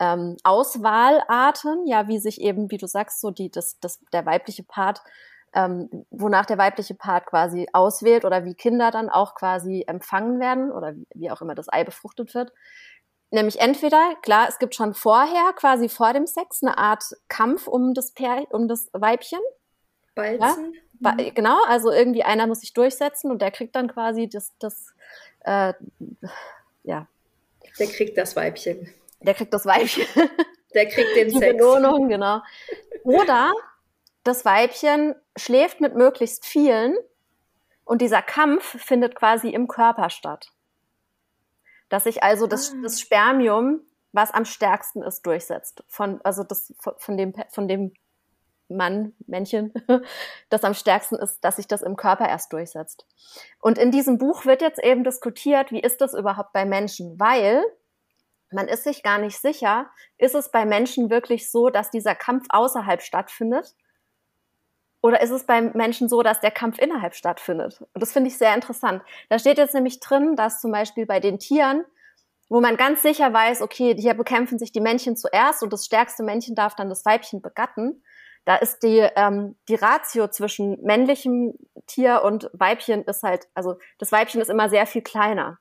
ähm, 0.00 0.36
Auswahlarten, 0.44 1.86
ja, 1.86 2.08
wie 2.08 2.18
sich 2.18 2.40
eben, 2.40 2.70
wie 2.70 2.78
du 2.78 2.86
sagst, 2.86 3.20
so 3.20 3.30
die, 3.30 3.50
das, 3.50 3.78
das, 3.80 4.00
der 4.12 4.26
weibliche 4.26 4.62
Part 4.62 5.02
ähm, 5.54 5.88
wonach 6.10 6.46
der 6.46 6.58
weibliche 6.58 6.94
Part 6.94 7.26
quasi 7.26 7.68
auswählt 7.72 8.24
oder 8.24 8.44
wie 8.44 8.54
Kinder 8.54 8.90
dann 8.90 9.08
auch 9.08 9.34
quasi 9.34 9.84
empfangen 9.86 10.40
werden 10.40 10.70
oder 10.70 10.94
wie, 10.94 11.06
wie 11.14 11.30
auch 11.30 11.40
immer 11.40 11.54
das 11.54 11.72
Ei 11.72 11.84
befruchtet 11.84 12.34
wird. 12.34 12.52
Nämlich 13.30 13.60
entweder, 13.60 14.14
klar, 14.22 14.48
es 14.48 14.58
gibt 14.58 14.74
schon 14.74 14.94
vorher, 14.94 15.52
quasi 15.54 15.88
vor 15.88 16.12
dem 16.12 16.26
Sex, 16.26 16.62
eine 16.62 16.78
Art 16.78 17.04
Kampf 17.28 17.66
um 17.66 17.92
das, 17.94 18.12
Pär, 18.12 18.46
um 18.50 18.68
das 18.68 18.88
Weibchen. 18.92 19.40
Balzen. 20.14 20.74
Ja? 21.00 21.12
Mhm. 21.12 21.34
Genau, 21.34 21.62
also 21.66 21.92
irgendwie 21.92 22.24
einer 22.24 22.46
muss 22.46 22.60
sich 22.60 22.72
durchsetzen 22.72 23.30
und 23.30 23.42
der 23.42 23.50
kriegt 23.50 23.76
dann 23.76 23.88
quasi 23.88 24.28
das, 24.28 24.52
das 24.58 24.94
äh, 25.40 25.74
ja. 26.84 27.06
Der 27.78 27.86
kriegt 27.86 28.16
das 28.18 28.34
Weibchen. 28.34 28.92
Der 29.20 29.34
kriegt 29.34 29.52
das 29.52 29.66
Weibchen. 29.66 30.06
Der 30.74 30.86
kriegt 30.86 31.16
den 31.16 31.28
Die 31.28 31.38
Sex. 31.38 31.56
Belohnung, 31.56 32.08
genau. 32.08 32.40
Oder 33.02 33.52
das 34.22 34.44
Weibchen 34.44 35.14
schläft 35.36 35.80
mit 35.80 35.94
möglichst 35.94 36.44
vielen 36.44 36.94
und 37.84 38.02
dieser 38.02 38.20
Kampf 38.20 38.78
findet 38.84 39.14
quasi 39.14 39.48
im 39.48 39.66
Körper 39.66 40.10
statt. 40.10 40.52
Dass 41.88 42.04
sich 42.04 42.22
also 42.22 42.46
das, 42.46 42.72
ah. 42.72 42.76
das 42.82 43.00
Spermium, 43.00 43.80
was 44.12 44.30
am 44.30 44.44
stärksten 44.44 45.02
ist, 45.02 45.22
durchsetzt. 45.22 45.82
Von, 45.88 46.20
also 46.22 46.44
das, 46.44 46.74
von 46.98 47.16
dem, 47.16 47.32
von 47.48 47.66
dem 47.66 47.94
Mann, 48.68 49.14
Männchen, 49.26 49.72
das 50.50 50.64
am 50.64 50.74
stärksten 50.74 51.16
ist, 51.16 51.42
dass 51.42 51.56
sich 51.56 51.66
das 51.66 51.80
im 51.80 51.96
Körper 51.96 52.28
erst 52.28 52.52
durchsetzt. 52.52 53.06
Und 53.60 53.78
in 53.78 53.90
diesem 53.90 54.18
Buch 54.18 54.44
wird 54.44 54.60
jetzt 54.60 54.82
eben 54.82 55.04
diskutiert, 55.04 55.72
wie 55.72 55.80
ist 55.80 56.02
das 56.02 56.12
überhaupt 56.12 56.52
bei 56.52 56.66
Menschen? 56.66 57.18
Weil 57.18 57.64
man 58.50 58.68
ist 58.68 58.84
sich 58.84 59.02
gar 59.02 59.18
nicht 59.18 59.38
sicher, 59.38 59.90
ist 60.16 60.34
es 60.34 60.50
bei 60.50 60.64
Menschen 60.64 61.10
wirklich 61.10 61.50
so, 61.50 61.68
dass 61.68 61.90
dieser 61.90 62.14
Kampf 62.14 62.46
außerhalb 62.48 63.02
stattfindet 63.02 63.74
oder 65.00 65.20
ist 65.20 65.30
es 65.30 65.44
beim 65.44 65.70
Menschen 65.74 66.08
so, 66.08 66.22
dass 66.22 66.40
der 66.40 66.50
Kampf 66.50 66.78
innerhalb 66.78 67.14
stattfindet? 67.14 67.80
Und 67.80 68.02
das 68.02 68.12
finde 68.12 68.28
ich 68.28 68.38
sehr 68.38 68.54
interessant. 68.54 69.02
Da 69.28 69.38
steht 69.38 69.58
jetzt 69.58 69.74
nämlich 69.74 70.00
drin, 70.00 70.34
dass 70.34 70.60
zum 70.60 70.72
Beispiel 70.72 71.06
bei 71.06 71.20
den 71.20 71.38
Tieren, 71.38 71.84
wo 72.48 72.60
man 72.60 72.76
ganz 72.76 73.02
sicher 73.02 73.32
weiß, 73.32 73.62
okay, 73.62 73.94
hier 73.96 74.14
bekämpfen 74.14 74.58
sich 74.58 74.72
die 74.72 74.80
Männchen 74.80 75.16
zuerst 75.16 75.62
und 75.62 75.72
das 75.72 75.84
stärkste 75.84 76.22
Männchen 76.22 76.54
darf 76.54 76.74
dann 76.74 76.88
das 76.88 77.04
Weibchen 77.04 77.42
begatten. 77.42 78.02
Da 78.44 78.56
ist 78.56 78.82
die, 78.82 79.06
ähm, 79.14 79.56
die 79.68 79.74
Ratio 79.74 80.28
zwischen 80.28 80.82
männlichem 80.82 81.54
Tier 81.86 82.22
und 82.24 82.50
Weibchen 82.52 83.04
ist 83.04 83.22
halt, 83.22 83.46
also 83.54 83.76
das 83.98 84.10
Weibchen 84.10 84.40
ist 84.40 84.48
immer 84.48 84.70
sehr 84.70 84.86
viel 84.86 85.02
kleiner. 85.02 85.58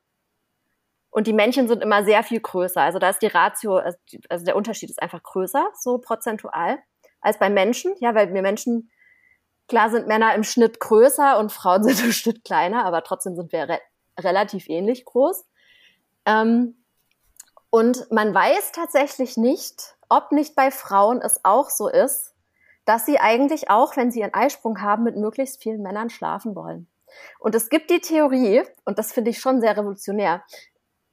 Und 1.09 1.27
die 1.27 1.33
Männchen 1.33 1.67
sind 1.67 1.81
immer 1.81 2.03
sehr 2.03 2.23
viel 2.23 2.39
größer. 2.39 2.81
Also 2.81 2.99
da 2.99 3.09
ist 3.09 3.21
die 3.21 3.27
Ratio, 3.27 3.77
also 4.29 4.45
der 4.45 4.55
Unterschied 4.55 4.89
ist 4.89 5.01
einfach 5.01 5.23
größer, 5.23 5.69
so 5.73 5.97
prozentual, 5.97 6.77
als 7.21 7.39
bei 7.39 7.49
Menschen. 7.49 7.95
Ja, 7.99 8.13
weil 8.13 8.33
wir 8.33 8.41
Menschen 8.41 8.91
Klar 9.67 9.89
sind 9.89 10.07
Männer 10.07 10.33
im 10.33 10.43
Schnitt 10.43 10.79
größer 10.79 11.37
und 11.37 11.51
Frauen 11.51 11.83
sind 11.87 12.03
im 12.03 12.11
Schnitt 12.11 12.43
kleiner, 12.43 12.85
aber 12.85 13.03
trotzdem 13.03 13.35
sind 13.35 13.51
wir 13.51 13.69
re 13.69 13.79
relativ 14.19 14.67
ähnlich 14.67 15.05
groß. 15.05 15.45
Ähm, 16.25 16.83
und 17.69 18.11
man 18.11 18.33
weiß 18.33 18.71
tatsächlich 18.71 19.37
nicht, 19.37 19.95
ob 20.09 20.31
nicht 20.31 20.55
bei 20.55 20.71
Frauen 20.71 21.21
es 21.21 21.41
auch 21.43 21.69
so 21.69 21.87
ist, 21.87 22.33
dass 22.85 23.05
sie 23.05 23.19
eigentlich 23.19 23.69
auch, 23.69 23.95
wenn 23.95 24.09
sie 24.09 24.23
einen 24.23 24.33
Eisprung 24.33 24.81
haben, 24.81 25.03
mit 25.03 25.17
möglichst 25.17 25.61
vielen 25.61 25.83
Männern 25.83 26.09
schlafen 26.09 26.55
wollen. 26.55 26.87
Und 27.37 27.53
es 27.53 27.69
gibt 27.69 27.91
die 27.91 27.99
Theorie, 27.99 28.63
und 28.85 28.97
das 28.97 29.11
finde 29.13 29.29
ich 29.29 29.39
schon 29.39 29.61
sehr 29.61 29.77
revolutionär, 29.77 30.41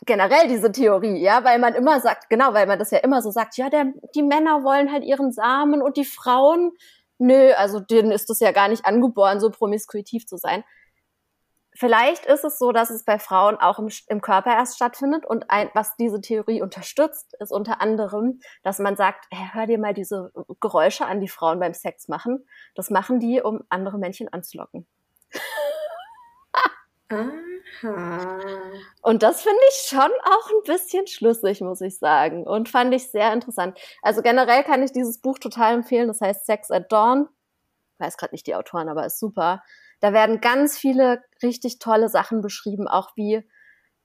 generell 0.05 0.49
diese 0.49 0.73
Theorie, 0.73 1.21
ja, 1.21 1.45
weil 1.45 1.59
man 1.59 1.75
immer 1.75 2.01
sagt, 2.01 2.29
genau, 2.31 2.55
weil 2.55 2.67
man 2.67 2.79
das 2.79 2.91
ja 2.91 2.99
immer 2.99 3.23
so 3.23 3.31
sagt, 3.31 3.57
ja, 3.57 3.71
der, 3.71 3.93
die 4.15 4.23
Männer 4.23 4.65
wollen 4.65 4.93
halt 4.93 5.05
ihren 5.05 5.33
Samen 5.33 5.83
und 5.83 5.97
die 5.97 6.05
Frauen 6.05 6.73
nö, 7.19 7.53
also 7.53 7.81
denen 7.81 8.11
ist 8.11 8.31
es 8.31 8.41
ja 8.41 8.53
gar 8.53 8.69
nicht 8.69 8.85
angeboren, 8.85 9.41
so 9.41 9.51
promiskuitiv 9.51 10.27
zu 10.27 10.37
sein. 10.37 10.65
Vielleicht 11.77 12.25
ist 12.27 12.45
es 12.45 12.59
so, 12.59 12.71
dass 12.71 12.91
es 12.91 13.05
bei 13.05 13.19
Frauen 13.19 13.57
auch 13.57 13.81
im, 13.81 13.89
im 14.07 14.21
Körper 14.21 14.53
erst 14.53 14.77
stattfindet 14.77 15.27
und 15.27 15.51
ein, 15.51 15.71
was 15.75 15.97
diese 15.97 16.21
Theorie 16.21 16.63
unterstützt, 16.63 17.35
ist 17.41 17.51
unter 17.51 17.81
anderem, 17.81 18.39
dass 18.63 18.79
man 18.79 18.95
sagt, 18.95 19.27
hey, 19.31 19.49
hör 19.53 19.67
dir 19.67 19.79
mal 19.79 19.93
diese 19.93 20.31
Geräusche 20.61 21.05
an, 21.07 21.21
die 21.21 21.29
Frauen 21.29 21.59
beim 21.59 21.75
Sex 21.75 22.07
machen. 22.07 22.47
Das 22.77 22.91
machen 22.91 23.19
die, 23.19 23.41
um 23.41 23.65
andere 23.71 23.99
Männchen 23.99 24.33
anzulocken. 24.33 24.87
ah. 27.09 27.54
Und 29.03 29.23
das 29.23 29.43
finde 29.43 29.61
ich 29.71 29.89
schon 29.89 30.01
auch 30.01 30.51
ein 30.51 30.63
bisschen 30.65 31.07
schlüssig, 31.07 31.61
muss 31.61 31.81
ich 31.81 31.99
sagen. 31.99 32.47
Und 32.47 32.69
fand 32.69 32.95
ich 32.95 33.11
sehr 33.11 33.33
interessant. 33.33 33.79
Also 34.03 34.23
generell 34.23 34.65
kann 34.65 34.83
ich 34.83 34.93
dieses 34.93 35.21
Buch 35.21 35.39
total 35.39 35.75
empfehlen. 35.75 36.09
Das 36.09 36.21
heißt 36.21 36.47
Sex 36.47 36.71
at 36.71 36.91
Dawn. 36.93 37.29
Ich 37.95 38.01
weiß 38.01 38.17
gerade 38.17 38.35
nicht 38.35 38.47
die 38.47 38.55
Autoren, 38.55 38.89
aber 38.89 39.07
ist 39.07 39.19
super. 39.19 39.63
Da 40.01 40.13
werden 40.13 40.41
ganz 40.41 40.79
viele 40.79 41.23
richtig 41.43 41.79
tolle 41.79 42.09
Sachen 42.09 42.41
beschrieben, 42.41 42.89
auch 42.89 43.11
wie, 43.17 43.49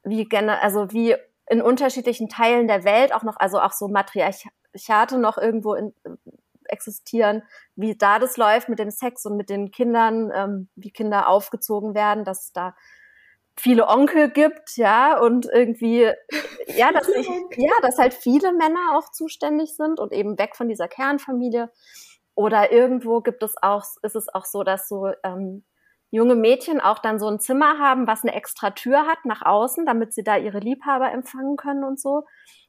wie, 0.03 0.27
also 0.35 0.91
wie 0.91 1.15
in 1.47 1.61
unterschiedlichen 1.61 2.29
Teilen 2.29 2.67
der 2.67 2.83
Welt 2.83 3.13
auch 3.13 3.23
noch, 3.23 3.37
also 3.37 3.59
auch 3.59 3.73
so 3.73 3.87
Matriarchate 3.87 5.17
noch 5.17 5.37
irgendwo 5.37 5.73
in, 5.73 5.93
existieren, 6.65 7.43
wie 7.75 7.97
da 7.97 8.19
das 8.19 8.37
läuft 8.37 8.69
mit 8.69 8.79
dem 8.79 8.91
Sex 8.91 9.25
und 9.25 9.35
mit 9.35 9.49
den 9.49 9.71
Kindern, 9.71 10.31
ähm, 10.33 10.69
wie 10.75 10.91
Kinder 10.91 11.27
aufgezogen 11.27 11.95
werden, 11.95 12.23
dass 12.23 12.53
da 12.53 12.75
viele 13.59 13.87
Onkel 13.87 14.29
gibt, 14.29 14.77
ja, 14.77 15.19
und 15.19 15.45
irgendwie, 15.45 16.11
ja, 16.67 16.91
dass 16.91 17.07
ich, 17.09 17.27
ja, 17.57 17.71
dass 17.81 17.97
halt 17.97 18.13
viele 18.13 18.53
Männer 18.53 18.97
auch 18.97 19.11
zuständig 19.11 19.75
sind 19.75 19.99
und 19.99 20.13
eben 20.13 20.37
weg 20.39 20.55
von 20.55 20.67
dieser 20.67 20.87
Kernfamilie. 20.87 21.69
Oder 22.35 22.71
irgendwo 22.71 23.21
gibt 23.21 23.43
es 23.43 23.55
auch, 23.61 23.83
ist 24.01 24.15
es 24.15 24.33
auch 24.33 24.45
so, 24.45 24.63
dass 24.63 24.87
so 24.87 25.11
ähm, 25.23 25.63
junge 26.09 26.35
Mädchen 26.35 26.79
auch 26.79 26.99
dann 26.99 27.19
so 27.19 27.27
ein 27.27 27.39
Zimmer 27.39 27.79
haben, 27.79 28.07
was 28.07 28.23
eine 28.23 28.33
extra 28.33 28.71
Tür 28.71 29.05
hat 29.05 29.25
nach 29.25 29.41
außen, 29.41 29.85
damit 29.85 30.13
sie 30.13 30.23
da 30.23 30.37
ihre 30.37 30.59
Liebhaber 30.59 31.11
empfangen 31.11 31.57
können 31.57 31.83
und 31.83 31.99
so. 31.99 32.23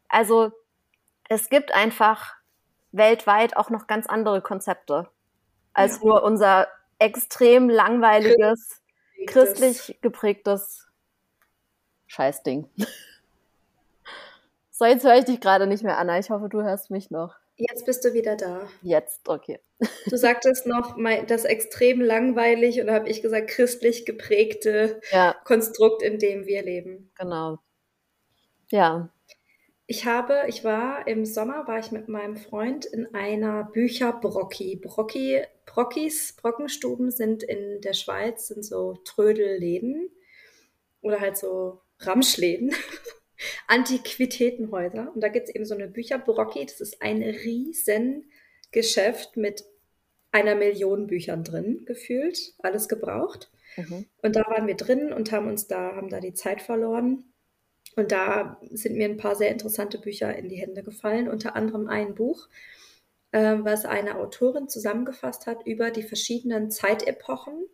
Also 0.09 0.51
es 1.29 1.49
gibt 1.49 1.73
einfach 1.73 2.35
weltweit 2.93 3.57
auch 3.57 3.71
noch 3.71 3.87
ganz 3.87 4.07
andere 4.07 4.43
Konzepte 4.43 5.09
als 5.73 6.01
ja. 6.01 6.07
nur 6.07 6.23
unser 6.25 6.67
extrem 6.99 7.71
langweiliges, 7.71 8.83
christlich 9.27 9.99
geprägtes 10.01 10.87
Scheißding. 12.07 12.69
So, 14.73 14.87
jetzt 14.87 15.05
höre 15.05 15.19
ich 15.19 15.27
dich 15.27 15.43
gerade 15.43 15.67
nicht 15.67 15.83
mehr, 15.83 15.99
Anna. 15.99 16.19
Ich 16.19 16.31
hoffe, 16.31 16.49
du 16.49 16.63
hörst 16.63 16.91
mich 16.91 17.11
noch. 17.11 17.35
Jetzt 17.57 17.85
bist 17.85 18.03
du 18.03 18.15
wieder 18.15 18.35
da. 18.37 18.67
Jetzt, 18.81 19.29
okay. 19.29 19.61
Du 20.07 20.17
sagtest 20.17 20.67
noch, 20.67 20.97
das 21.27 21.45
extrem 21.45 22.01
langweilig 22.01 22.81
und 22.81 22.87
da 22.87 22.95
habe 22.95 23.11
ich 23.11 23.21
gesagt, 23.21 23.51
christlich 23.51 24.07
geprägte 24.07 25.03
ja. 25.13 25.37
Konstrukt, 25.45 26.03
in 26.03 26.19
dem 26.19 26.47
wir 26.47 26.63
leben. 26.63 27.11
Genau. 27.15 27.59
Ja. 28.71 29.11
Ich 29.91 30.07
habe, 30.07 30.45
ich 30.47 30.63
war 30.63 31.09
im 31.09 31.27
Sommer, 31.27 31.67
war 31.67 31.81
ich 31.81 31.91
mit 31.91 32.07
meinem 32.07 32.37
Freund 32.37 32.85
in 32.85 33.13
einer 33.13 33.65
Bücherbrocki. 33.65 34.77
Brocki, 34.77 35.43
Brockis, 35.67 36.33
Brockenstuben 36.35 37.11
sind 37.11 37.43
in 37.43 37.81
der 37.81 37.95
Schweiz, 37.95 38.47
sind 38.47 38.65
so 38.65 39.01
Trödelläden 39.05 40.09
oder 41.01 41.19
halt 41.19 41.37
so 41.37 41.81
Ramschläden. 41.99 42.73
Antiquitätenhäuser. 43.67 45.11
Und 45.13 45.23
da 45.23 45.29
gibt 45.29 45.49
es 45.49 45.55
eben 45.57 45.65
so 45.65 45.75
eine 45.75 45.89
Bücherbrocki. 45.89 46.65
Das 46.67 46.81
ist 46.81 47.03
ein 47.03 47.21
riesen 47.21 48.31
Geschäft 48.71 49.37
mit 49.37 49.65
einer 50.31 50.55
Million 50.55 51.09
Büchern 51.09 51.43
drin, 51.43 51.83
gefühlt. 51.85 52.55
Alles 52.61 52.89
gebraucht. 52.89 53.51
Mhm. 53.77 54.07
Und 54.23 54.37
da 54.37 54.43
waren 54.43 54.69
wir 54.69 54.77
drin 54.77 55.13
und 55.13 55.33
haben 55.33 55.49
uns 55.49 55.67
da, 55.67 55.97
haben 55.97 56.11
da 56.11 56.21
die 56.21 56.35
Zeit 56.35 56.63
verloren. 56.63 57.25
Und 57.97 58.13
da 58.13 58.61
sind 58.71 58.97
mir 58.97 59.07
ein 59.07 59.17
paar 59.17 59.37
sehr 59.37 59.51
interessante 59.51 59.99
Bücher 59.99 60.35
in 60.37 60.49
die 60.49 60.57
Hände 60.57 60.83
gefallen, 60.83 61.29
unter 61.29 61.57
anderem 61.57 61.89
ein 61.89 62.15
Buch, 62.15 62.49
äh, 63.33 63.57
was 63.61 63.85
eine 63.85 64.17
Autorin 64.17 64.69
zusammengefasst 64.69 65.47
hat 65.47 65.67
über 65.67 65.91
die 65.91 66.03
verschiedenen 66.03 66.71
Zeitepochen 66.71 67.67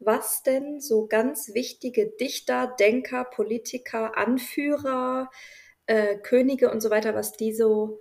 was 0.00 0.42
denn 0.42 0.80
so 0.80 1.06
ganz 1.06 1.54
wichtige 1.54 2.06
Dichter, 2.06 2.74
Denker, 2.80 3.24
Politiker, 3.24 4.16
Anführer, 4.16 5.30
äh, 5.86 6.16
Könige 6.16 6.70
und 6.70 6.80
so 6.80 6.90
weiter, 6.90 7.14
was 7.14 7.32
die 7.32 7.52
so 7.52 8.00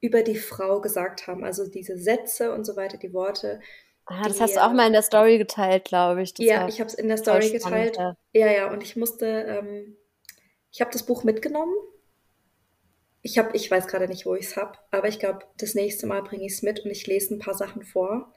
über 0.00 0.22
die 0.22 0.36
Frau 0.36 0.80
gesagt 0.80 1.26
haben. 1.26 1.44
Also 1.44 1.68
diese 1.68 1.98
Sätze 1.98 2.52
und 2.52 2.64
so 2.64 2.76
weiter, 2.76 2.96
die 2.96 3.12
Worte. 3.12 3.60
Ah, 4.06 4.24
das 4.24 4.38
die, 4.38 4.42
hast 4.42 4.56
du 4.56 4.64
auch 4.64 4.72
mal 4.72 4.86
in 4.86 4.94
der 4.94 5.02
Story 5.02 5.36
geteilt, 5.36 5.84
glaube 5.84 6.22
ich. 6.22 6.32
Das 6.32 6.46
ja, 6.46 6.66
ich 6.68 6.80
habe 6.80 6.88
es 6.88 6.94
in 6.94 7.08
der 7.08 7.18
Story 7.18 7.50
geteilt. 7.50 7.98
Ja. 7.98 8.16
ja, 8.32 8.70
und 8.70 8.82
ich 8.82 8.96
musste, 8.96 9.26
ähm, 9.26 9.96
ich 10.76 10.82
habe 10.82 10.90
das 10.90 11.04
Buch 11.04 11.24
mitgenommen. 11.24 11.74
Ich 13.22 13.38
habe, 13.38 13.56
ich 13.56 13.70
weiß 13.70 13.86
gerade 13.86 14.08
nicht, 14.08 14.26
wo 14.26 14.34
ich 14.34 14.44
es 14.44 14.56
habe, 14.56 14.78
aber 14.90 15.08
ich 15.08 15.18
glaube, 15.18 15.38
das 15.56 15.74
nächste 15.74 16.06
Mal 16.06 16.22
bringe 16.22 16.44
ich 16.44 16.52
es 16.52 16.62
mit 16.62 16.80
und 16.80 16.90
ich 16.90 17.06
lese 17.06 17.34
ein 17.34 17.38
paar 17.38 17.54
Sachen 17.54 17.82
vor. 17.82 18.34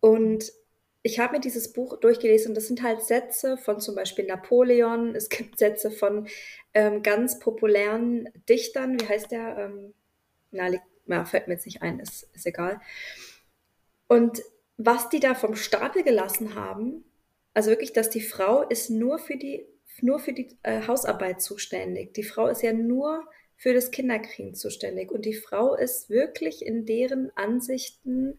Und 0.00 0.52
ich 1.02 1.20
habe 1.20 1.32
mir 1.32 1.40
dieses 1.40 1.72
Buch 1.72 1.98
durchgelesen 1.98 2.50
und 2.50 2.54
das 2.54 2.66
sind 2.66 2.82
halt 2.82 3.00
Sätze 3.00 3.56
von 3.56 3.80
zum 3.80 3.94
Beispiel 3.94 4.26
Napoleon. 4.26 5.14
Es 5.14 5.30
gibt 5.30 5.58
Sätze 5.58 5.90
von 5.90 6.28
ähm, 6.74 7.02
ganz 7.02 7.38
populären 7.38 8.28
Dichtern. 8.46 9.00
Wie 9.00 9.08
heißt 9.08 9.30
der? 9.30 9.56
Ähm, 9.56 9.94
na, 10.50 10.70
na, 11.06 11.24
fällt 11.24 11.48
mir 11.48 11.54
jetzt 11.54 11.64
nicht 11.64 11.80
ein, 11.80 11.98
ist, 11.98 12.28
ist 12.34 12.44
egal. 12.44 12.78
Und 14.06 14.42
was 14.76 15.08
die 15.08 15.20
da 15.20 15.34
vom 15.34 15.56
Stapel 15.56 16.02
gelassen 16.02 16.56
haben, 16.56 17.06
also 17.54 17.70
wirklich, 17.70 17.94
dass 17.94 18.10
die 18.10 18.20
Frau 18.20 18.68
ist 18.68 18.90
nur 18.90 19.18
für 19.18 19.38
die, 19.38 19.66
nur 20.00 20.18
für 20.18 20.32
die 20.32 20.56
äh, 20.62 20.86
Hausarbeit 20.86 21.40
zuständig. 21.40 22.14
Die 22.14 22.22
Frau 22.22 22.48
ist 22.48 22.62
ja 22.62 22.72
nur 22.72 23.24
für 23.56 23.74
das 23.74 23.90
Kinderkriegen 23.90 24.54
zuständig. 24.54 25.10
Und 25.10 25.24
die 25.24 25.34
Frau 25.34 25.74
ist 25.74 26.10
wirklich 26.10 26.64
in 26.64 26.86
deren 26.86 27.30
Ansichten 27.36 28.38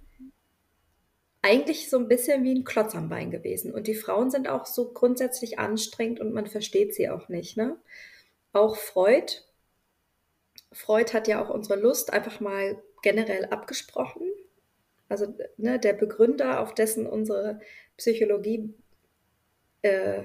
eigentlich 1.41 1.89
so 1.89 1.97
ein 1.97 2.08
bisschen 2.08 2.43
wie 2.43 2.56
ein 2.56 2.64
Klotz 2.64 2.95
am 2.95 3.10
Bein 3.10 3.32
gewesen. 3.32 3.74
Und 3.74 3.88
die 3.88 3.95
Frauen 3.95 4.32
sind 4.32 4.47
auch 4.47 4.66
so 4.66 4.91
grundsätzlich 4.91 5.60
anstrengend 5.60 6.20
und 6.20 6.34
man 6.34 6.47
versteht 6.47 6.95
sie 6.95 7.10
auch 7.10 7.30
nicht. 7.30 7.56
Ne? 7.56 7.78
Auch 8.51 8.76
Freud. 8.76 9.32
Freud 10.72 11.14
hat 11.14 11.28
ja 11.28 11.43
auch 11.43 11.49
unsere 11.49 11.80
Lust 11.80 12.12
einfach 12.12 12.39
mal 12.39 12.82
generell 13.03 13.45
abgesprochen. 13.45 14.24
Also 15.08 15.38
ne, 15.58 15.80
der 15.80 15.93
Begründer, 15.93 16.62
auf 16.62 16.74
dessen 16.74 17.06
unsere 17.06 17.60
Psychologie 17.95 18.74
äh, 19.84 20.24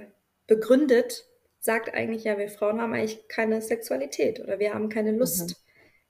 begründet, 0.50 1.26
sagt 1.60 1.94
eigentlich, 1.94 2.24
ja, 2.24 2.36
wir 2.36 2.50
Frauen 2.50 2.80
haben 2.82 2.92
eigentlich 2.92 3.26
keine 3.28 3.62
Sexualität 3.62 4.40
oder 4.40 4.58
wir 4.58 4.74
haben 4.74 4.90
keine 4.90 5.12
Lust. 5.12 5.50
Mhm 5.50 5.54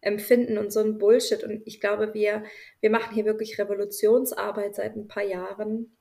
empfinden 0.03 0.59
und 0.59 0.73
so 0.73 0.81
ein 0.81 0.99
Bullshit. 0.99 1.45
Und 1.45 1.63
ich 1.67 1.81
glaube, 1.81 2.15
wir, 2.15 2.45
wir 2.81 2.91
machen 2.91 3.15
hier 3.15 3.25
wirklich 3.25 3.59
Revolutionsarbeit 3.59 4.75
seit 4.75 4.97
ein 4.97 5.09
paar 5.09 5.23
Jahren, 5.23 5.97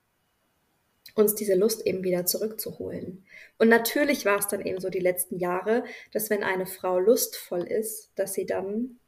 uns 1.15 1.35
diese 1.35 1.55
Lust 1.55 1.85
eben 1.85 2.03
wieder 2.03 2.25
zurückzuholen. 2.25 3.25
Und 3.57 3.67
natürlich 3.67 4.25
war 4.25 4.39
es 4.39 4.47
dann 4.47 4.65
eben 4.65 4.79
so 4.79 4.89
die 4.89 4.99
letzten 4.99 5.37
Jahre, 5.37 5.83
dass 6.11 6.29
wenn 6.29 6.43
eine 6.43 6.65
Frau 6.65 6.99
lustvoll 6.99 7.63
ist, 7.63 8.11
dass 8.15 8.33
sie 8.33 8.45
dann 8.45 8.99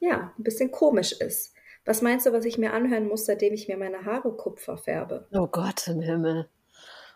ja 0.00 0.34
ein 0.36 0.42
bisschen 0.42 0.70
komisch 0.70 1.12
ist. 1.12 1.54
Was 1.84 2.02
meinst 2.02 2.26
du, 2.26 2.32
was 2.32 2.44
ich 2.44 2.58
mir 2.58 2.72
anhören 2.72 3.08
muss, 3.08 3.26
seitdem 3.26 3.54
ich 3.54 3.68
mir 3.68 3.76
meine 3.76 4.04
Haare 4.04 4.36
Kupfer 4.36 4.76
färbe? 4.76 5.28
Oh 5.32 5.46
Gott 5.46 5.86
im 5.88 6.00
Himmel. 6.00 6.48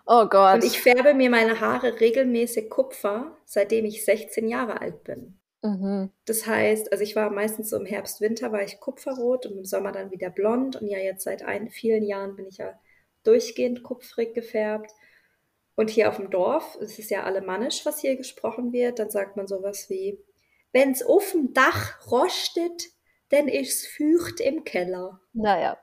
Oh 0.07 0.27
Gott. 0.27 0.55
Und 0.55 0.65
ich 0.65 0.81
färbe 0.81 1.15
mir 1.15 1.31
meine 1.31 1.61
Haare 1.61 1.99
regelmäßig 2.01 2.71
Kupfer, 2.71 3.37
seitdem 3.45 3.85
ich 3.85 4.05
16 4.05 4.49
Jahre 4.49 4.81
alt 4.81 5.03
bin. 5.03 5.39
Mhm. 5.63 6.11
Das 6.25 6.47
heißt, 6.47 6.93
also 6.93 7.03
ich 7.03 7.17
war 7.17 7.31
meistens 7.31 7.71
so 7.71 7.77
im 7.77 7.87
Herbst, 7.87 8.21
Winter 8.21 8.53
war 8.53 8.63
ich 8.63 8.79
kupferrot 8.79 9.47
und 9.47 9.59
im 9.59 9.65
Sommer 9.65 9.91
dann 9.91 10.13
wieder 10.13 10.31
blond 10.31 10.77
und 10.77 10.87
ja 10.87 10.99
jetzt 10.99 11.25
seit 11.25 11.43
ein, 11.43 11.71
vielen 11.71 12.05
Jahren 12.05 12.37
bin 12.37 12.47
ich 12.47 12.59
ja 12.59 12.79
durchgehend 13.25 13.83
kupfrig 13.83 14.35
gefärbt. 14.35 14.93
Und 15.75 15.91
hier 15.91 16.09
auf 16.09 16.17
dem 16.17 16.31
Dorf, 16.31 16.79
es 16.81 16.99
ist 16.99 17.11
ja 17.11 17.25
alemannisch, 17.25 17.85
was 17.85 18.01
hier 18.01 18.17
gesprochen 18.17 18.73
wird, 18.73 18.99
dann 18.99 19.11
sagt 19.11 19.37
man 19.37 19.47
sowas 19.47 19.91
wie, 19.91 20.19
wenn's 20.73 21.03
auf 21.03 21.33
dem 21.33 21.53
Dach 21.53 22.11
rostet, 22.11 22.85
dann 23.29 23.49
ist's 23.49 23.87
feucht 23.87 24.41
im 24.41 24.65
Keller. 24.65 25.21
Naja. 25.33 25.77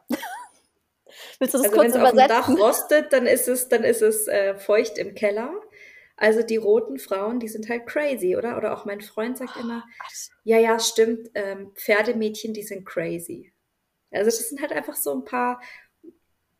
Willst 1.40 1.54
du 1.54 1.58
das 1.58 1.68
also 1.68 1.78
kurz 1.78 1.96
übersetzen? 1.96 2.18
Wenn 2.18 2.26
es 2.26 2.32
auf 2.32 2.46
dem 2.46 2.56
Dach 2.58 2.66
rostet, 2.66 3.14
dann 3.14 3.26
ist 3.26 3.48
es, 3.48 3.70
dann 3.70 3.84
ist 3.84 4.02
es 4.02 4.28
äh, 4.28 4.56
feucht 4.56 4.98
im 4.98 5.16
Keller. 5.16 5.52
Also 6.16 6.44
die 6.44 6.58
roten 6.58 7.00
Frauen, 7.00 7.40
die 7.40 7.48
sind 7.48 7.70
halt 7.70 7.88
crazy, 7.88 8.38
oder? 8.38 8.58
Oder 8.58 8.74
auch 8.78 8.86
mein 8.86 9.02
Freund 9.02 9.38
sagt 9.38 9.58
immer, 9.58 9.84
ja, 10.44 10.60
ja, 10.60 10.80
stimmt, 10.80 11.32
ähm, 11.34 11.72
Pferdemädchen, 11.76 12.54
die 12.54 12.64
sind 12.64 12.86
crazy. 12.86 13.52
Also 14.12 14.26
das 14.26 14.48
sind 14.48 14.62
halt 14.62 14.72
einfach 14.72 14.96
so 14.96 15.14
ein 15.14 15.26
paar 15.26 15.60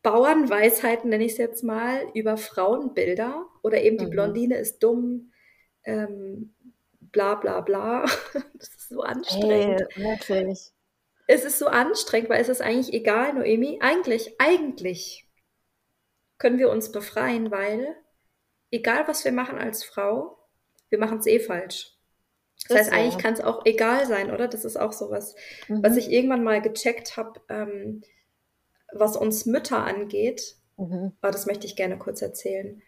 Bauernweisheiten, 0.02 1.08
nenne 1.08 1.24
ich 1.24 1.32
es 1.32 1.38
jetzt 1.38 1.62
mal, 1.62 2.06
über 2.14 2.36
Frauenbilder. 2.36 3.46
Oder 3.62 3.82
eben 3.82 3.96
die 3.96 4.06
mhm. 4.06 4.10
Blondine 4.10 4.56
ist 4.56 4.82
dumm, 4.82 5.32
ähm, 5.84 6.54
bla 7.00 7.36
bla 7.36 7.60
bla. 7.60 8.04
Das 8.54 8.68
ist 8.68 8.88
so 8.88 9.02
anstrengend. 9.02 9.82
Hey, 9.90 10.04
wirklich. 10.04 10.73
Es 11.26 11.44
ist 11.44 11.58
so 11.58 11.66
anstrengend, 11.66 12.28
weil 12.28 12.40
es 12.40 12.48
ist 12.48 12.60
eigentlich 12.60 12.92
egal, 12.92 13.32
Noemi. 13.34 13.78
Eigentlich, 13.80 14.34
eigentlich 14.38 15.26
können 16.38 16.58
wir 16.58 16.70
uns 16.70 16.92
befreien, 16.92 17.50
weil 17.50 17.96
egal 18.70 19.08
was 19.08 19.24
wir 19.24 19.32
machen 19.32 19.58
als 19.58 19.84
Frau, 19.84 20.38
wir 20.90 20.98
machen 20.98 21.18
es 21.18 21.26
eh 21.26 21.40
falsch. 21.40 21.96
Das, 22.68 22.68
das 22.68 22.78
heißt, 22.78 22.92
eigentlich 22.92 23.18
kann 23.18 23.34
es 23.34 23.40
auch 23.40 23.64
egal 23.66 24.06
sein, 24.06 24.30
oder? 24.30 24.48
Das 24.48 24.64
ist 24.64 24.76
auch 24.76 24.92
sowas, 24.92 25.34
mhm. 25.68 25.82
was 25.82 25.96
ich 25.96 26.10
irgendwann 26.10 26.44
mal 26.44 26.62
gecheckt 26.62 27.16
habe, 27.16 27.40
ähm, 27.48 28.02
was 28.92 29.16
uns 29.16 29.46
Mütter 29.46 29.84
angeht. 29.84 30.56
Mhm. 30.76 31.12
Aber 31.20 31.32
das 31.32 31.46
möchte 31.46 31.66
ich 31.66 31.76
gerne 31.76 31.98
kurz 31.98 32.22
erzählen. 32.22 32.82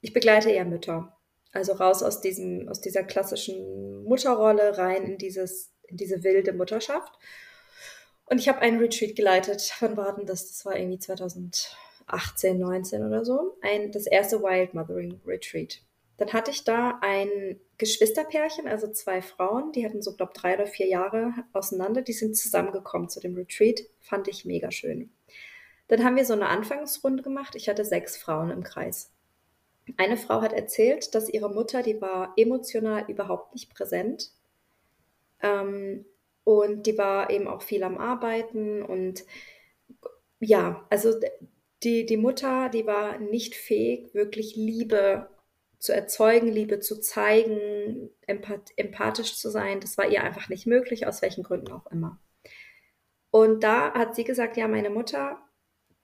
Ich 0.00 0.12
begleite 0.12 0.52
ja 0.52 0.64
Mütter. 0.64 1.16
Also 1.52 1.72
raus 1.72 2.02
aus 2.02 2.20
diesem, 2.20 2.68
aus 2.68 2.80
dieser 2.80 3.04
klassischen 3.04 4.04
Mutterrolle 4.04 4.78
rein 4.78 5.04
in 5.04 5.18
dieses, 5.18 5.72
in 5.86 5.96
diese 5.96 6.24
wilde 6.24 6.52
Mutterschaft. 6.52 7.12
Und 8.32 8.40
ich 8.40 8.48
habe 8.48 8.62
einen 8.62 8.80
Retreat 8.80 9.14
geleitet. 9.14 9.74
Wann 9.78 9.96
war 9.96 10.16
denn 10.16 10.26
das? 10.26 10.48
Das 10.48 10.64
war 10.64 10.76
irgendwie 10.76 10.98
2000. 10.98 11.76
18, 12.06 12.58
19 12.58 13.04
oder 13.04 13.24
so, 13.24 13.56
ein, 13.62 13.92
das 13.92 14.06
erste 14.06 14.42
Wild 14.42 14.74
Mothering 14.74 15.20
Retreat. 15.26 15.82
Dann 16.18 16.32
hatte 16.32 16.50
ich 16.50 16.62
da 16.62 16.98
ein 17.00 17.58
Geschwisterpärchen, 17.78 18.68
also 18.68 18.92
zwei 18.92 19.22
Frauen, 19.22 19.72
die 19.72 19.84
hatten 19.84 20.02
so, 20.02 20.14
glaube 20.14 20.32
drei 20.34 20.54
oder 20.54 20.66
vier 20.66 20.86
Jahre 20.86 21.32
auseinander, 21.52 22.02
die 22.02 22.12
sind 22.12 22.36
zusammengekommen 22.36 23.08
zu 23.08 23.18
dem 23.18 23.34
Retreat. 23.34 23.80
Fand 24.00 24.28
ich 24.28 24.44
mega 24.44 24.70
schön. 24.70 25.10
Dann 25.88 26.04
haben 26.04 26.16
wir 26.16 26.24
so 26.24 26.34
eine 26.34 26.48
Anfangsrunde 26.48 27.22
gemacht. 27.22 27.54
Ich 27.56 27.68
hatte 27.68 27.84
sechs 27.84 28.16
Frauen 28.16 28.50
im 28.50 28.62
Kreis. 28.62 29.10
Eine 29.96 30.16
Frau 30.16 30.42
hat 30.42 30.52
erzählt, 30.52 31.14
dass 31.14 31.28
ihre 31.28 31.52
Mutter, 31.52 31.82
die 31.82 32.00
war 32.00 32.34
emotional 32.36 33.04
überhaupt 33.08 33.52
nicht 33.54 33.74
präsent. 33.74 34.30
Ähm, 35.42 36.04
und 36.44 36.86
die 36.86 36.98
war 36.98 37.30
eben 37.30 37.48
auch 37.48 37.62
viel 37.62 37.82
am 37.82 37.98
Arbeiten 37.98 38.82
und 38.82 39.24
ja, 40.40 40.86
also 40.90 41.14
die, 41.82 42.06
die 42.06 42.16
Mutter, 42.16 42.68
die 42.68 42.86
war 42.86 43.18
nicht 43.18 43.54
fähig, 43.54 44.14
wirklich 44.14 44.56
Liebe 44.56 45.28
zu 45.78 45.92
erzeugen, 45.92 46.48
Liebe 46.48 46.78
zu 46.80 47.00
zeigen, 47.00 48.10
empath 48.26 48.70
empathisch 48.76 49.36
zu 49.36 49.50
sein. 49.50 49.80
Das 49.80 49.98
war 49.98 50.08
ihr 50.08 50.22
einfach 50.22 50.48
nicht 50.48 50.66
möglich, 50.66 51.06
aus 51.06 51.22
welchen 51.22 51.42
Gründen 51.42 51.72
auch 51.72 51.86
immer. 51.88 52.20
Und 53.30 53.64
da 53.64 53.92
hat 53.94 54.14
sie 54.14 54.24
gesagt, 54.24 54.56
ja, 54.56 54.68
meine 54.68 54.90
Mutter, 54.90 55.40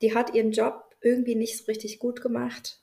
die 0.03 0.15
hat 0.15 0.35
ihren 0.35 0.51
Job 0.51 0.97
irgendwie 1.01 1.37
nicht 1.37 1.59
so 1.59 1.65
richtig 1.67 1.99
gut 1.99 2.23
gemacht, 2.23 2.83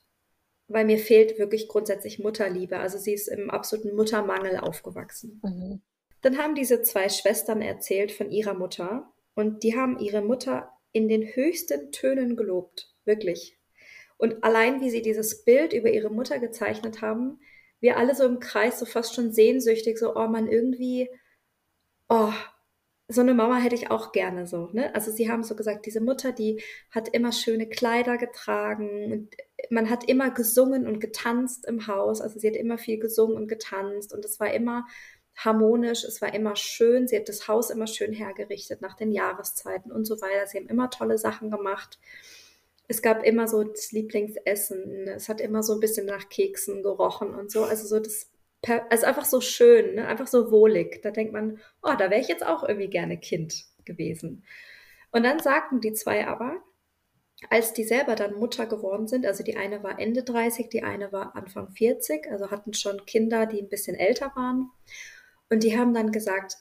weil 0.68 0.84
mir 0.84 0.98
fehlt 0.98 1.38
wirklich 1.38 1.68
grundsätzlich 1.68 2.18
Mutterliebe. 2.18 2.78
Also 2.78 2.96
sie 2.96 3.12
ist 3.12 3.28
im 3.28 3.50
absoluten 3.50 3.94
Muttermangel 3.94 4.56
aufgewachsen. 4.58 5.40
Mhm. 5.42 5.82
Dann 6.22 6.38
haben 6.38 6.54
diese 6.54 6.82
zwei 6.82 7.08
Schwestern 7.08 7.62
erzählt 7.62 8.12
von 8.12 8.30
ihrer 8.30 8.54
Mutter 8.54 9.12
und 9.34 9.62
die 9.62 9.76
haben 9.76 9.98
ihre 9.98 10.22
Mutter 10.22 10.70
in 10.92 11.08
den 11.08 11.22
höchsten 11.22 11.92
Tönen 11.92 12.36
gelobt, 12.36 12.94
wirklich. 13.04 13.58
Und 14.18 14.42
allein 14.42 14.80
wie 14.80 14.90
sie 14.90 15.02
dieses 15.02 15.44
Bild 15.44 15.72
über 15.72 15.90
ihre 15.90 16.10
Mutter 16.10 16.38
gezeichnet 16.38 17.02
haben, 17.02 17.38
wir 17.80 17.98
alle 17.98 18.14
so 18.14 18.24
im 18.24 18.40
Kreis, 18.40 18.78
so 18.78 18.86
fast 18.86 19.14
schon 19.14 19.32
sehnsüchtig, 19.32 19.98
so, 19.98 20.16
oh 20.16 20.26
man, 20.28 20.48
irgendwie, 20.48 21.10
oh, 22.08 22.32
so 23.08 23.20
eine 23.20 23.34
Mama 23.34 23.58
hätte 23.58 23.76
ich 23.76 23.90
auch 23.90 24.10
gerne 24.10 24.46
so, 24.46 24.70
ne? 24.72 24.92
Also 24.94 25.12
sie 25.12 25.30
haben 25.30 25.44
so 25.44 25.54
gesagt, 25.54 25.86
diese 25.86 26.00
Mutter, 26.00 26.32
die 26.32 26.60
hat 26.90 27.08
immer 27.08 27.30
schöne 27.30 27.68
Kleider 27.68 28.16
getragen 28.16 29.12
und 29.12 29.36
man 29.70 29.90
hat 29.90 30.08
immer 30.08 30.30
gesungen 30.30 30.86
und 30.86 30.98
getanzt 30.98 31.66
im 31.66 31.86
Haus. 31.86 32.20
Also 32.20 32.40
sie 32.40 32.48
hat 32.48 32.56
immer 32.56 32.78
viel 32.78 32.98
gesungen 32.98 33.36
und 33.36 33.46
getanzt 33.48 34.12
und 34.12 34.24
es 34.24 34.40
war 34.40 34.52
immer 34.52 34.86
harmonisch, 35.36 36.04
es 36.04 36.20
war 36.22 36.34
immer 36.34 36.56
schön. 36.56 37.06
Sie 37.06 37.16
hat 37.16 37.28
das 37.28 37.46
Haus 37.46 37.70
immer 37.70 37.86
schön 37.86 38.12
hergerichtet 38.12 38.80
nach 38.80 38.96
den 38.96 39.12
Jahreszeiten 39.12 39.92
und 39.92 40.04
so 40.04 40.20
weiter. 40.20 40.46
Sie 40.46 40.58
haben 40.58 40.68
immer 40.68 40.90
tolle 40.90 41.18
Sachen 41.18 41.50
gemacht. 41.50 41.98
Es 42.88 43.02
gab 43.02 43.24
immer 43.24 43.46
so 43.46 43.62
das 43.62 43.92
Lieblingsessen. 43.92 45.08
Es 45.08 45.28
hat 45.28 45.40
immer 45.40 45.62
so 45.62 45.74
ein 45.74 45.80
bisschen 45.80 46.06
nach 46.06 46.28
Keksen 46.28 46.82
gerochen 46.82 47.34
und 47.34 47.50
so. 47.50 47.64
Also 47.64 47.86
so 47.86 48.00
das 48.00 48.30
also 48.88 49.06
einfach 49.06 49.24
so 49.24 49.40
schön, 49.40 49.94
ne? 49.94 50.06
einfach 50.06 50.26
so 50.26 50.50
wohlig. 50.50 51.00
Da 51.02 51.10
denkt 51.10 51.32
man, 51.32 51.60
oh, 51.82 51.92
da 51.96 52.10
wäre 52.10 52.20
ich 52.20 52.28
jetzt 52.28 52.44
auch 52.44 52.64
irgendwie 52.64 52.88
gerne 52.88 53.18
Kind 53.18 53.66
gewesen. 53.84 54.44
Und 55.12 55.22
dann 55.22 55.38
sagten 55.38 55.80
die 55.80 55.92
zwei 55.92 56.26
aber, 56.26 56.56
als 57.50 57.74
die 57.74 57.84
selber 57.84 58.16
dann 58.16 58.34
Mutter 58.34 58.66
geworden 58.66 59.06
sind, 59.06 59.26
also 59.26 59.44
die 59.44 59.56
eine 59.56 59.82
war 59.82 59.98
Ende 59.98 60.22
30, 60.22 60.68
die 60.68 60.82
eine 60.82 61.12
war 61.12 61.36
Anfang 61.36 61.70
40, 61.70 62.30
also 62.30 62.50
hatten 62.50 62.72
schon 62.72 63.04
Kinder, 63.04 63.46
die 63.46 63.60
ein 63.60 63.68
bisschen 63.68 63.94
älter 63.94 64.32
waren. 64.34 64.70
Und 65.48 65.62
die 65.62 65.78
haben 65.78 65.94
dann 65.94 66.12
gesagt, 66.12 66.56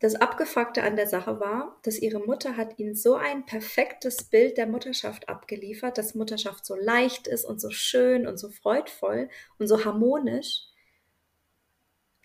das 0.00 0.14
Abgefuckte 0.14 0.84
an 0.84 0.94
der 0.94 1.08
Sache 1.08 1.40
war, 1.40 1.78
dass 1.82 1.98
ihre 1.98 2.20
Mutter 2.20 2.56
hat 2.56 2.78
ihnen 2.78 2.94
so 2.94 3.16
ein 3.16 3.46
perfektes 3.46 4.24
Bild 4.24 4.56
der 4.56 4.68
Mutterschaft 4.68 5.28
abgeliefert, 5.28 5.98
dass 5.98 6.14
Mutterschaft 6.14 6.64
so 6.64 6.76
leicht 6.76 7.26
ist 7.26 7.44
und 7.44 7.60
so 7.60 7.70
schön 7.70 8.26
und 8.26 8.38
so 8.38 8.48
freudvoll 8.48 9.28
und 9.58 9.66
so 9.66 9.84
harmonisch, 9.84 10.68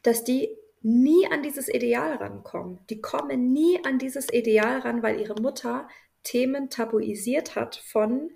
dass 0.04 0.24
die 0.24 0.56
nie 0.82 1.26
an 1.32 1.41
dieses 1.41 1.68
Ideal 1.68 2.16
rankommen. 2.18 2.80
Die 2.89 3.01
kommen 3.01 3.54
nie 3.54 3.84
an 3.84 3.97
dieses 3.97 4.32
Ideal 4.32 4.80
ran, 4.80 5.01
weil 5.01 5.20
ihre 5.20 5.41
Mutter 5.41 5.88
Themen 6.24 6.70
tabuisiert 6.70 7.56
hat 7.56 7.76
von 7.76 8.32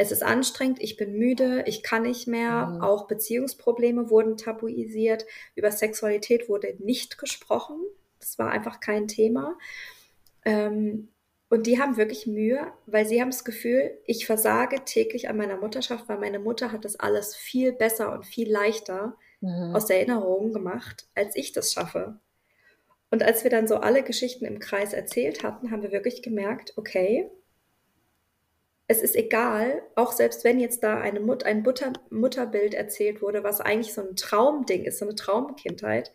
es 0.00 0.12
ist 0.12 0.22
anstrengend, 0.22 0.80
ich 0.80 0.96
bin 0.96 1.18
müde, 1.18 1.64
ich 1.66 1.82
kann 1.82 2.02
nicht 2.02 2.28
mehr, 2.28 2.66
mhm. 2.66 2.80
auch 2.82 3.08
Beziehungsprobleme 3.08 4.10
wurden 4.10 4.36
tabuisiert, 4.36 5.26
über 5.56 5.72
Sexualität 5.72 6.48
wurde 6.48 6.76
nicht 6.78 7.18
gesprochen, 7.18 7.80
das 8.20 8.38
war 8.38 8.52
einfach 8.52 8.78
kein 8.78 9.08
Thema. 9.08 9.58
Ähm, 10.44 11.08
und 11.50 11.66
die 11.66 11.80
haben 11.80 11.96
wirklich 11.96 12.28
Mühe, 12.28 12.72
weil 12.86 13.06
sie 13.06 13.20
haben 13.20 13.30
das 13.30 13.44
Gefühl, 13.44 13.98
ich 14.04 14.24
versage 14.24 14.84
täglich 14.84 15.28
an 15.28 15.36
meiner 15.36 15.56
Mutterschaft, 15.56 16.08
weil 16.08 16.18
meine 16.18 16.38
Mutter 16.38 16.70
hat 16.70 16.84
das 16.84 17.00
alles 17.00 17.34
viel 17.34 17.72
besser 17.72 18.12
und 18.12 18.24
viel 18.24 18.48
leichter 18.48 19.16
mhm. 19.40 19.74
aus 19.74 19.90
Erinnerungen 19.90 20.52
gemacht, 20.52 21.08
als 21.16 21.34
ich 21.34 21.50
das 21.50 21.72
schaffe. 21.72 22.20
Und 23.10 23.24
als 23.24 23.42
wir 23.42 23.50
dann 23.50 23.66
so 23.66 23.78
alle 23.78 24.04
Geschichten 24.04 24.44
im 24.44 24.60
Kreis 24.60 24.92
erzählt 24.92 25.42
hatten, 25.42 25.72
haben 25.72 25.82
wir 25.82 25.90
wirklich 25.90 26.22
gemerkt, 26.22 26.74
okay, 26.76 27.28
es 28.90 29.02
ist 29.02 29.14
egal, 29.14 29.82
auch 29.94 30.12
selbst 30.12 30.44
wenn 30.44 30.58
jetzt 30.58 30.82
da 30.82 30.98
eine 30.98 31.20
Mut 31.20 31.44
ein 31.44 31.62
Mutter 31.62 31.92
Mutterbild 32.08 32.72
erzählt 32.72 33.20
wurde, 33.20 33.44
was 33.44 33.60
eigentlich 33.60 33.92
so 33.92 34.00
ein 34.00 34.16
Traumding 34.16 34.84
ist, 34.84 34.98
so 34.98 35.04
eine 35.04 35.14
Traumkindheit, 35.14 36.10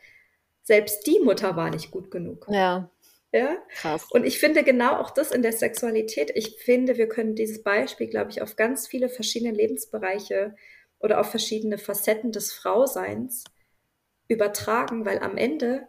selbst 0.63 1.05
die 1.05 1.19
Mutter 1.19 1.55
war 1.55 1.69
nicht 1.69 1.91
gut 1.91 2.09
genug. 2.09 2.47
Ja. 2.49 2.89
Ja. 3.32 3.57
Krass. 3.69 4.05
Und 4.11 4.26
ich 4.26 4.39
finde 4.39 4.63
genau 4.63 4.97
auch 4.97 5.11
das 5.11 5.32
in 5.32 5.41
der 5.43 5.53
Sexualität. 5.53 6.32
Ich 6.36 6.57
finde, 6.59 6.97
wir 6.97 7.07
können 7.07 7.36
dieses 7.36 7.63
Beispiel, 7.63 8.07
glaube 8.07 8.32
ich, 8.32 8.41
auf 8.41 8.55
ganz 8.55 8.88
viele 8.88 9.09
verschiedene 9.09 9.51
Lebensbereiche 9.51 10.55
oder 10.99 11.19
auf 11.19 11.30
verschiedene 11.30 11.78
Facetten 11.78 12.32
des 12.32 12.53
Frauseins 12.53 13.43
übertragen, 14.28 15.05
weil 15.05 15.19
am 15.19 15.38
Ende 15.38 15.88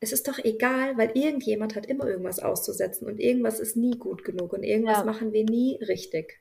es 0.00 0.12
ist 0.12 0.28
doch 0.28 0.38
egal, 0.38 0.98
weil 0.98 1.12
irgendjemand 1.14 1.74
hat 1.74 1.86
immer 1.86 2.06
irgendwas 2.06 2.40
auszusetzen 2.40 3.06
und 3.06 3.20
irgendwas 3.20 3.60
ist 3.60 3.76
nie 3.76 3.98
gut 3.98 4.24
genug 4.24 4.52
und 4.52 4.62
irgendwas 4.62 4.98
ja. 4.98 5.04
machen 5.04 5.32
wir 5.32 5.44
nie 5.44 5.76
richtig. 5.82 6.38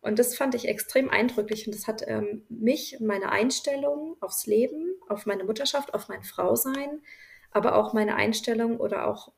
Und 0.00 0.18
das 0.18 0.36
fand 0.36 0.54
ich 0.54 0.68
extrem 0.68 1.10
eindrücklich 1.10 1.66
und 1.66 1.74
das 1.74 1.86
hat 1.86 2.02
ähm, 2.06 2.44
mich, 2.48 2.98
meine 3.00 3.30
Einstellung 3.30 4.16
aufs 4.20 4.46
Leben, 4.46 4.94
auf 5.08 5.26
meine 5.26 5.44
Mutterschaft, 5.44 5.92
auf 5.94 6.08
mein 6.08 6.22
Frausein, 6.22 7.02
aber 7.50 7.76
auch 7.76 7.92
meine 7.92 8.16
Einstellung 8.16 8.78
oder 8.78 9.06
auch 9.06 9.32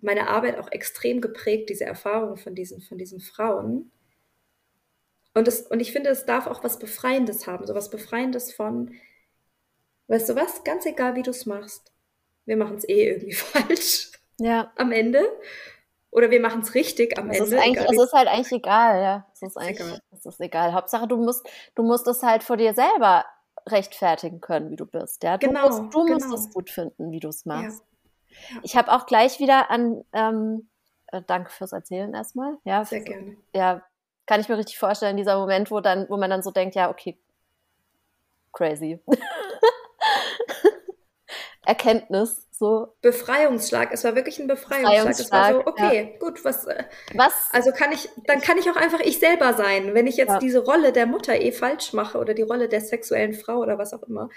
meine 0.00 0.28
Arbeit 0.28 0.58
auch 0.58 0.70
extrem 0.70 1.20
geprägt, 1.20 1.70
diese 1.70 1.84
Erfahrung 1.84 2.36
von 2.36 2.54
diesen, 2.54 2.80
von 2.80 2.98
diesen 2.98 3.20
Frauen. 3.20 3.90
Und, 5.34 5.46
das, 5.46 5.62
und 5.62 5.80
ich 5.80 5.92
finde, 5.92 6.10
es 6.10 6.24
darf 6.24 6.46
auch 6.46 6.64
was 6.64 6.78
Befreiendes 6.78 7.46
haben, 7.46 7.66
so 7.66 7.74
was 7.74 7.90
Befreiendes 7.90 8.54
von, 8.54 8.94
weißt 10.08 10.30
du 10.30 10.36
was, 10.36 10.64
ganz 10.64 10.86
egal, 10.86 11.14
wie 11.14 11.22
du 11.22 11.30
es 11.30 11.44
machst. 11.44 11.92
Wir 12.46 12.56
machen 12.56 12.76
es 12.76 12.88
eh 12.88 13.08
irgendwie 13.10 13.32
falsch. 13.34 14.10
Ja. 14.38 14.72
Am 14.76 14.92
Ende. 14.92 15.22
Oder 16.10 16.30
wir 16.30 16.40
machen 16.40 16.62
es 16.62 16.74
richtig 16.74 17.18
am 17.18 17.28
es 17.30 17.40
Ende. 17.40 17.56
Ist 17.56 17.62
eigentlich, 17.62 17.90
es 17.90 18.04
ist 18.04 18.12
halt 18.12 18.28
eigentlich 18.28 18.52
egal, 18.52 19.02
ja. 19.02 19.26
Es 19.34 19.42
ist 19.42 19.56
eigentlich 19.58 19.80
egal. 19.80 19.98
Es 20.12 20.26
ist 20.26 20.40
egal. 20.40 20.72
Hauptsache, 20.72 21.06
du 21.06 21.18
musst, 21.18 21.46
du 21.74 21.82
musst 21.82 22.06
es 22.06 22.22
halt 22.22 22.42
vor 22.42 22.56
dir 22.56 22.72
selber 22.72 23.26
rechtfertigen 23.68 24.40
können, 24.40 24.70
wie 24.70 24.76
du 24.76 24.86
bist. 24.86 25.22
Ja? 25.24 25.36
Du, 25.36 25.48
genau, 25.48 25.66
musst, 25.66 25.94
du 25.94 26.04
genau. 26.04 26.26
musst 26.28 26.48
es 26.48 26.54
gut 26.54 26.70
finden, 26.70 27.10
wie 27.10 27.20
du 27.20 27.28
es 27.28 27.44
machst. 27.44 27.82
Ja. 28.50 28.60
Ich 28.62 28.76
habe 28.76 28.92
auch 28.92 29.06
gleich 29.06 29.40
wieder 29.40 29.70
an, 29.70 30.04
ähm, 30.12 30.68
äh, 31.08 31.22
danke 31.26 31.50
fürs 31.50 31.72
Erzählen 31.72 32.14
erstmal. 32.14 32.56
Ja, 32.64 32.84
Sehr 32.84 33.00
gerne. 33.00 33.36
Ja, 33.54 33.82
kann 34.26 34.40
ich 34.40 34.48
mir 34.48 34.58
richtig 34.58 34.78
vorstellen, 34.78 35.16
dieser 35.16 35.38
Moment, 35.38 35.70
wo 35.70 35.80
dann, 35.80 36.08
wo 36.08 36.16
man 36.16 36.30
dann 36.30 36.42
so 36.42 36.50
denkt, 36.50 36.74
ja, 36.74 36.90
okay, 36.90 37.18
crazy. 38.52 39.00
Erkenntnis, 41.66 42.46
so. 42.52 42.94
Befreiungsschlag, 43.02 43.92
es 43.92 44.04
war 44.04 44.14
wirklich 44.14 44.38
ein 44.38 44.46
Befreiungsschlag. 44.46 45.10
Es 45.10 45.32
war 45.32 45.52
so, 45.52 45.66
okay, 45.66 46.12
ja. 46.12 46.18
gut, 46.18 46.44
was, 46.44 46.66
äh, 46.66 46.84
was? 47.14 47.32
Also 47.52 47.72
kann 47.72 47.92
ich, 47.92 48.08
dann 48.26 48.40
kann 48.40 48.56
ich 48.56 48.70
auch 48.70 48.76
einfach 48.76 49.00
ich 49.00 49.18
selber 49.18 49.52
sein. 49.54 49.92
Wenn 49.92 50.06
ich 50.06 50.16
jetzt 50.16 50.30
ja. 50.30 50.38
diese 50.38 50.64
Rolle 50.64 50.92
der 50.92 51.06
Mutter 51.06 51.38
eh 51.40 51.52
falsch 51.52 51.92
mache 51.92 52.18
oder 52.18 52.34
die 52.34 52.42
Rolle 52.42 52.68
der 52.68 52.80
sexuellen 52.80 53.34
Frau 53.34 53.58
oder 53.58 53.78
was 53.78 53.92
auch 53.92 54.04
immer. 54.04 54.28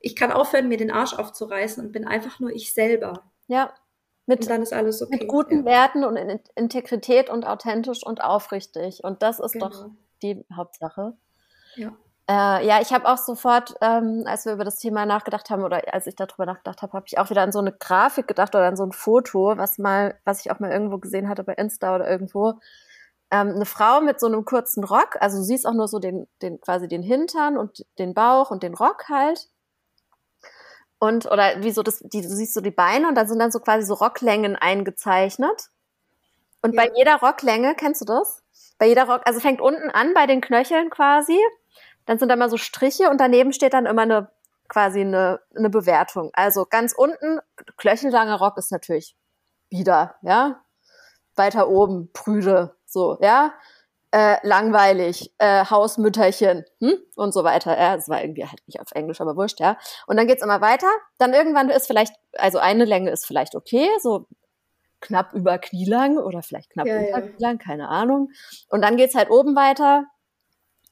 Ich 0.00 0.14
kann 0.14 0.30
aufhören, 0.30 0.68
mir 0.68 0.76
den 0.76 0.92
Arsch 0.92 1.14
aufzureißen 1.14 1.84
und 1.84 1.90
bin 1.90 2.06
einfach 2.06 2.38
nur 2.38 2.50
ich 2.50 2.74
selber. 2.74 3.24
Ja, 3.48 3.72
mit, 4.26 4.40
und 4.40 4.50
dann 4.50 4.62
ist 4.62 4.74
alles 4.74 5.00
okay. 5.00 5.16
Mit 5.18 5.28
guten 5.28 5.60
ja. 5.60 5.64
Werten 5.64 6.04
und 6.04 6.16
in 6.16 6.38
Integrität 6.54 7.30
und 7.30 7.46
authentisch 7.46 8.04
und 8.04 8.22
aufrichtig. 8.22 9.02
Und 9.02 9.22
das 9.22 9.40
ist 9.40 9.52
genau. 9.52 9.70
doch 9.70 9.86
die 10.22 10.44
Hauptsache. 10.54 11.14
Ja. 11.76 11.96
Äh, 12.30 12.66
ja, 12.66 12.80
ich 12.80 12.92
habe 12.92 13.08
auch 13.08 13.16
sofort, 13.16 13.74
ähm, 13.80 14.24
als 14.26 14.44
wir 14.44 14.52
über 14.52 14.64
das 14.64 14.76
Thema 14.76 15.06
nachgedacht 15.06 15.48
haben 15.48 15.62
oder 15.62 15.82
als 15.94 16.06
ich 16.06 16.14
darüber 16.14 16.44
nachgedacht 16.44 16.82
habe, 16.82 16.92
habe 16.92 17.06
ich 17.06 17.18
auch 17.18 17.30
wieder 17.30 17.42
an 17.42 17.52
so 17.52 17.58
eine 17.58 17.72
Grafik 17.72 18.28
gedacht 18.28 18.54
oder 18.54 18.66
an 18.66 18.76
so 18.76 18.84
ein 18.84 18.92
Foto, 18.92 19.56
was 19.56 19.78
mal, 19.78 20.18
was 20.24 20.40
ich 20.40 20.50
auch 20.50 20.60
mal 20.60 20.70
irgendwo 20.70 20.98
gesehen 20.98 21.28
hatte 21.28 21.42
bei 21.42 21.54
Insta 21.54 21.94
oder 21.94 22.08
irgendwo. 22.08 22.54
Ähm, 23.30 23.54
eine 23.54 23.64
Frau 23.64 24.02
mit 24.02 24.20
so 24.20 24.26
einem 24.26 24.44
kurzen 24.44 24.84
Rock, 24.84 25.16
also 25.20 25.38
du 25.38 25.42
siehst 25.44 25.66
auch 25.66 25.74
nur 25.74 25.88
so 25.88 25.98
den, 25.98 26.28
den 26.42 26.60
quasi 26.60 26.86
den 26.88 27.02
Hintern 27.02 27.56
und 27.56 27.86
den 27.98 28.14
Bauch 28.14 28.50
und 28.50 28.62
den 28.62 28.74
Rock 28.74 29.08
halt 29.08 29.48
und 30.98 31.26
oder 31.26 31.62
wie 31.62 31.70
so 31.70 31.82
das, 31.82 32.00
die, 32.00 32.22
du 32.22 32.28
siehst 32.28 32.54
so 32.54 32.60
die 32.60 32.70
Beine 32.70 33.08
und 33.08 33.14
da 33.14 33.26
sind 33.26 33.38
dann 33.38 33.52
so 33.52 33.60
quasi 33.60 33.86
so 33.86 33.94
Rocklängen 33.94 34.56
eingezeichnet. 34.56 35.68
Und 36.60 36.74
ja. 36.74 36.82
bei 36.82 36.90
jeder 36.96 37.16
Rocklänge, 37.16 37.74
kennst 37.76 38.00
du 38.00 38.04
das? 38.04 38.42
Bei 38.78 38.86
jeder 38.86 39.06
Rock, 39.06 39.22
also 39.24 39.38
fängt 39.40 39.60
unten 39.60 39.90
an 39.90 40.12
bei 40.14 40.26
den 40.26 40.40
Knöcheln 40.40 40.90
quasi, 40.90 41.38
dann 42.08 42.18
sind 42.18 42.28
da 42.28 42.36
mal 42.36 42.50
so 42.50 42.56
Striche 42.56 43.10
und 43.10 43.20
daneben 43.20 43.52
steht 43.52 43.74
dann 43.74 43.86
immer 43.86 44.02
eine 44.02 44.30
quasi 44.68 45.00
eine, 45.00 45.40
eine 45.56 45.70
Bewertung. 45.70 46.30
Also 46.34 46.66
ganz 46.68 46.92
unten, 46.92 47.38
knöchellanger 47.76 48.38
Rock 48.38 48.58
ist 48.58 48.72
natürlich 48.72 49.16
wieder, 49.70 50.16
ja. 50.22 50.62
Weiter 51.36 51.68
oben, 51.68 52.10
prüde, 52.12 52.76
so, 52.84 53.16
ja 53.22 53.54
äh, 54.10 54.36
langweilig, 54.46 55.34
äh, 55.38 55.64
Hausmütterchen 55.66 56.64
hm? 56.80 56.94
und 57.14 57.32
so 57.32 57.44
weiter. 57.44 57.78
Ja, 57.78 57.96
das 57.96 58.08
war 58.08 58.22
irgendwie 58.22 58.46
halt 58.46 58.60
nicht 58.66 58.80
auf 58.80 58.92
Englisch, 58.92 59.20
aber 59.20 59.36
wurscht, 59.36 59.60
ja. 59.60 59.76
Und 60.06 60.16
dann 60.16 60.26
geht's 60.26 60.42
immer 60.42 60.60
weiter. 60.60 60.88
Dann 61.18 61.34
irgendwann 61.34 61.68
ist 61.68 61.86
vielleicht, 61.86 62.14
also 62.32 62.58
eine 62.58 62.84
Länge 62.84 63.10
ist 63.10 63.26
vielleicht 63.26 63.54
okay, 63.54 63.86
so 64.00 64.26
knapp 65.00 65.32
über 65.34 65.58
knielang 65.58 66.16
oder 66.16 66.42
vielleicht 66.42 66.70
knapp 66.70 66.86
ja, 66.86 66.98
unter 66.98 67.10
ja. 67.10 67.20
knielang, 67.20 67.58
keine 67.58 67.88
Ahnung. 67.88 68.30
Und 68.68 68.82
dann 68.82 68.96
geht's 68.96 69.14
halt 69.14 69.30
oben 69.30 69.54
weiter. 69.54 70.04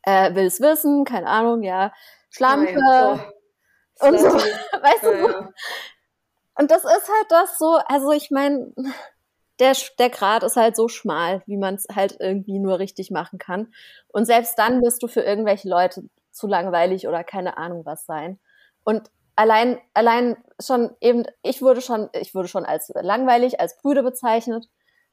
Äh, 0.07 0.35
will 0.35 0.47
es 0.47 0.61
wissen, 0.61 1.05
keine 1.05 1.27
Ahnung, 1.27 1.63
ja, 1.63 1.93
Schlampe 2.31 2.79
oh, 4.01 4.07
und 4.07 4.19
so, 4.19 4.27
weißt 4.29 5.03
du, 5.03 5.21
so. 5.21 5.31
Ja. 5.31 5.51
Und 6.59 6.71
das 6.71 6.85
ist 6.85 7.09
halt 7.09 7.27
das 7.29 7.59
so, 7.59 7.79
also 7.87 8.13
ich 8.13 8.31
meine, 8.31 8.73
der, 9.59 9.75
der 9.99 10.11
Grad 10.11 10.43
ist 10.43 10.57
halt 10.57 10.77
so 10.77 10.89
schmal, 10.89 11.43
wie 11.47 11.57
man 11.57 11.75
es 11.75 11.87
halt 11.95 12.17
irgendwie 12.19 12.59
nur 12.59 12.79
richtig 12.79 13.11
machen 13.11 13.39
kann. 13.39 13.73
Und 14.09 14.25
selbst 14.25 14.59
dann 14.59 14.83
wirst 14.83 15.03
du 15.03 15.09
für 15.09 15.21
irgendwelche 15.21 15.69
Leute 15.69 16.09
zu 16.31 16.47
langweilig 16.47 17.09
oder 17.09 17.25
keine 17.25 17.59
Ahnung 17.59 17.85
was 17.85 18.07
sein. 18.07 18.39
Und 18.85 19.11
allein, 19.35 19.79
allein 19.95 20.37
schon 20.61 20.95
eben, 21.01 21.25
ich 21.43 21.63
wurde 21.63 21.81
schon, 21.81 22.09
ich 22.13 22.35
wurde 22.35 22.49
schon 22.49 22.65
als 22.65 22.91
langweilig, 22.95 23.61
als 23.61 23.77
Brüde 23.79 24.03
bezeichnet 24.03 24.67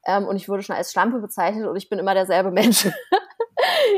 ähm, 0.05 0.27
und 0.27 0.35
ich 0.35 0.49
wurde 0.49 0.63
schon 0.63 0.75
als 0.75 0.91
Schlampe 0.91 1.19
bezeichnet 1.19 1.67
und 1.67 1.75
ich 1.75 1.89
bin 1.89 1.99
immer 1.99 2.13
derselbe 2.13 2.51
Mensch. 2.51 2.87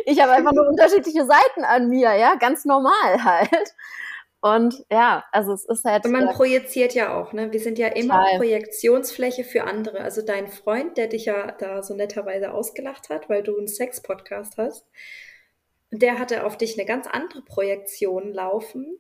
ich 0.06 0.22
habe 0.22 0.32
einfach 0.32 0.54
nur 0.54 0.68
unterschiedliche 0.68 1.26
Seiten 1.26 1.64
an 1.64 1.90
mir, 1.90 2.14
ja, 2.16 2.36
ganz 2.36 2.66
normal 2.66 3.24
halt. 3.24 3.76
Und 4.42 4.86
ja, 4.92 5.26
also 5.32 5.54
es 5.54 5.66
ist 5.66 5.86
halt. 5.86 6.06
Und 6.06 6.12
man 6.12 6.30
projiziert 6.30 6.94
ja 6.94 7.20
auch, 7.20 7.34
ne? 7.34 7.52
Wir 7.52 7.60
sind 7.60 7.80
ja 7.80 7.88
immer 7.88 8.20
total. 8.20 8.38
Projektionsfläche 8.38 9.44
für 9.44 9.64
andere. 9.64 10.02
Also 10.02 10.22
dein 10.22 10.48
Freund, 10.48 10.98
der 10.98 11.08
dich 11.08 11.26
ja 11.26 11.52
da 11.54 11.82
so 11.82 11.96
netterweise 11.96 12.52
ausgelacht 12.52 13.10
hat, 13.10 13.28
weil 13.28 13.42
du 13.42 13.58
einen 13.58 13.68
Sex-Podcast 13.68 14.58
hast, 14.58 14.86
der 15.92 16.20
hatte 16.20 16.46
auf 16.46 16.58
dich 16.58 16.78
eine 16.78 16.86
ganz 16.86 17.08
andere 17.08 17.42
Projektion 17.42 18.34
laufen 18.34 19.00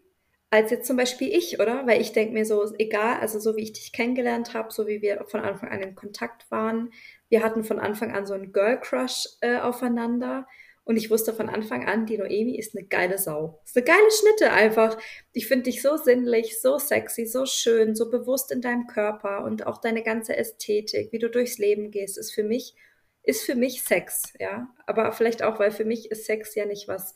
als 0.55 0.71
jetzt 0.71 0.87
zum 0.87 0.97
Beispiel 0.97 1.35
ich, 1.35 1.59
oder? 1.59 1.85
Weil 1.85 2.01
ich 2.01 2.13
denke 2.13 2.33
mir 2.33 2.45
so, 2.45 2.73
egal, 2.77 3.19
also 3.19 3.39
so 3.39 3.55
wie 3.55 3.63
ich 3.63 3.73
dich 3.73 3.91
kennengelernt 3.91 4.53
habe, 4.53 4.71
so 4.71 4.87
wie 4.87 5.01
wir 5.01 5.25
von 5.27 5.41
Anfang 5.41 5.69
an 5.69 5.81
in 5.81 5.95
Kontakt 5.95 6.49
waren, 6.49 6.91
wir 7.29 7.43
hatten 7.43 7.63
von 7.63 7.79
Anfang 7.79 8.15
an 8.15 8.25
so 8.25 8.33
einen 8.33 8.53
Girl 8.53 8.79
Crush 8.79 9.27
äh, 9.41 9.57
aufeinander. 9.57 10.47
Und 10.85 10.97
ich 10.97 11.09
wusste 11.09 11.33
von 11.33 11.49
Anfang 11.49 11.87
an, 11.87 12.05
die 12.05 12.17
Noemi 12.17 12.57
ist 12.57 12.77
eine 12.77 12.85
geile 12.85 13.17
Sau. 13.17 13.59
Ist 13.65 13.75
eine 13.75 13.85
geile 13.85 14.11
Schnitte 14.11 14.51
einfach. 14.51 14.97
Ich 15.33 15.47
finde 15.47 15.63
dich 15.63 15.81
so 15.81 15.97
sinnlich, 15.97 16.61
so 16.61 16.77
sexy, 16.77 17.25
so 17.25 17.47
schön, 17.47 17.95
so 17.95 18.11
bewusst 18.11 18.51
in 18.51 18.61
deinem 18.61 18.85
Körper 18.85 19.43
und 19.43 19.65
auch 19.65 19.81
deine 19.81 20.03
ganze 20.03 20.37
Ästhetik, 20.37 21.11
wie 21.11 21.17
du 21.17 21.29
durchs 21.29 21.57
Leben 21.57 21.89
gehst, 21.89 22.19
ist 22.19 22.33
für 22.33 22.43
mich, 22.43 22.75
ist 23.23 23.43
für 23.43 23.55
mich 23.55 23.81
Sex, 23.81 24.33
ja. 24.39 24.67
Aber 24.85 25.11
vielleicht 25.11 25.41
auch, 25.41 25.59
weil 25.59 25.71
für 25.71 25.85
mich 25.85 26.11
ist 26.11 26.25
Sex 26.25 26.53
ja 26.53 26.65
nicht 26.65 26.87
was 26.87 27.15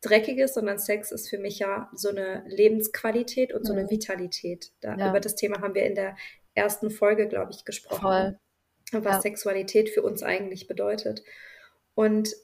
Dreckiges, 0.00 0.54
sondern 0.54 0.78
Sex 0.78 1.12
ist 1.12 1.28
für 1.28 1.38
mich 1.38 1.58
ja 1.58 1.90
so 1.94 2.08
eine 2.08 2.42
Lebensqualität 2.46 3.52
und 3.52 3.66
so 3.66 3.74
eine 3.74 3.84
mhm. 3.84 3.90
Vitalität. 3.90 4.72
Da, 4.80 4.96
ja. 4.96 5.10
Über 5.10 5.20
das 5.20 5.34
Thema 5.34 5.60
haben 5.60 5.74
wir 5.74 5.84
in 5.84 5.94
der 5.94 6.16
ersten 6.54 6.90
Folge, 6.90 7.28
glaube 7.28 7.52
ich, 7.52 7.66
gesprochen. 7.66 8.00
Voll. 8.00 8.38
Was 8.92 9.16
ja. 9.16 9.20
Sexualität 9.20 9.90
für 9.90 10.02
uns 10.02 10.22
eigentlich 10.22 10.66
bedeutet. 10.66 11.22
Und, 11.94 12.34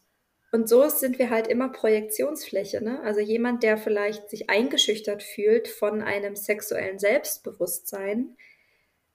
und 0.53 0.69
so 0.69 0.89
sind 0.89 1.19
wir 1.19 1.31
halt 1.31 1.49
immer 1.49 1.69
Projektionsfläche. 1.69 2.83
Ne? 2.83 3.01
Also 3.03 3.21
jemand, 3.21 3.63
der 3.63 3.77
vielleicht 3.77 4.31
sich 4.31 4.49
eingeschüchtert 4.49 5.23
fühlt 5.23 5.69
von 5.69 6.03
einem 6.03 6.37
sexuellen 6.37 6.99
Selbstbewusstsein, 6.99 8.37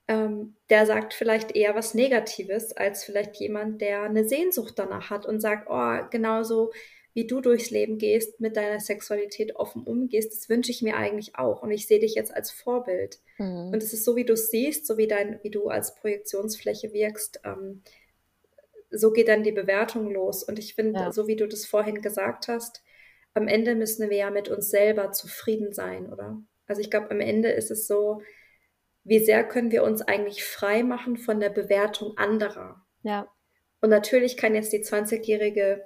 ähm, 0.08 0.56
der 0.68 0.86
sagt 0.86 1.14
vielleicht 1.14 1.56
eher 1.56 1.74
was 1.74 1.94
Negatives 1.94 2.72
als 2.72 3.04
vielleicht 3.04 3.36
jemand, 3.36 3.80
der 3.80 4.02
eine 4.02 4.28
Sehnsucht 4.28 4.74
danach 4.76 5.10
hat 5.10 5.26
und 5.26 5.40
sagt, 5.40 5.68
oh, 5.70 6.08
genauso 6.10 6.72
wie 7.14 7.26
du 7.26 7.40
durchs 7.40 7.70
Leben 7.70 7.98
gehst, 7.98 8.40
mit 8.40 8.56
deiner 8.56 8.80
Sexualität 8.80 9.56
offen 9.56 9.82
umgehst, 9.82 10.32
das 10.32 10.48
wünsche 10.48 10.70
ich 10.70 10.82
mir 10.82 10.96
eigentlich 10.96 11.36
auch. 11.36 11.62
Und 11.62 11.70
ich 11.70 11.86
sehe 11.86 12.00
dich 12.00 12.14
jetzt 12.14 12.34
als 12.34 12.50
Vorbild. 12.50 13.20
Mhm. 13.38 13.70
Und 13.72 13.82
es 13.82 13.92
ist 13.92 14.04
so, 14.04 14.16
wie 14.16 14.24
du 14.24 14.32
es 14.32 14.50
siehst, 14.50 14.86
so 14.86 14.96
wie, 14.96 15.06
dein, 15.06 15.38
wie 15.42 15.50
du 15.50 15.68
als 15.68 15.94
Projektionsfläche 15.94 16.92
wirkst, 16.92 17.40
ähm, 17.44 17.82
so 18.92 19.12
geht 19.12 19.28
dann 19.28 19.42
die 19.42 19.52
Bewertung 19.52 20.10
los. 20.10 20.42
Und 20.42 20.58
ich 20.58 20.74
finde, 20.74 21.00
ja. 21.00 21.12
so 21.12 21.26
wie 21.26 21.36
du 21.36 21.46
das 21.48 21.66
vorhin 21.66 22.02
gesagt 22.02 22.48
hast, 22.48 22.82
am 23.34 23.48
Ende 23.48 23.74
müssen 23.74 24.10
wir 24.10 24.16
ja 24.16 24.30
mit 24.30 24.48
uns 24.48 24.70
selber 24.70 25.12
zufrieden 25.12 25.72
sein, 25.72 26.12
oder? 26.12 26.42
Also 26.66 26.80
ich 26.80 26.90
glaube, 26.90 27.10
am 27.10 27.20
Ende 27.20 27.50
ist 27.50 27.70
es 27.70 27.86
so, 27.86 28.22
wie 29.04 29.18
sehr 29.18 29.44
können 29.44 29.72
wir 29.72 29.82
uns 29.82 30.02
eigentlich 30.02 30.44
frei 30.44 30.82
machen 30.82 31.16
von 31.16 31.40
der 31.40 31.50
Bewertung 31.50 32.16
anderer? 32.16 32.84
Ja. 33.02 33.28
Und 33.80 33.90
natürlich 33.90 34.36
kann 34.36 34.54
jetzt 34.54 34.72
die 34.72 34.84
20-jährige 34.84 35.82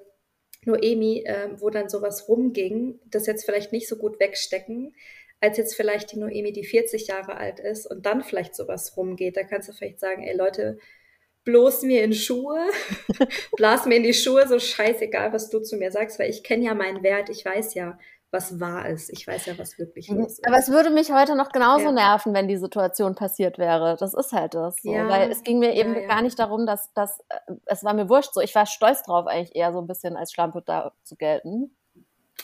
Noemi, 0.65 1.23
äh, 1.25 1.51
wo 1.59 1.71
dann 1.71 1.89
sowas 1.89 2.29
rumging, 2.29 3.01
das 3.07 3.27
jetzt 3.27 3.45
vielleicht 3.45 3.73
nicht 3.73 3.89
so 3.89 3.97
gut 3.97 4.21
wegstecken, 4.21 4.95
als 5.41 5.57
jetzt 5.57 5.77
vielleicht 5.77 6.13
die 6.13 6.19
Noemi, 6.19 6.53
die 6.53 6.65
40 6.65 7.07
Jahre 7.07 7.37
alt 7.37 7.61
ist 7.61 7.87
und 7.87 8.05
dann 8.05 8.23
vielleicht 8.23 8.55
sowas 8.55 8.97
rumgeht. 8.97 9.37
Da 9.37 9.45
kannst 9.45 9.69
du 9.69 9.73
vielleicht 9.73 10.01
sagen, 10.01 10.23
ey 10.25 10.37
Leute, 10.37 10.79
bloß 11.47 11.83
mir 11.83 12.05
in 12.05 12.13
Schuhe, 12.13 12.59
blas 13.57 13.87
mir 13.87 13.97
in 13.97 14.03
die 14.03 14.13
Schuhe, 14.13 14.47
so 14.47 14.59
scheißegal, 14.59 15.33
was 15.33 15.49
du 15.49 15.61
zu 15.61 15.77
mir 15.77 15.91
sagst, 15.91 16.19
weil 16.19 16.29
ich 16.29 16.43
kenne 16.43 16.67
ja 16.67 16.75
meinen 16.75 17.03
Wert, 17.03 17.31
ich 17.31 17.45
weiß 17.45 17.73
ja, 17.75 17.99
was 18.33 18.61
wahr 18.61 18.89
ist. 18.89 19.09
Ich 19.11 19.27
weiß 19.27 19.47
ja, 19.47 19.57
was 19.57 19.79
wirklich 19.79 20.11
mhm. 20.11 20.19
los 20.19 20.33
ist. 20.33 20.47
Aber 20.47 20.59
es 20.59 20.69
würde 20.69 20.91
mich 20.91 21.13
heute 21.13 21.37
noch 21.37 21.51
genauso 21.51 21.87
ja. 21.87 21.93
nerven, 21.93 22.35
wenn 22.35 22.49
die 22.49 22.57
Situation 22.57 23.15
passiert 23.15 23.59
wäre. 23.59 23.97
Das 23.99 24.13
ist 24.13 24.33
halt 24.33 24.55
das. 24.55 24.77
So. 24.83 24.93
Ja. 24.93 25.09
Weil 25.09 25.31
es 25.31 25.45
ging 25.45 25.61
mir 25.61 25.75
eben 25.75 25.95
ja, 25.95 26.07
gar 26.07 26.23
nicht 26.23 26.39
darum, 26.39 26.67
dass, 26.67 26.93
dass 26.93 27.21
äh, 27.29 27.55
es 27.65 27.85
war 27.85 27.95
mir 27.95 28.09
wurscht. 28.09 28.35
So, 28.35 28.41
ich 28.41 28.55
war 28.55 28.67
stolz 28.67 29.03
drauf, 29.05 29.27
eigentlich 29.27 29.55
eher 29.55 29.73
so 29.73 29.79
ein 29.79 29.87
bisschen 29.87 30.17
als 30.17 30.33
Schlampe 30.33 30.63
da 30.67 30.93
zu 31.05 31.17
gelten. 31.17 31.77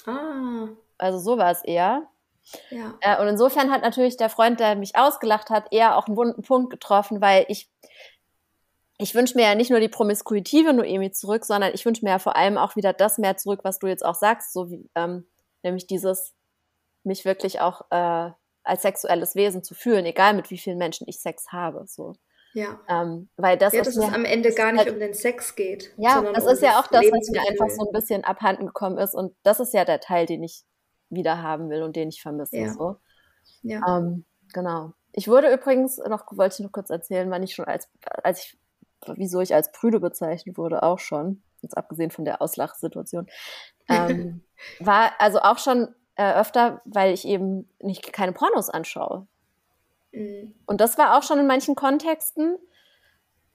Ah. 0.06 0.68
Also 0.96 1.18
so 1.18 1.36
war 1.36 1.50
es 1.50 1.62
eher. 1.64 2.06
Ja. 2.70 2.94
Äh, 3.00 3.20
und 3.20 3.28
insofern 3.28 3.70
hat 3.70 3.82
natürlich 3.82 4.16
der 4.16 4.30
Freund, 4.30 4.60
der 4.60 4.76
mich 4.76 4.96
ausgelacht 4.96 5.50
hat, 5.50 5.66
eher 5.72 5.96
auch 5.96 6.06
einen 6.06 6.16
wunden 6.16 6.42
Punkt 6.42 6.70
getroffen, 6.70 7.20
weil 7.20 7.44
ich 7.48 7.68
ich 9.02 9.14
wünsche 9.14 9.36
mir 9.36 9.44
ja 9.44 9.54
nicht 9.54 9.70
nur 9.70 9.80
die 9.80 9.88
promiskuitive 9.88 10.72
Noemi 10.72 11.10
zurück, 11.10 11.44
sondern 11.44 11.72
ich 11.74 11.84
wünsche 11.84 12.04
mir 12.04 12.12
ja 12.12 12.18
vor 12.18 12.36
allem 12.36 12.56
auch 12.56 12.76
wieder 12.76 12.92
das 12.92 13.18
mehr 13.18 13.36
zurück, 13.36 13.60
was 13.64 13.78
du 13.78 13.86
jetzt 13.86 14.04
auch 14.04 14.14
sagst, 14.14 14.52
so 14.52 14.70
wie 14.70 14.88
ähm, 14.94 15.26
nämlich 15.62 15.86
dieses, 15.86 16.34
mich 17.04 17.24
wirklich 17.24 17.60
auch 17.60 17.82
äh, 17.90 18.30
als 18.64 18.82
sexuelles 18.82 19.34
Wesen 19.34 19.62
zu 19.62 19.74
fühlen, 19.74 20.06
egal 20.06 20.34
mit 20.34 20.50
wie 20.50 20.58
vielen 20.58 20.78
Menschen 20.78 21.08
ich 21.08 21.20
Sex 21.20 21.48
habe. 21.50 21.84
So. 21.86 22.14
Ja. 22.54 22.80
Ähm, 22.88 23.28
weil 23.36 23.56
das, 23.56 23.72
ja, 23.72 23.82
dass 23.82 23.96
es 23.96 24.12
am 24.12 24.24
Ende 24.24 24.52
gar 24.52 24.72
nicht 24.72 24.84
halt, 24.84 24.92
um 24.92 25.00
den 25.00 25.14
Sex 25.14 25.56
geht. 25.56 25.92
Ja, 25.96 26.20
das 26.20 26.46
ist 26.46 26.62
ja 26.62 26.78
auch 26.78 26.86
das, 26.86 27.02
was 27.02 27.30
mir 27.30 27.40
einfach 27.48 27.70
so 27.70 27.86
ein 27.86 27.92
bisschen 27.92 28.24
abhanden 28.24 28.66
gekommen 28.66 28.98
ist. 28.98 29.14
Und 29.14 29.34
das 29.42 29.58
ist 29.58 29.72
ja 29.74 29.84
der 29.84 30.00
Teil, 30.00 30.26
den 30.26 30.42
ich 30.42 30.62
wieder 31.08 31.42
haben 31.42 31.70
will 31.70 31.82
und 31.82 31.96
den 31.96 32.08
ich 32.10 32.22
vermisse. 32.22 32.56
Ja. 32.56 32.72
So. 32.72 32.96
Ja. 33.62 33.98
Ähm, 33.98 34.24
genau. 34.52 34.92
Ich 35.12 35.28
wurde 35.28 35.52
übrigens 35.52 35.98
noch, 35.98 36.24
wollte 36.36 36.56
ich 36.58 36.60
noch 36.60 36.72
kurz 36.72 36.90
erzählen, 36.90 37.30
wann 37.30 37.42
ich 37.42 37.54
schon 37.54 37.66
als, 37.66 37.88
als 38.22 38.40
ich, 38.40 38.58
wieso 39.16 39.40
ich 39.40 39.54
als 39.54 39.72
Prüde 39.72 40.00
bezeichnet 40.00 40.56
wurde, 40.56 40.82
auch 40.82 40.98
schon, 40.98 41.42
jetzt 41.60 41.76
abgesehen 41.76 42.10
von 42.10 42.24
der 42.24 42.42
Auslachsituation. 42.42 43.26
Ähm, 43.88 44.42
war 44.80 45.12
also 45.18 45.40
auch 45.40 45.58
schon 45.58 45.94
äh, 46.16 46.34
öfter, 46.34 46.82
weil 46.84 47.12
ich 47.12 47.26
eben 47.26 47.68
nicht 47.80 48.12
keine 48.12 48.32
Pornos 48.32 48.68
anschaue. 48.68 49.26
Mhm. 50.12 50.54
Und 50.66 50.80
das 50.80 50.98
war 50.98 51.16
auch 51.16 51.22
schon 51.22 51.38
in 51.38 51.46
manchen 51.46 51.74
Kontexten, 51.74 52.58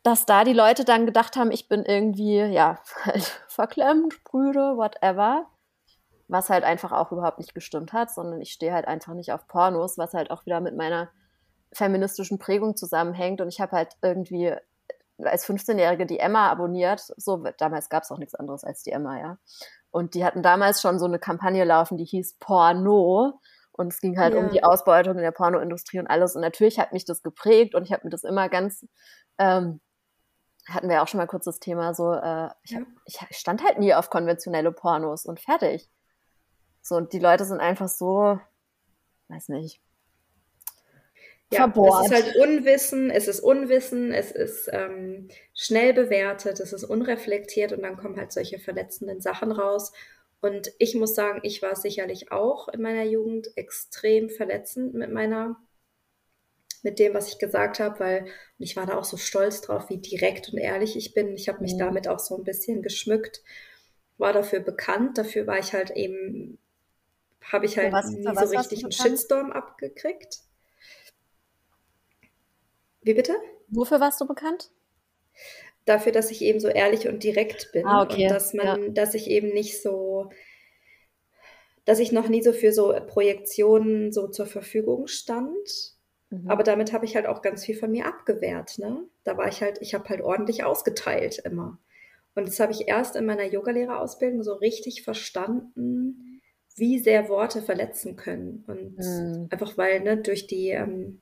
dass 0.03 0.25
da 0.25 0.43
die 0.43 0.53
Leute 0.53 0.85
dann 0.85 1.05
gedacht 1.05 1.35
haben, 1.35 1.51
ich 1.51 1.67
bin 1.67 1.83
irgendwie, 1.83 2.37
ja, 2.37 2.79
halt 3.03 3.41
verklemmt, 3.47 4.23
Brüde, 4.23 4.77
whatever. 4.77 5.47
Was 6.29 6.49
halt 6.49 6.65
einfach 6.65 6.91
auch 6.91 7.13
überhaupt 7.13 7.37
nicht 7.39 7.53
gestimmt 7.53 7.93
hat, 7.93 8.11
sondern 8.11 8.41
ich 8.41 8.51
stehe 8.51 8.73
halt 8.73 8.85
einfach 8.85 9.13
nicht 9.13 9.31
auf 9.31 9.47
Pornos, 9.47 9.97
was 9.97 10.13
halt 10.13 10.29
auch 10.29 10.45
wieder 10.45 10.59
mit 10.59 10.75
meiner 10.75 11.09
feministischen 11.71 12.37
Prägung 12.37 12.75
zusammenhängt. 12.75 13.39
Und 13.39 13.47
ich 13.47 13.61
habe 13.61 13.71
halt 13.73 13.95
irgendwie 14.01 14.53
als 15.23 15.45
15-Jährige 15.45 16.05
die 16.05 16.19
Emma 16.19 16.49
abonniert. 16.49 17.11
So, 17.17 17.43
damals 17.57 17.89
gab 17.89 18.03
es 18.03 18.11
auch 18.11 18.17
nichts 18.17 18.35
anderes 18.35 18.63
als 18.63 18.83
die 18.83 18.91
Emma, 18.91 19.19
ja. 19.19 19.37
Und 19.89 20.13
die 20.13 20.25
hatten 20.25 20.43
damals 20.43 20.81
schon 20.81 20.99
so 20.99 21.05
eine 21.05 21.19
Kampagne 21.19 21.63
laufen, 21.63 21.97
die 21.97 22.05
hieß 22.05 22.37
Porno. 22.39 23.39
Und 23.71 23.93
es 23.93 24.01
ging 24.01 24.17
halt 24.17 24.33
ja. 24.33 24.39
um 24.39 24.49
die 24.49 24.63
Ausbeutung 24.63 25.15
in 25.15 25.21
der 25.21 25.31
Pornoindustrie 25.31 25.99
und 25.99 26.07
alles. 26.07 26.35
Und 26.35 26.41
natürlich 26.41 26.79
hat 26.79 26.93
mich 26.93 27.05
das 27.05 27.21
geprägt 27.21 27.75
und 27.75 27.83
ich 27.83 27.93
habe 27.93 28.03
mir 28.05 28.09
das 28.09 28.23
immer 28.23 28.49
ganz, 28.49 28.85
ähm, 29.37 29.79
hatten 30.67 30.89
wir 30.89 31.01
auch 31.01 31.07
schon 31.07 31.19
mal 31.19 31.27
kurz 31.27 31.45
das 31.45 31.59
Thema, 31.59 31.93
so, 31.93 32.13
äh, 32.13 32.49
ich, 32.63 32.75
hab, 32.75 32.83
ich 33.05 33.37
stand 33.37 33.63
halt 33.63 33.79
nie 33.79 33.93
auf 33.93 34.09
konventionelle 34.09 34.71
Pornos 34.71 35.25
und 35.25 35.39
fertig. 35.39 35.89
So, 36.81 36.95
und 36.95 37.13
die 37.13 37.19
Leute 37.19 37.45
sind 37.45 37.59
einfach 37.59 37.87
so, 37.87 38.39
weiß 39.29 39.49
nicht, 39.49 39.81
ja, 41.51 41.59
verbohrt. 41.59 42.05
Es 42.05 42.11
ist 42.11 42.25
halt 42.25 42.35
Unwissen, 42.35 43.09
es 43.09 43.27
ist 43.27 43.39
Unwissen, 43.39 44.13
es 44.13 44.31
ist 44.31 44.69
ähm, 44.71 45.29
schnell 45.53 45.93
bewertet, 45.93 46.59
es 46.59 46.73
ist 46.73 46.83
unreflektiert 46.83 47.71
und 47.71 47.83
dann 47.83 47.97
kommen 47.97 48.17
halt 48.17 48.31
solche 48.31 48.59
verletzenden 48.59 49.21
Sachen 49.21 49.51
raus. 49.51 49.93
Und 50.41 50.71
ich 50.77 50.95
muss 50.95 51.15
sagen, 51.15 51.39
ich 51.43 51.61
war 51.61 51.75
sicherlich 51.75 52.31
auch 52.31 52.67
in 52.67 52.81
meiner 52.81 53.03
Jugend 53.03 53.49
extrem 53.55 54.29
verletzend 54.29 54.93
mit 54.93 55.11
meiner, 55.11 55.57
mit 56.83 56.99
dem, 56.99 57.13
was 57.13 57.29
ich 57.29 57.39
gesagt 57.39 57.79
habe, 57.79 57.99
weil 57.99 58.25
ich 58.59 58.75
war 58.75 58.85
da 58.85 58.97
auch 58.97 59.03
so 59.03 59.17
stolz 59.17 59.61
drauf, 59.61 59.89
wie 59.89 59.97
direkt 59.97 60.49
und 60.49 60.59
ehrlich 60.59 60.95
ich 60.95 61.13
bin. 61.13 61.33
Ich 61.33 61.49
habe 61.49 61.61
mich 61.61 61.73
mhm. 61.73 61.79
damit 61.79 62.07
auch 62.07 62.19
so 62.19 62.37
ein 62.37 62.43
bisschen 62.43 62.83
geschmückt, 62.83 63.41
war 64.17 64.33
dafür 64.33 64.59
bekannt, 64.59 65.17
dafür 65.17 65.47
war 65.47 65.59
ich 65.59 65.73
halt 65.73 65.91
eben, 65.91 66.59
habe 67.41 67.65
ich 67.65 67.77
halt 67.77 67.93
was, 67.93 68.11
nie 68.11 68.23
so 68.23 68.57
richtig 68.57 68.83
einen 68.83 68.91
Shitstorm 68.91 69.51
abgekriegt. 69.51 70.39
Wie 73.07 73.13
bitte? 73.13 73.35
Wofür 73.69 73.99
warst 73.99 74.21
du 74.21 74.27
bekannt? 74.27 74.69
Dafür, 75.85 76.11
dass 76.11 76.29
ich 76.31 76.41
eben 76.41 76.59
so 76.59 76.67
ehrlich 76.67 77.07
und 77.07 77.23
direkt 77.23 77.71
bin 77.71 77.85
ah, 77.85 78.03
okay. 78.03 78.23
und 78.25 78.31
dass 78.31 78.53
man, 78.53 78.83
ja. 78.83 78.89
dass 78.89 79.13
ich 79.13 79.29
eben 79.29 79.49
nicht 79.49 79.81
so 79.81 80.29
dass 81.87 81.99
ich 81.99 82.11
noch 82.11 82.27
nie 82.27 82.43
so 82.43 82.51
für 82.51 82.73
so 82.73 82.93
Projektionen 83.07 84.11
so 84.11 84.27
zur 84.27 84.45
Verfügung 84.45 85.07
stand. 85.07 85.95
Mhm. 86.29 86.49
Aber 86.49 86.63
damit 86.63 86.91
habe 86.91 87.05
ich 87.05 87.15
halt 87.15 87.27
auch 87.27 87.41
ganz 87.41 87.63
viel 87.63 87.77
von 87.77 87.89
mir 87.89 88.05
abgewehrt. 88.05 88.77
Ne? 88.77 89.05
Da 89.23 89.37
war 89.37 89.47
ich 89.47 89.61
halt, 89.61 89.77
ich 89.79 89.93
habe 89.93 90.09
halt 90.09 90.19
ordentlich 90.19 90.65
ausgeteilt 90.65 91.39
immer. 91.45 91.79
Und 92.35 92.45
das 92.45 92.59
habe 92.59 92.73
ich 92.73 92.89
erst 92.89 93.15
in 93.15 93.25
meiner 93.25 93.45
Yogalehrerausbildung 93.45 94.43
so 94.43 94.55
richtig 94.55 95.03
verstanden, 95.03 96.41
wie 96.75 96.99
sehr 96.99 97.29
Worte 97.29 97.61
verletzen 97.61 98.17
können. 98.17 98.65
Und 98.67 98.97
mhm. 98.97 99.47
einfach 99.49 99.77
weil, 99.77 100.01
ne, 100.01 100.17
durch 100.17 100.45
die 100.45 100.71
ähm, 100.71 101.21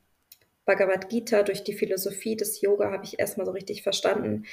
Bhagavad 0.66 1.09
Gita, 1.09 1.43
durch 1.43 1.63
die 1.63 1.74
Philosophie 1.74 2.36
des 2.36 2.61
Yoga 2.61 2.91
habe 2.91 3.05
ich 3.05 3.20
erstmal 3.20 3.45
so 3.45 3.51
richtig 3.51 3.84
verstanden, 3.84 4.45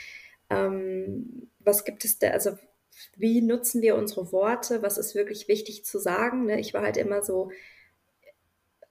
ähm, 0.50 1.48
was 1.60 1.84
gibt 1.84 2.04
es 2.04 2.18
da, 2.18 2.28
also 2.28 2.52
wie 3.16 3.40
nutzen 3.40 3.82
wir 3.82 3.96
unsere 3.96 4.32
Worte, 4.32 4.82
was 4.82 4.98
ist 4.98 5.14
wirklich 5.14 5.48
wichtig 5.48 5.84
zu 5.84 5.98
sagen. 5.98 6.46
Ne? 6.46 6.60
Ich 6.60 6.74
war 6.74 6.82
halt 6.82 6.96
immer 6.96 7.22
so, 7.22 7.50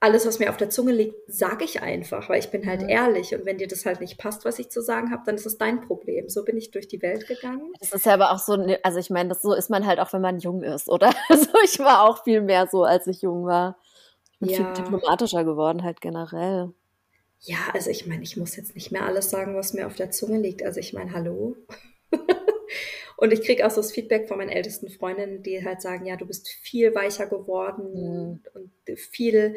alles, 0.01 0.25
was 0.25 0.39
mir 0.39 0.49
auf 0.49 0.57
der 0.57 0.71
Zunge 0.71 0.93
liegt, 0.93 1.15
sage 1.27 1.63
ich 1.63 1.83
einfach, 1.83 2.27
weil 2.27 2.39
ich 2.39 2.49
bin 2.49 2.65
halt 2.65 2.81
mhm. 2.81 2.89
ehrlich. 2.89 3.35
Und 3.35 3.45
wenn 3.45 3.59
dir 3.59 3.67
das 3.67 3.85
halt 3.85 4.01
nicht 4.01 4.17
passt, 4.17 4.45
was 4.45 4.57
ich 4.57 4.71
zu 4.71 4.81
sagen 4.81 5.11
habe, 5.11 5.21
dann 5.27 5.35
ist 5.35 5.45
es 5.45 5.59
dein 5.59 5.81
Problem. 5.81 6.27
So 6.27 6.43
bin 6.43 6.57
ich 6.57 6.71
durch 6.71 6.87
die 6.87 7.03
Welt 7.03 7.27
gegangen. 7.27 7.71
Das 7.79 7.93
ist 7.93 8.07
ja 8.07 8.15
aber 8.15 8.31
auch 8.31 8.39
so, 8.39 8.55
ne, 8.55 8.79
also 8.81 8.97
ich 8.97 9.11
meine, 9.11 9.35
so 9.35 9.53
ist 9.53 9.69
man 9.69 9.85
halt 9.85 9.99
auch, 9.99 10.11
wenn 10.11 10.21
man 10.21 10.39
jung 10.39 10.63
ist, 10.63 10.89
oder? 10.89 11.13
Also 11.29 11.51
ich 11.63 11.77
war 11.79 12.03
auch 12.09 12.23
viel 12.23 12.41
mehr 12.41 12.67
so, 12.67 12.83
als 12.83 13.05
ich 13.05 13.21
jung 13.21 13.45
war. 13.45 13.77
Ich 14.33 14.39
bin 14.39 14.49
ja. 14.49 14.73
viel 14.73 14.83
diplomatischer 14.83 15.43
geworden, 15.43 15.83
halt 15.83 16.01
generell. 16.01 16.73
Ja, 17.43 17.57
also 17.73 17.89
ich 17.89 18.05
meine, 18.05 18.21
ich 18.21 18.37
muss 18.37 18.55
jetzt 18.55 18.75
nicht 18.75 18.91
mehr 18.91 19.03
alles 19.03 19.31
sagen, 19.31 19.55
was 19.55 19.73
mir 19.73 19.87
auf 19.87 19.95
der 19.95 20.11
Zunge 20.11 20.39
liegt. 20.39 20.63
Also 20.63 20.79
ich 20.79 20.93
meine, 20.93 21.11
hallo. 21.11 21.57
und 23.17 23.33
ich 23.33 23.41
kriege 23.41 23.65
auch 23.65 23.71
so 23.71 23.81
das 23.81 23.91
Feedback 23.91 24.27
von 24.27 24.37
meinen 24.37 24.51
ältesten 24.51 24.89
Freundinnen, 24.89 25.41
die 25.41 25.65
halt 25.65 25.81
sagen, 25.81 26.05
ja, 26.05 26.17
du 26.17 26.27
bist 26.27 26.49
viel 26.49 26.93
weicher 26.93 27.25
geworden 27.25 27.93
mhm. 27.93 28.43
und 28.53 28.99
viel, 28.99 29.55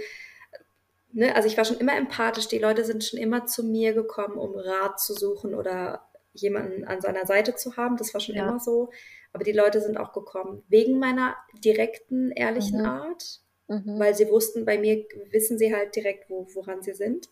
ne, 1.12 1.36
also 1.36 1.46
ich 1.46 1.58
war 1.58 1.66
schon 1.66 1.78
immer 1.78 1.94
empathisch. 1.94 2.48
Die 2.48 2.58
Leute 2.58 2.86
sind 2.86 3.04
schon 3.04 3.20
immer 3.20 3.44
zu 3.44 3.62
mir 3.62 3.92
gekommen, 3.92 4.38
um 4.38 4.54
Rat 4.54 4.98
zu 4.98 5.12
suchen 5.12 5.54
oder 5.54 6.08
jemanden 6.32 6.84
an 6.84 7.02
seiner 7.02 7.26
Seite 7.26 7.54
zu 7.54 7.76
haben. 7.76 7.98
Das 7.98 8.14
war 8.14 8.20
schon 8.20 8.34
ja. 8.34 8.48
immer 8.48 8.60
so. 8.60 8.90
Aber 9.34 9.44
die 9.44 9.52
Leute 9.52 9.82
sind 9.82 9.98
auch 9.98 10.14
gekommen 10.14 10.62
wegen 10.68 10.98
meiner 10.98 11.36
direkten, 11.62 12.30
ehrlichen 12.30 12.80
mhm. 12.80 12.86
Art, 12.86 13.40
mhm. 13.68 13.98
weil 13.98 14.14
sie 14.14 14.28
wussten, 14.28 14.64
bei 14.64 14.78
mir 14.78 15.04
wissen 15.30 15.58
sie 15.58 15.74
halt 15.74 15.96
direkt, 15.96 16.28
wo, 16.30 16.46
woran 16.54 16.82
sie 16.82 16.94
sind. 16.94 17.28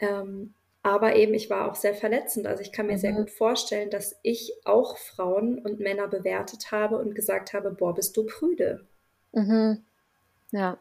Ähm, 0.00 0.54
aber 0.82 1.16
eben, 1.16 1.32
ich 1.32 1.48
war 1.48 1.70
auch 1.70 1.76
sehr 1.76 1.94
verletzend. 1.94 2.46
Also 2.46 2.60
ich 2.60 2.70
kann 2.70 2.86
mir 2.86 2.92
mhm. 2.92 2.98
sehr 2.98 3.12
gut 3.12 3.30
vorstellen, 3.30 3.88
dass 3.88 4.18
ich 4.22 4.52
auch 4.64 4.98
Frauen 4.98 5.58
und 5.58 5.80
Männer 5.80 6.08
bewertet 6.08 6.72
habe 6.72 6.98
und 6.98 7.14
gesagt 7.14 7.54
habe, 7.54 7.70
boah, 7.70 7.94
bist 7.94 8.16
du 8.16 8.26
prüde. 8.26 8.86
Mhm. 9.32 9.82
Ja. 10.50 10.78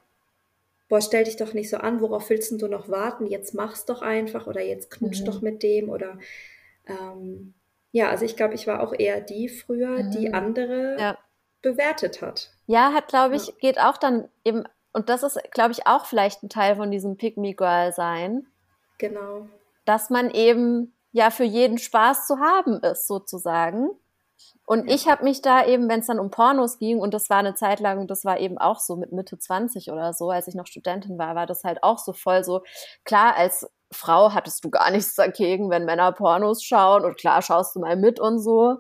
Boah, 0.90 1.02
stell 1.02 1.24
dich 1.24 1.38
doch 1.38 1.54
nicht 1.54 1.70
so 1.70 1.78
an, 1.78 2.02
worauf 2.02 2.30
willst 2.30 2.52
du 2.52 2.68
noch 2.68 2.90
warten? 2.90 3.28
Jetzt 3.28 3.54
mach's 3.54 3.86
doch 3.86 4.02
einfach 4.02 4.46
oder 4.46 4.62
jetzt 4.62 4.92
knutsch 4.92 5.22
mhm. 5.22 5.26
doch 5.26 5.42
mit 5.42 5.64
dem 5.64 5.90
oder 5.90 6.20
ähm, 6.86 7.54
ja, 7.92 8.10
also 8.10 8.26
ich 8.26 8.36
glaube, 8.36 8.56
ich 8.56 8.68
war 8.68 8.82
auch 8.82 8.94
eher 8.98 9.22
die 9.22 9.48
früher, 9.48 10.04
die 10.04 10.28
mhm. 10.28 10.36
andere 10.36 10.98
ja. 11.00 11.18
Bewertet 11.64 12.22
hat. 12.22 12.52
Ja, 12.68 12.94
hat, 12.94 13.08
glaube 13.08 13.36
ich, 13.36 13.48
ja. 13.48 13.54
geht 13.60 13.80
auch 13.80 13.98
dann 13.98 14.30
eben, 14.46 14.64
und 14.92 15.10
das 15.10 15.24
ist, 15.24 15.40
glaube 15.52 15.72
ich, 15.72 15.88
auch 15.88 16.06
vielleicht 16.06 16.44
ein 16.44 16.50
Teil 16.50 16.76
von 16.76 16.92
diesem 16.92 17.18
Pick-Me-Girl-Sein 17.18 18.46
Genau. 18.98 19.48
Dass 19.86 20.10
man 20.10 20.30
eben 20.30 20.96
ja 21.12 21.30
für 21.30 21.44
jeden 21.44 21.78
Spaß 21.78 22.28
zu 22.28 22.40
haben 22.40 22.80
ist, 22.80 23.08
sozusagen. 23.08 23.90
Und 24.66 24.90
ja. 24.90 24.96
ich 24.96 25.08
habe 25.10 25.24
mich 25.24 25.42
da 25.42 25.66
eben, 25.66 25.90
wenn 25.90 26.00
es 26.00 26.08
dann 26.08 26.20
um 26.20 26.32
Pornos 26.32 26.80
ging, 26.80 27.00
und 27.00 27.14
das 27.14 27.30
war 27.30 27.38
eine 27.38 27.54
Zeit 27.54 27.80
lang, 27.80 28.08
das 28.08 28.24
war 28.24 28.40
eben 28.40 28.58
auch 28.58 28.80
so 28.80 28.96
mit 28.96 29.12
Mitte 29.12 29.38
20 29.38 29.92
oder 29.92 30.14
so, 30.14 30.30
als 30.30 30.48
ich 30.48 30.56
noch 30.56 30.68
Studentin 30.68 31.18
war, 31.18 31.36
war 31.36 31.46
das 31.46 31.64
halt 31.64 31.84
auch 31.84 31.98
so 31.98 32.14
voll 32.14 32.44
so, 32.44 32.64
klar, 33.04 33.36
als 33.36 33.70
Frau 33.92 34.34
hattest 34.34 34.64
du 34.64 34.70
gar 34.70 34.90
nichts 34.90 35.16
dagegen, 35.16 35.70
wenn 35.70 35.86
Männer 35.86 36.14
Pornos 36.14 36.64
schauen 36.64 37.04
und 37.06 37.18
klar 37.18 37.42
schaust 37.42 37.76
du 37.76 37.82
mal 37.82 37.96
mit 37.96 38.20
und 38.20 38.40
so. 38.40 38.78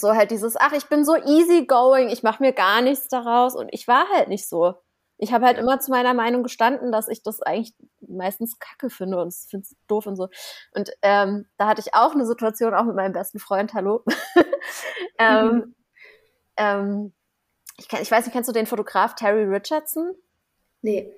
So 0.00 0.14
halt 0.14 0.30
dieses, 0.30 0.56
ach, 0.56 0.72
ich 0.72 0.86
bin 0.86 1.04
so 1.04 1.16
easygoing, 1.16 2.08
ich 2.08 2.22
mache 2.22 2.42
mir 2.42 2.52
gar 2.52 2.82
nichts 2.82 3.08
daraus 3.08 3.54
und 3.54 3.68
ich 3.72 3.88
war 3.88 4.06
halt 4.10 4.28
nicht 4.28 4.48
so 4.48 4.74
ich 5.18 5.32
habe 5.32 5.44
halt 5.44 5.56
ja. 5.56 5.62
immer 5.62 5.80
zu 5.80 5.90
meiner 5.90 6.14
Meinung 6.14 6.44
gestanden, 6.44 6.92
dass 6.92 7.08
ich 7.08 7.22
das 7.22 7.42
eigentlich 7.42 7.74
meistens 8.00 8.58
kacke 8.60 8.88
finde 8.88 9.20
und 9.20 9.34
finde 9.34 9.64
es 9.64 9.76
doof 9.88 10.06
und 10.06 10.16
so. 10.16 10.28
Und 10.72 10.90
ähm, 11.02 11.46
da 11.56 11.66
hatte 11.66 11.80
ich 11.80 11.94
auch 11.94 12.14
eine 12.14 12.24
Situation, 12.24 12.72
auch 12.72 12.84
mit 12.84 12.94
meinem 12.94 13.12
besten 13.12 13.40
Freund, 13.40 13.74
hallo. 13.74 14.04
ähm, 15.18 15.46
mhm. 15.46 15.74
ähm, 16.56 17.12
ich, 17.76 17.88
kann, 17.88 18.00
ich 18.00 18.10
weiß 18.10 18.24
nicht, 18.24 18.32
kennst 18.32 18.48
du 18.48 18.52
den 18.52 18.66
Fotograf 18.66 19.16
Terry 19.16 19.42
Richardson? 19.42 20.14
Nee. 20.82 21.12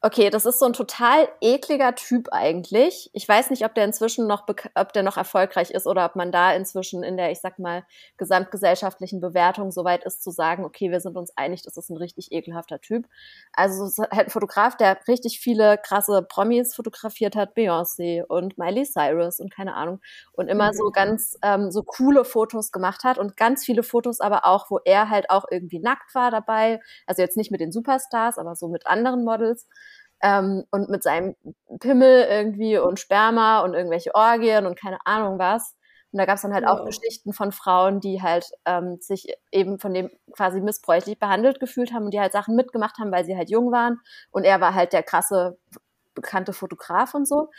Okay, 0.00 0.30
das 0.30 0.46
ist 0.46 0.60
so 0.60 0.66
ein 0.66 0.74
total 0.74 1.28
ekliger 1.40 1.92
Typ 1.96 2.28
eigentlich. 2.30 3.10
Ich 3.14 3.28
weiß 3.28 3.50
nicht, 3.50 3.64
ob 3.64 3.74
der 3.74 3.84
inzwischen 3.84 4.28
noch, 4.28 4.46
ob 4.76 4.92
der 4.92 5.02
noch 5.02 5.16
erfolgreich 5.16 5.72
ist 5.72 5.88
oder 5.88 6.04
ob 6.04 6.14
man 6.14 6.30
da 6.30 6.52
inzwischen 6.52 7.02
in 7.02 7.16
der, 7.16 7.32
ich 7.32 7.40
sag 7.40 7.58
mal, 7.58 7.82
gesamtgesellschaftlichen 8.16 9.20
Bewertung 9.20 9.72
so 9.72 9.82
weit 9.82 10.04
ist 10.04 10.22
zu 10.22 10.30
sagen, 10.30 10.64
okay, 10.64 10.92
wir 10.92 11.00
sind 11.00 11.16
uns 11.16 11.36
einig, 11.36 11.62
das 11.62 11.76
ist 11.76 11.90
ein 11.90 11.96
richtig 11.96 12.30
ekelhafter 12.30 12.80
Typ. 12.80 13.08
Also 13.52 13.86
es 13.86 13.98
ist 13.98 14.08
halt 14.12 14.28
ein 14.28 14.30
Fotograf, 14.30 14.76
der 14.76 14.96
richtig 15.08 15.40
viele 15.40 15.78
krasse 15.78 16.22
Promis 16.22 16.76
fotografiert 16.76 17.34
hat, 17.34 17.56
Beyoncé 17.56 18.22
und 18.22 18.56
Miley 18.56 18.84
Cyrus 18.84 19.40
und 19.40 19.52
keine 19.52 19.74
Ahnung 19.74 20.00
und 20.30 20.46
immer 20.46 20.68
mhm. 20.68 20.76
so 20.76 20.90
ganz 20.92 21.36
ähm, 21.42 21.72
so 21.72 21.82
coole 21.82 22.24
Fotos 22.24 22.70
gemacht 22.70 23.02
hat 23.02 23.18
und 23.18 23.36
ganz 23.36 23.64
viele 23.64 23.82
Fotos 23.82 24.20
aber 24.20 24.46
auch, 24.46 24.70
wo 24.70 24.78
er 24.84 25.10
halt 25.10 25.28
auch 25.28 25.46
irgendwie 25.50 25.80
nackt 25.80 26.14
war 26.14 26.30
dabei. 26.30 26.78
Also 27.04 27.20
jetzt 27.20 27.36
nicht 27.36 27.50
mit 27.50 27.60
den 27.60 27.72
Superstars, 27.72 28.38
aber 28.38 28.54
so 28.54 28.68
mit 28.68 28.86
anderen 28.86 29.24
Models 29.24 29.66
ähm, 30.22 30.64
und 30.70 30.88
mit 30.88 31.02
seinem 31.02 31.36
Pimmel 31.80 32.26
irgendwie 32.28 32.78
und 32.78 32.98
Sperma 32.98 33.60
und 33.60 33.74
irgendwelche 33.74 34.14
Orgien 34.14 34.66
und 34.66 34.78
keine 34.78 34.98
Ahnung 35.04 35.38
was. 35.38 35.74
Und 36.10 36.18
da 36.18 36.24
gab 36.24 36.36
es 36.36 36.42
dann 36.42 36.54
halt 36.54 36.64
ja. 36.64 36.72
auch 36.72 36.86
Geschichten 36.86 37.32
von 37.34 37.52
Frauen, 37.52 38.00
die 38.00 38.22
halt 38.22 38.50
ähm, 38.64 38.96
sich 39.00 39.26
eben 39.52 39.78
von 39.78 39.92
dem 39.92 40.10
quasi 40.32 40.60
missbräuchlich 40.60 41.18
behandelt 41.18 41.60
gefühlt 41.60 41.92
haben 41.92 42.06
und 42.06 42.14
die 42.14 42.20
halt 42.20 42.32
Sachen 42.32 42.56
mitgemacht 42.56 42.98
haben, 42.98 43.12
weil 43.12 43.26
sie 43.26 43.36
halt 43.36 43.50
jung 43.50 43.72
waren. 43.72 44.00
Und 44.30 44.44
er 44.44 44.60
war 44.60 44.74
halt 44.74 44.94
der 44.94 45.02
krasse, 45.02 45.58
bekannte 46.14 46.54
Fotograf 46.54 47.12
und 47.14 47.28
so. 47.28 47.50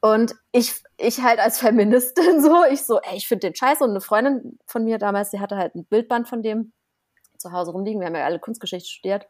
Und 0.00 0.36
ich, 0.52 0.74
ich 0.98 1.22
halt 1.22 1.40
als 1.40 1.58
Feministin 1.58 2.40
so, 2.42 2.64
ich 2.70 2.86
so, 2.86 3.00
ey, 3.00 3.16
ich 3.16 3.26
finde 3.26 3.48
den 3.48 3.56
scheiße. 3.56 3.82
Und 3.82 3.90
eine 3.90 4.00
Freundin 4.00 4.58
von 4.66 4.84
mir 4.84 4.98
damals, 4.98 5.30
die 5.30 5.40
hatte 5.40 5.56
halt 5.56 5.74
ein 5.74 5.84
Bildband 5.84 6.28
von 6.28 6.42
dem 6.42 6.72
zu 7.38 7.52
Hause 7.52 7.72
rumliegen. 7.72 8.00
Wir 8.00 8.06
haben 8.06 8.14
ja 8.14 8.24
alle 8.24 8.38
Kunstgeschichte 8.38 8.88
studiert. 8.88 9.26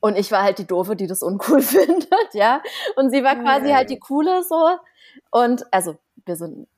Und 0.00 0.16
ich 0.16 0.30
war 0.30 0.42
halt 0.42 0.58
die 0.58 0.66
Doofe, 0.66 0.96
die 0.96 1.06
das 1.06 1.22
uncool 1.22 1.60
findet, 1.62 2.34
ja. 2.34 2.62
Und 2.96 3.10
sie 3.10 3.24
war 3.24 3.36
quasi 3.36 3.70
halt 3.70 3.90
die 3.90 3.98
Coole 3.98 4.42
so. 4.44 4.76
Und 5.30 5.64
also 5.72 5.96
wir 6.24 6.36
sind, 6.36 6.68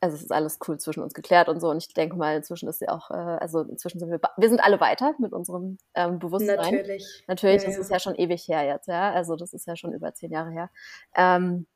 also 0.00 0.16
es 0.16 0.22
ist 0.22 0.32
alles 0.32 0.58
cool 0.66 0.78
zwischen 0.78 1.02
uns 1.02 1.12
geklärt 1.12 1.48
und 1.48 1.60
so. 1.60 1.68
Und 1.68 1.78
ich 1.78 1.92
denke 1.92 2.16
mal, 2.16 2.36
inzwischen 2.36 2.68
ist 2.68 2.78
sie 2.78 2.88
auch, 2.88 3.10
äh, 3.10 3.14
also 3.14 3.60
inzwischen 3.60 3.98
sind 3.98 4.10
wir, 4.10 4.20
wir 4.36 4.48
sind 4.48 4.60
alle 4.60 4.80
weiter 4.80 5.14
mit 5.18 5.32
unserem 5.32 5.78
ähm, 5.94 6.18
Bewusstsein. 6.18 6.56
Natürlich. 6.56 7.24
Natürlich, 7.26 7.62
ja, 7.62 7.68
das 7.68 7.76
ja. 7.76 7.82
ist 7.82 7.90
ja 7.90 8.00
schon 8.00 8.14
ewig 8.14 8.48
her 8.48 8.64
jetzt, 8.64 8.88
ja. 8.88 9.12
Also 9.12 9.36
das 9.36 9.52
ist 9.52 9.66
ja 9.66 9.76
schon 9.76 9.92
über 9.92 10.14
zehn 10.14 10.30
Jahre 10.30 10.50
her. 10.50 10.70
Ähm, 11.14 11.66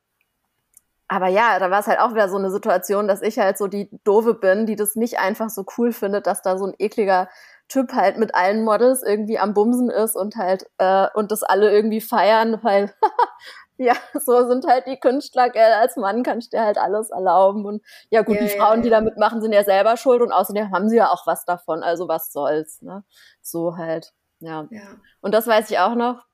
aber 1.07 1.27
ja, 1.27 1.59
da 1.59 1.69
war 1.69 1.81
es 1.81 1.87
halt 1.87 1.99
auch 1.99 2.13
wieder 2.13 2.29
so 2.29 2.37
eine 2.37 2.49
Situation, 2.49 3.07
dass 3.07 3.21
ich 3.21 3.37
halt 3.37 3.59
so 3.59 3.67
die 3.67 3.89
Doofe 4.03 4.33
bin, 4.33 4.65
die 4.65 4.75
das 4.75 4.95
nicht 4.95 5.19
einfach 5.19 5.49
so 5.49 5.63
cool 5.77 5.91
findet, 5.91 6.25
dass 6.25 6.41
da 6.41 6.57
so 6.57 6.65
ein 6.65 6.73
ekliger 6.79 7.29
Typ 7.67 7.93
halt 7.93 8.17
mit 8.17 8.35
allen 8.35 8.63
Models 8.63 9.01
irgendwie 9.01 9.39
am 9.39 9.53
Bumsen 9.53 9.89
ist 9.89 10.15
und 10.15 10.35
halt 10.35 10.67
äh, 10.77 11.07
und 11.13 11.31
das 11.31 11.43
alle 11.43 11.71
irgendwie 11.71 12.01
feiern, 12.01 12.59
weil 12.61 12.93
ja, 13.77 13.93
so 14.13 14.47
sind 14.47 14.65
halt 14.65 14.87
die 14.87 14.99
Künstler, 14.99 15.49
gell, 15.49 15.73
als 15.73 15.95
Mann 15.97 16.23
kannst 16.23 16.53
du 16.53 16.57
dir 16.57 16.63
halt 16.63 16.77
alles 16.77 17.09
erlauben 17.09 17.65
und 17.65 17.83
ja 18.09 18.21
gut, 18.21 18.35
ja, 18.35 18.43
die 18.43 18.49
Frauen, 18.49 18.77
ja, 18.77 18.83
die 18.83 18.89
da 18.89 19.01
mitmachen, 19.01 19.41
sind 19.41 19.51
ja 19.51 19.63
selber 19.63 19.97
schuld 19.97 20.21
und 20.21 20.31
außerdem 20.31 20.71
haben 20.71 20.89
sie 20.89 20.97
ja 20.97 21.09
auch 21.09 21.27
was 21.27 21.45
davon, 21.45 21.83
also 21.83 22.07
was 22.07 22.31
soll's, 22.31 22.81
ne? 22.81 23.03
So 23.41 23.77
halt, 23.77 24.13
ja. 24.39 24.67
ja. 24.69 24.87
Und 25.21 25.33
das 25.33 25.47
weiß 25.47 25.69
ich 25.71 25.79
auch 25.79 25.95
noch. 25.95 26.25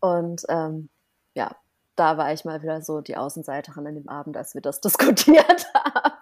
Und 0.00 0.42
ähm, 0.48 0.88
ja, 1.34 1.54
da 1.96 2.16
war 2.16 2.32
ich 2.32 2.44
mal 2.44 2.62
wieder 2.62 2.80
so 2.80 3.02
die 3.02 3.16
Außenseiterin 3.16 3.86
an 3.86 3.94
dem 3.94 4.08
Abend, 4.08 4.36
als 4.36 4.54
wir 4.54 4.62
das 4.62 4.80
diskutiert 4.80 5.66
haben. 5.74 6.14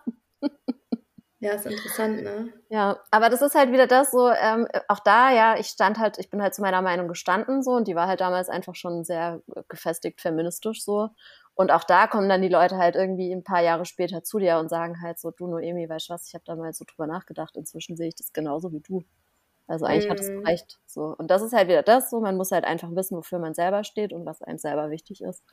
Ja, 1.40 1.52
ist 1.52 1.66
interessant, 1.66 2.22
ne? 2.22 2.52
Ja, 2.68 2.98
aber 3.12 3.28
das 3.30 3.42
ist 3.42 3.54
halt 3.54 3.70
wieder 3.70 3.86
das 3.86 4.10
so, 4.10 4.28
ähm, 4.28 4.66
auch 4.88 4.98
da, 4.98 5.30
ja, 5.30 5.56
ich 5.56 5.68
stand 5.68 5.98
halt, 5.98 6.18
ich 6.18 6.30
bin 6.30 6.42
halt 6.42 6.54
zu 6.54 6.62
meiner 6.62 6.82
Meinung 6.82 7.06
gestanden 7.06 7.62
so 7.62 7.72
und 7.72 7.86
die 7.86 7.94
war 7.94 8.08
halt 8.08 8.20
damals 8.20 8.48
einfach 8.48 8.74
schon 8.74 9.04
sehr 9.04 9.40
gefestigt 9.68 10.20
feministisch 10.20 10.82
so. 10.82 11.10
Und 11.54 11.70
auch 11.70 11.84
da 11.84 12.06
kommen 12.06 12.28
dann 12.28 12.42
die 12.42 12.48
Leute 12.48 12.76
halt 12.76 12.96
irgendwie 12.96 13.32
ein 13.32 13.44
paar 13.44 13.62
Jahre 13.62 13.84
später 13.84 14.22
zu 14.24 14.38
dir 14.38 14.58
und 14.58 14.68
sagen 14.68 15.00
halt 15.00 15.18
so, 15.18 15.30
du 15.30 15.46
Noemi, 15.46 15.88
weißt 15.88 16.08
du 16.08 16.14
was, 16.14 16.26
ich 16.28 16.34
habe 16.34 16.44
damals 16.44 16.78
so 16.78 16.84
drüber 16.84 17.06
nachgedacht, 17.06 17.56
inzwischen 17.56 17.96
sehe 17.96 18.08
ich 18.08 18.14
das 18.16 18.32
genauso 18.32 18.72
wie 18.72 18.80
du. 18.80 19.04
Also 19.68 19.84
eigentlich 19.84 20.08
mm. 20.08 20.10
hat 20.10 20.20
es 20.20 20.28
mhm. 20.30 20.42
gereicht. 20.42 20.78
So. 20.86 21.14
Und 21.18 21.30
das 21.30 21.42
ist 21.42 21.52
halt 21.52 21.68
wieder 21.68 21.82
das, 21.82 22.10
so 22.10 22.20
man 22.20 22.36
muss 22.36 22.52
halt 22.52 22.64
einfach 22.64 22.90
wissen, 22.94 23.16
wofür 23.16 23.38
man 23.38 23.54
selber 23.54 23.84
steht 23.84 24.12
und 24.12 24.24
was 24.24 24.42
einem 24.42 24.58
selber 24.58 24.90
wichtig 24.90 25.20
ist. 25.20 25.44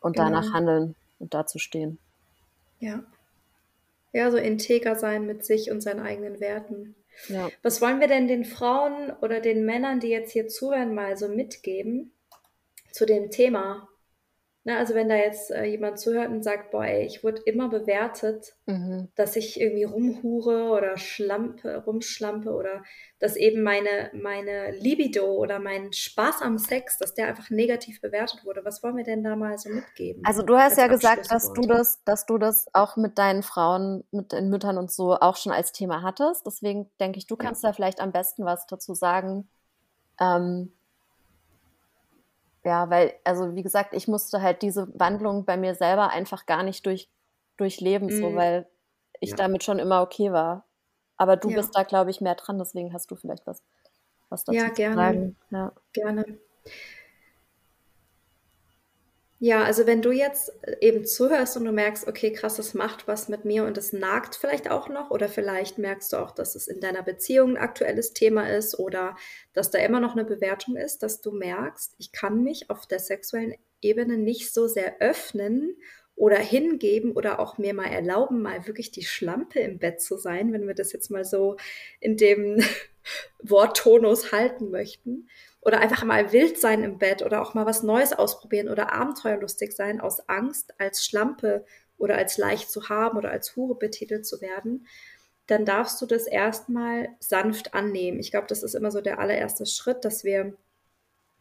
Und 0.00 0.16
genau. 0.16 0.26
danach 0.26 0.52
handeln 0.52 0.94
und 1.18 1.34
dazu 1.34 1.58
stehen. 1.58 1.98
Ja. 2.78 3.00
Ja, 4.12 4.30
so 4.30 4.36
integer 4.38 4.96
sein 4.96 5.26
mit 5.26 5.44
sich 5.44 5.70
und 5.70 5.80
seinen 5.80 6.00
eigenen 6.00 6.40
Werten. 6.40 6.96
Ja. 7.28 7.50
Was 7.62 7.80
wollen 7.82 8.00
wir 8.00 8.08
denn 8.08 8.28
den 8.28 8.44
Frauen 8.44 9.10
oder 9.20 9.40
den 9.40 9.64
Männern, 9.64 10.00
die 10.00 10.08
jetzt 10.08 10.32
hier 10.32 10.48
zuhören, 10.48 10.94
mal 10.94 11.16
so 11.16 11.28
mitgeben 11.28 12.12
zu 12.92 13.06
dem 13.06 13.30
Thema? 13.30 13.88
Ne, 14.68 14.76
also 14.76 14.94
wenn 14.94 15.08
da 15.08 15.14
jetzt 15.14 15.50
äh, 15.50 15.64
jemand 15.64 15.98
zuhört 15.98 16.28
und 16.28 16.44
sagt, 16.44 16.72
boah, 16.72 16.84
ey, 16.84 17.06
ich 17.06 17.24
wurde 17.24 17.40
immer 17.46 17.70
bewertet, 17.70 18.52
mhm. 18.66 19.08
dass 19.14 19.34
ich 19.34 19.58
irgendwie 19.58 19.84
rumhure 19.84 20.68
oder 20.72 20.98
schlampe, 20.98 21.84
rumschlampe 21.86 22.50
oder 22.50 22.82
dass 23.18 23.36
eben 23.36 23.62
meine, 23.62 24.10
meine 24.12 24.72
Libido 24.72 25.24
oder 25.24 25.58
mein 25.58 25.94
Spaß 25.94 26.42
am 26.42 26.58
Sex, 26.58 26.98
dass 26.98 27.14
der 27.14 27.28
einfach 27.28 27.48
negativ 27.48 28.02
bewertet 28.02 28.44
wurde. 28.44 28.62
Was 28.62 28.82
wollen 28.82 28.98
wir 28.98 29.04
denn 29.04 29.24
da 29.24 29.36
mal 29.36 29.56
so 29.56 29.70
mitgeben? 29.70 30.22
Also 30.26 30.42
du 30.42 30.58
hast 30.58 30.76
ja 30.76 30.88
gesagt, 30.88 31.32
dass 31.32 31.50
du 31.54 31.62
das, 31.62 32.04
dass 32.04 32.26
du 32.26 32.36
das 32.36 32.66
auch 32.74 32.98
mit 32.98 33.16
deinen 33.16 33.42
Frauen, 33.42 34.04
mit 34.10 34.32
den 34.32 34.50
Müttern 34.50 34.76
und 34.76 34.92
so 34.92 35.14
auch 35.14 35.36
schon 35.36 35.52
als 35.52 35.72
Thema 35.72 36.02
hattest. 36.02 36.46
Deswegen 36.46 36.90
denke 37.00 37.16
ich, 37.16 37.26
du 37.26 37.36
kannst 37.36 37.62
ja. 37.62 37.70
da 37.70 37.72
vielleicht 37.72 38.02
am 38.02 38.12
besten 38.12 38.44
was 38.44 38.66
dazu 38.66 38.92
sagen. 38.92 39.48
Ähm, 40.20 40.74
ja, 42.64 42.90
weil, 42.90 43.14
also 43.24 43.54
wie 43.54 43.62
gesagt, 43.62 43.94
ich 43.94 44.08
musste 44.08 44.42
halt 44.42 44.62
diese 44.62 44.88
Wandlung 44.98 45.44
bei 45.44 45.56
mir 45.56 45.74
selber 45.74 46.10
einfach 46.10 46.46
gar 46.46 46.62
nicht 46.62 46.84
durch, 46.86 47.08
durchleben, 47.56 48.08
mm. 48.08 48.20
so, 48.20 48.30
mhm. 48.30 48.36
weil 48.36 48.66
ich 49.20 49.30
ja. 49.30 49.36
damit 49.36 49.64
schon 49.64 49.78
immer 49.78 50.02
okay 50.02 50.32
war. 50.32 50.64
Aber 51.16 51.36
du 51.36 51.50
ja. 51.50 51.56
bist 51.56 51.74
da, 51.74 51.82
glaube 51.82 52.10
ich, 52.10 52.20
mehr 52.20 52.34
dran, 52.34 52.58
deswegen 52.58 52.92
hast 52.92 53.10
du 53.10 53.16
vielleicht 53.16 53.46
was, 53.46 53.62
was 54.28 54.44
dazu 54.44 54.58
ja, 54.58 54.68
gerne. 54.68 54.94
zu 54.94 54.96
sagen. 54.96 55.36
Ja, 55.50 55.72
gerne. 55.92 56.24
Ja, 59.40 59.62
also 59.62 59.86
wenn 59.86 60.02
du 60.02 60.10
jetzt 60.10 60.50
äh, 60.62 60.76
eben 60.80 61.04
zuhörst 61.04 61.56
und 61.56 61.64
du 61.64 61.70
merkst, 61.70 62.08
okay, 62.08 62.32
krass, 62.32 62.56
das 62.56 62.74
macht 62.74 63.06
was 63.06 63.28
mit 63.28 63.44
mir 63.44 63.64
und 63.64 63.78
es 63.78 63.92
nagt 63.92 64.34
vielleicht 64.34 64.68
auch 64.68 64.88
noch 64.88 65.10
oder 65.10 65.28
vielleicht 65.28 65.78
merkst 65.78 66.12
du 66.12 66.16
auch, 66.16 66.32
dass 66.32 66.56
es 66.56 66.66
in 66.66 66.80
deiner 66.80 67.04
Beziehung 67.04 67.50
ein 67.50 67.56
aktuelles 67.62 68.12
Thema 68.14 68.50
ist 68.50 68.78
oder 68.80 69.16
dass 69.52 69.70
da 69.70 69.78
immer 69.78 70.00
noch 70.00 70.14
eine 70.14 70.24
Bewertung 70.24 70.76
ist, 70.76 71.04
dass 71.04 71.20
du 71.20 71.30
merkst, 71.30 71.94
ich 71.98 72.10
kann 72.10 72.42
mich 72.42 72.68
auf 72.68 72.86
der 72.86 72.98
sexuellen 72.98 73.54
Ebene 73.80 74.18
nicht 74.18 74.52
so 74.52 74.66
sehr 74.66 75.00
öffnen 75.00 75.76
oder 76.16 76.38
hingeben 76.38 77.12
oder 77.12 77.38
auch 77.38 77.58
mir 77.58 77.74
mal 77.74 77.86
erlauben, 77.86 78.42
mal 78.42 78.66
wirklich 78.66 78.90
die 78.90 79.04
Schlampe 79.04 79.60
im 79.60 79.78
Bett 79.78 80.00
zu 80.00 80.16
sein, 80.16 80.52
wenn 80.52 80.66
wir 80.66 80.74
das 80.74 80.92
jetzt 80.92 81.12
mal 81.12 81.24
so 81.24 81.56
in 82.00 82.16
dem 82.16 82.60
Worttonus 83.38 84.32
halten 84.32 84.70
möchten 84.70 85.28
oder 85.60 85.80
einfach 85.80 86.04
mal 86.04 86.32
wild 86.32 86.58
sein 86.58 86.82
im 86.82 86.98
Bett 86.98 87.22
oder 87.22 87.42
auch 87.42 87.54
mal 87.54 87.66
was 87.66 87.82
Neues 87.82 88.12
ausprobieren 88.12 88.68
oder 88.68 88.92
abenteuerlustig 88.92 89.74
sein 89.74 90.00
aus 90.00 90.28
Angst, 90.28 90.74
als 90.78 91.04
Schlampe 91.04 91.64
oder 91.96 92.16
als 92.16 92.38
leicht 92.38 92.70
zu 92.70 92.88
haben 92.88 93.18
oder 93.18 93.30
als 93.30 93.56
Hure 93.56 93.76
betitelt 93.76 94.26
zu 94.26 94.40
werden, 94.40 94.86
dann 95.46 95.64
darfst 95.64 96.00
du 96.00 96.06
das 96.06 96.26
erstmal 96.26 97.08
sanft 97.20 97.74
annehmen. 97.74 98.20
Ich 98.20 98.30
glaube, 98.30 98.46
das 98.46 98.62
ist 98.62 98.74
immer 98.74 98.90
so 98.90 99.00
der 99.00 99.18
allererste 99.18 99.66
Schritt, 99.66 100.04
dass 100.04 100.22
wir, 100.22 100.54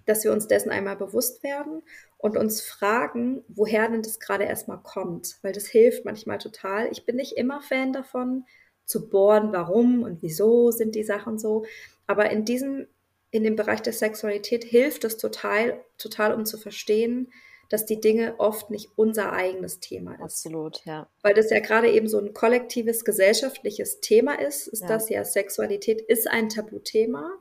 dass 0.06 0.24
wir 0.24 0.32
uns 0.32 0.48
dessen 0.48 0.72
einmal 0.72 0.96
bewusst 0.96 1.44
werden 1.44 1.84
und 2.18 2.38
uns 2.38 2.62
fragen, 2.62 3.44
woher 3.48 3.88
denn 3.90 4.02
das 4.02 4.20
gerade 4.20 4.46
erstmal 4.46 4.82
kommt, 4.82 5.38
weil 5.42 5.52
das 5.52 5.68
hilft 5.68 6.06
manchmal 6.06 6.40
total. 6.40 6.88
Ich 6.92 7.06
bin 7.06 7.18
nicht 7.18 7.38
immer 7.38 7.62
Fan 7.62 7.94
davon, 7.94 8.46
zu 8.86 9.10
bohren, 9.10 9.52
warum 9.52 10.04
und 10.04 10.22
wieso 10.22 10.72
sind 10.72 10.96
die 10.96 11.04
Sachen 11.04 11.38
so. 11.38 11.66
Aber 12.08 12.32
in 12.32 12.46
diesem 12.46 12.88
in 13.32 13.44
dem 13.44 13.56
Bereich 13.56 13.82
der 13.82 13.94
Sexualität 13.94 14.64
hilft 14.64 15.04
es 15.04 15.18
total, 15.18 15.84
total, 15.98 16.34
um 16.34 16.46
zu 16.46 16.58
verstehen, 16.58 17.32
dass 17.70 17.86
die 17.86 18.00
Dinge 18.00 18.36
oft 18.38 18.70
nicht 18.70 18.90
unser 18.96 19.34
eigenes 19.34 19.80
Thema 19.80 20.14
ist. 20.14 20.22
Absolut, 20.22 20.86
ja. 20.86 21.10
Weil 21.22 21.34
das 21.34 21.50
ja 21.50 21.60
gerade 21.60 21.92
eben 21.92 22.08
so 22.08 22.18
ein 22.18 22.34
kollektives 22.34 23.04
gesellschaftliches 23.04 24.00
Thema 24.00 24.40
ist, 24.40 24.68
ist 24.68 24.84
ja. 24.84 24.88
das 24.88 25.10
ja 25.10 25.26
Sexualität 25.26 26.02
ist 26.02 26.30
ein 26.30 26.48
Tabuthema 26.48 27.38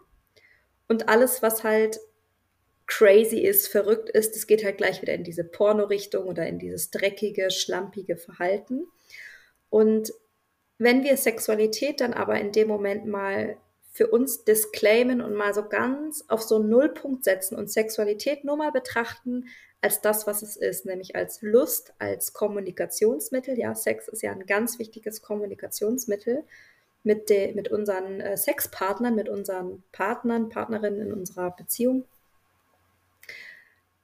und 0.89 1.09
alles, 1.09 1.43
was 1.43 1.65
halt 1.65 2.01
crazy 2.87 3.39
ist, 3.39 3.69
verrückt 3.69 4.11
ist, 4.11 4.37
das 4.37 4.47
geht 4.47 4.65
halt 4.65 4.79
gleich 4.79 5.03
wieder 5.03 5.15
in 5.15 5.25
diese 5.25 5.45
Porno-Richtung 5.45 6.27
oder 6.27 6.47
in 6.47 6.59
dieses 6.59 6.91
dreckige, 6.91 7.51
schlampige 7.51 8.17
Verhalten. 8.17 8.87
Und 9.71 10.13
wenn 10.79 11.03
wir 11.03 11.17
Sexualität 11.17 12.01
dann 12.01 12.13
aber 12.13 12.39
in 12.39 12.53
dem 12.53 12.69
Moment 12.69 13.07
mal 13.07 13.57
für 13.97 14.09
uns 14.09 14.45
disclaimen 14.45 15.23
und 15.23 15.35
mal 15.35 15.55
so 15.55 15.67
ganz 15.67 16.23
auf 16.29 16.43
so 16.43 16.57
einen 16.57 16.69
Nullpunkt 16.69 17.25
setzen 17.25 17.57
und 17.57 17.71
Sexualität 17.71 18.45
nur 18.45 18.59
mal 18.59 18.71
betrachten 18.71 19.47
als 19.81 20.03
das, 20.03 20.27
was 20.27 20.43
es 20.43 20.57
ist, 20.57 20.85
nämlich 20.85 21.17
als 21.17 21.41
Lust, 21.41 21.95
als 21.99 22.35
Kommunikationsmittel. 22.35 23.59
Ja, 23.59 23.75
Sex 23.75 24.09
ist 24.09 24.23
ja 24.23 24.33
ein 24.33 24.45
ganz 24.45 24.79
wichtiges 24.79 25.23
Kommunikationsmittel 25.23 26.45
mit, 27.05 27.31
de, 27.31 27.55
mit 27.55 27.71
unseren 27.71 28.21
äh, 28.21 28.37
Sexpartnern, 28.37 29.15
mit 29.15 29.31
unseren 29.31 29.83
Partnern, 29.93 30.51
Partnerinnen 30.51 31.01
in 31.01 31.13
unserer 31.15 31.53
Beziehung. 31.53 32.05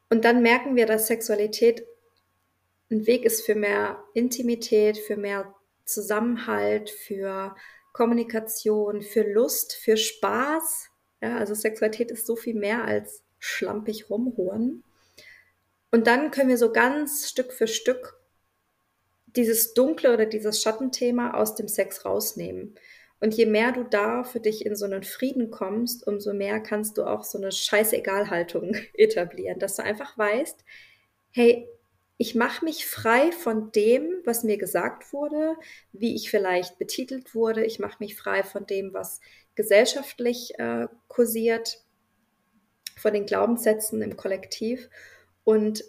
Und 0.09 0.25
dann 0.25 0.41
merken 0.41 0.75
wir, 0.75 0.87
dass 0.87 1.07
Sexualität 1.07 1.87
ein 2.91 3.07
Weg 3.07 3.27
ist 3.27 3.45
für 3.45 3.57
mehr 3.57 4.03
Intimität, 4.15 4.97
für 4.97 5.19
mehr 5.19 5.55
Zusammenhalt, 5.85 6.89
für 6.89 7.55
Kommunikation, 7.93 9.03
für 9.03 9.23
Lust, 9.23 9.75
für 9.75 9.97
Spaß. 9.97 10.89
Ja, 11.21 11.37
also 11.37 11.55
Sexualität 11.55 12.11
ist 12.11 12.27
so 12.27 12.37
viel 12.37 12.55
mehr 12.55 12.85
als 12.85 13.23
schlampig 13.39 14.11
rumholen. 14.11 14.83
Und 15.91 16.07
dann 16.07 16.31
können 16.31 16.49
wir 16.49 16.59
so 16.59 16.73
ganz 16.73 17.29
Stück 17.29 17.53
für 17.53 17.67
Stück 17.67 18.19
dieses 19.27 19.75
dunkle 19.75 20.13
oder 20.13 20.27
dieses 20.27 20.63
Schattenthema 20.63 21.33
aus 21.35 21.55
dem 21.55 21.69
Sex 21.69 22.05
rausnehmen. 22.05 22.75
Und 23.21 23.35
je 23.35 23.47
mehr 23.47 23.73
du 23.73 23.85
da 23.85 24.25
für 24.25 24.41
dich 24.41 24.67
in 24.67 24.75
so 24.75 24.85
einen 24.85 25.05
Frieden 25.05 25.51
kommst, 25.51 26.07
umso 26.07 26.35
mehr 26.35 26.61
kannst 26.61 26.99
du 26.99 27.05
auch 27.05 27.23
so 27.23 27.39
eine 27.39 27.53
Scheißegal-Haltung 27.53 28.75
etablieren, 28.95 29.59
dass 29.59 29.77
du 29.77 29.85
einfach 29.85 30.19
weißt, 30.19 30.65
hey, 31.31 31.69
ich 32.23 32.37
mache 32.37 32.65
mich 32.65 32.87
frei 32.87 33.33
von 33.33 33.73
dem, 33.73 34.23
was 34.25 34.45
mir 34.45 34.57
gesagt 34.57 35.13
wurde, 35.13 35.57
wie 35.93 36.15
ich 36.15 36.31
vielleicht 36.31 36.79
betitelt 36.79 37.35
wurde. 37.35 37.65
Ich 37.65 37.81
mache 37.81 37.97
mich 37.99 38.15
frei 38.15 38.45
von 38.45 38.65
dem, 38.65 38.95
was 38.95 39.21
gesellschaftlich 39.57 40.57
äh, 40.57 40.87
kursiert, 41.09 41.81
von 42.97 43.13
den 43.13 43.27
Glaubenssätzen 43.27 44.03
im 44.03 44.17
Kollektiv 44.17 44.89
und 45.43 45.83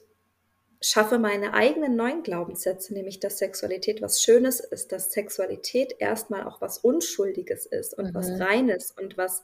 schaffe 0.81 1.19
meine 1.19 1.53
eigenen 1.53 1.95
neuen 1.95 2.23
Glaubenssätze, 2.23 2.95
nämlich 2.95 3.19
dass 3.19 3.37
Sexualität 3.37 4.01
was 4.01 4.23
Schönes 4.23 4.59
ist, 4.59 4.91
dass 4.91 5.11
Sexualität 5.11 5.97
erstmal 5.99 6.47
auch 6.47 6.61
was 6.61 6.79
Unschuldiges 6.79 7.67
ist 7.67 7.95
und 7.95 8.07
mhm. 8.07 8.13
was 8.15 8.39
Reines 8.39 8.89
und 8.89 9.17
was 9.19 9.43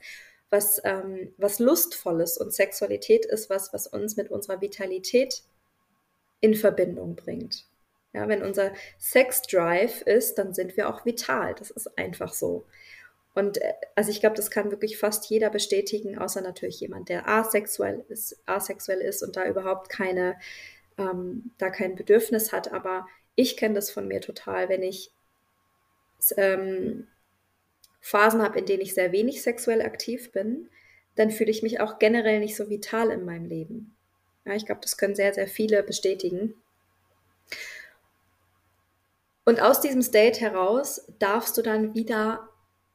was 0.49 0.81
ähm, 0.83 1.35
was 1.37 1.59
lustvolles 1.59 2.39
und 2.39 2.51
Sexualität 2.51 3.27
ist 3.27 3.51
was, 3.51 3.73
was 3.73 3.85
uns 3.85 4.17
mit 4.17 4.31
unserer 4.31 4.59
Vitalität 4.59 5.43
in 6.41 6.55
Verbindung 6.55 7.15
bringt. 7.15 7.65
Ja, 8.13 8.27
wenn 8.27 8.41
unser 8.41 8.73
Sex-Drive 8.97 10.01
ist, 10.01 10.35
dann 10.35 10.53
sind 10.53 10.75
wir 10.77 10.89
auch 10.89 11.05
vital. 11.05 11.53
Das 11.53 11.69
ist 11.69 11.97
einfach 11.97 12.33
so. 12.33 12.65
Und 13.35 13.61
äh, 13.61 13.73
also 13.95 14.09
ich 14.09 14.19
glaube, 14.19 14.35
das 14.35 14.49
kann 14.49 14.71
wirklich 14.71 14.97
fast 14.97 15.29
jeder 15.29 15.49
bestätigen, 15.49 16.17
außer 16.17 16.41
natürlich 16.41 16.79
jemand, 16.79 17.09
der 17.09 17.27
asexuell 17.27 18.03
ist, 18.09 18.41
asexuell 18.45 19.01
ist 19.01 19.21
und 19.23 19.35
da 19.35 19.45
überhaupt 19.45 19.89
keine, 19.89 20.37
ähm, 20.97 21.51
da 21.57 21.69
kein 21.69 21.95
Bedürfnis 21.95 22.51
hat. 22.51 22.73
Aber 22.73 23.07
ich 23.35 23.57
kenne 23.57 23.75
das 23.75 23.91
von 23.91 24.07
mir 24.07 24.21
total, 24.21 24.69
wenn 24.69 24.81
ich 24.81 25.11
ähm, 26.35 27.07
Phasen 28.01 28.41
habe, 28.41 28.59
in 28.59 28.65
denen 28.65 28.81
ich 28.81 28.93
sehr 28.93 29.11
wenig 29.11 29.41
sexuell 29.41 29.81
aktiv 29.81 30.31
bin, 30.31 30.69
dann 31.15 31.31
fühle 31.31 31.51
ich 31.51 31.63
mich 31.63 31.79
auch 31.79 31.99
generell 31.99 32.39
nicht 32.39 32.55
so 32.55 32.69
vital 32.69 33.11
in 33.11 33.25
meinem 33.25 33.45
Leben. 33.45 33.95
Ja, 34.49 34.55
ich 34.55 34.65
glaube, 34.65 34.81
das 34.81 34.97
können 34.97 35.15
sehr, 35.15 35.33
sehr 35.33 35.47
viele 35.47 35.83
bestätigen. 35.83 36.55
Und 39.45 39.61
aus 39.61 39.79
diesem 39.81 40.01
State 40.01 40.39
heraus 40.39 41.05
darfst 41.19 41.57
du 41.57 41.61
dann 41.61 41.93
wieder 41.95 42.49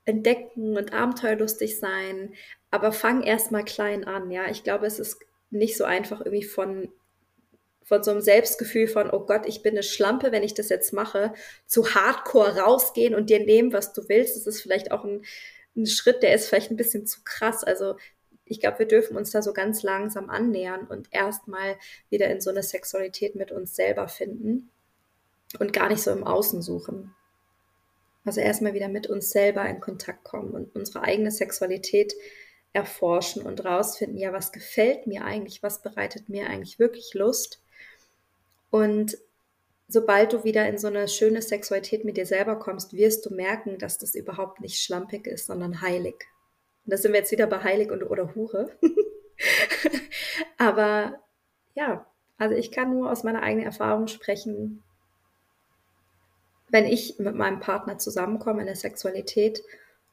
entdecken 0.05 0.76
und 0.76 0.92
abenteuerlustig 0.92 1.78
sein, 1.78 2.34
aber 2.70 2.92
fang 2.92 3.22
erstmal 3.22 3.64
klein 3.64 4.05
an. 4.05 4.30
Ja, 4.30 4.50
ich 4.50 4.64
glaube, 4.64 4.86
es 4.86 4.98
ist 4.98 5.18
nicht 5.50 5.76
so 5.76 5.84
einfach 5.84 6.20
irgendwie 6.20 6.44
von 6.44 6.88
von 7.84 8.02
so 8.02 8.11
einem 8.11 8.22
Selbstgefühl 8.22 8.88
von, 8.88 9.11
oh 9.11 9.20
Gott, 9.26 9.42
ich 9.46 9.62
bin 9.62 9.74
eine 9.74 9.82
Schlampe, 9.82 10.32
wenn 10.32 10.42
ich 10.42 10.55
das 10.55 10.70
jetzt 10.70 10.92
mache, 10.94 11.34
zu 11.66 11.94
hardcore 11.94 12.57
rausgehen 12.59 13.14
und 13.14 13.28
dir 13.28 13.40
nehmen, 13.40 13.72
was 13.74 13.92
du 13.92 14.09
willst. 14.09 14.36
Das 14.36 14.46
ist 14.46 14.62
vielleicht 14.62 14.90
auch 14.90 15.05
ein, 15.05 15.22
ein 15.76 15.86
Schritt, 15.86 16.22
der 16.22 16.34
ist 16.34 16.48
vielleicht 16.48 16.70
ein 16.70 16.76
bisschen 16.76 17.07
zu 17.07 17.20
krass. 17.24 17.62
Also 17.62 17.96
ich 18.47 18.61
glaube, 18.61 18.80
wir 18.80 18.88
dürfen 18.88 19.16
uns 19.16 19.30
da 19.30 19.42
so 19.42 19.53
ganz 19.53 19.82
langsam 19.82 20.28
annähern 20.30 20.86
und 20.86 21.09
erstmal 21.11 21.76
wieder 22.11 22.30
in 22.30 22.40
so 22.40 22.51
eine 22.51 22.62
Sexualität 22.62 23.34
mit 23.34 23.53
uns 23.53 23.74
selber 23.74 24.09
finden 24.09 24.70
und 25.59 25.72
gar 25.72 25.88
nicht 25.88 26.03
so 26.03 26.11
im 26.11 26.24
Außen 26.24 26.62
suchen. 26.62 27.14
Also 28.24 28.40
erstmal 28.40 28.74
wieder 28.74 28.88
mit 28.88 29.07
uns 29.07 29.30
selber 29.30 29.64
in 29.66 29.80
Kontakt 29.80 30.24
kommen 30.24 30.51
und 30.51 30.74
unsere 30.74 31.03
eigene 31.03 31.30
Sexualität 31.30 32.14
erforschen 32.72 33.42
und 33.42 33.64
rausfinden, 33.64 34.18
ja, 34.18 34.32
was 34.32 34.51
gefällt 34.51 35.07
mir 35.07 35.24
eigentlich, 35.24 35.62
was 35.62 35.82
bereitet 35.82 36.28
mir 36.28 36.49
eigentlich 36.49 36.78
wirklich 36.78 37.14
Lust. 37.14 37.62
Und 38.70 39.16
sobald 39.88 40.32
du 40.32 40.42
wieder 40.42 40.66
in 40.68 40.78
so 40.78 40.88
eine 40.88 41.07
schöne 41.07 41.40
Sexualität 41.40 42.05
mit 42.05 42.16
dir 42.16 42.26
selber 42.26 42.59
kommst, 42.59 42.95
wirst 42.95 43.26
du 43.26 43.34
merken, 43.34 43.78
dass 43.78 43.99
das 43.99 44.14
überhaupt 44.14 44.61
nicht 44.61 44.80
schlampig 44.80 45.26
ist, 45.26 45.47
sondern 45.47 45.82
heilig. 45.82 46.26
Und 46.85 46.93
da 46.93 46.97
sind 46.97 47.12
wir 47.12 47.20
jetzt 47.20 47.32
wieder 47.32 47.47
bei 47.47 47.62
heilig 47.62 47.91
und 47.91 48.03
oder 48.03 48.35
Hure. 48.35 48.70
Aber 50.59 51.18
ja, 51.74 52.07
also 52.37 52.55
ich 52.55 52.70
kann 52.70 52.91
nur 52.91 53.11
aus 53.11 53.24
meiner 53.24 53.43
eigenen 53.43 53.66
Erfahrung 53.66 54.07
sprechen. 54.07 54.82
Wenn 56.68 56.87
ich 56.87 57.18
mit 57.18 57.35
meinem 57.35 57.61
Partner 57.61 57.99
zusammenkomme 57.99 58.61
in 58.61 58.66
der 58.66 58.76
Sexualität 58.76 59.62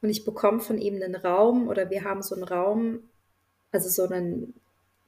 und 0.00 0.10
ich 0.10 0.24
bekomme 0.24 0.60
von 0.60 0.78
ihm 0.78 0.96
einen 0.96 1.16
Raum 1.16 1.68
oder 1.68 1.90
wir 1.90 2.04
haben 2.04 2.22
so 2.22 2.34
einen 2.34 2.44
Raum, 2.44 3.10
also 3.70 3.88
so 3.88 4.12
einen, 4.12 4.54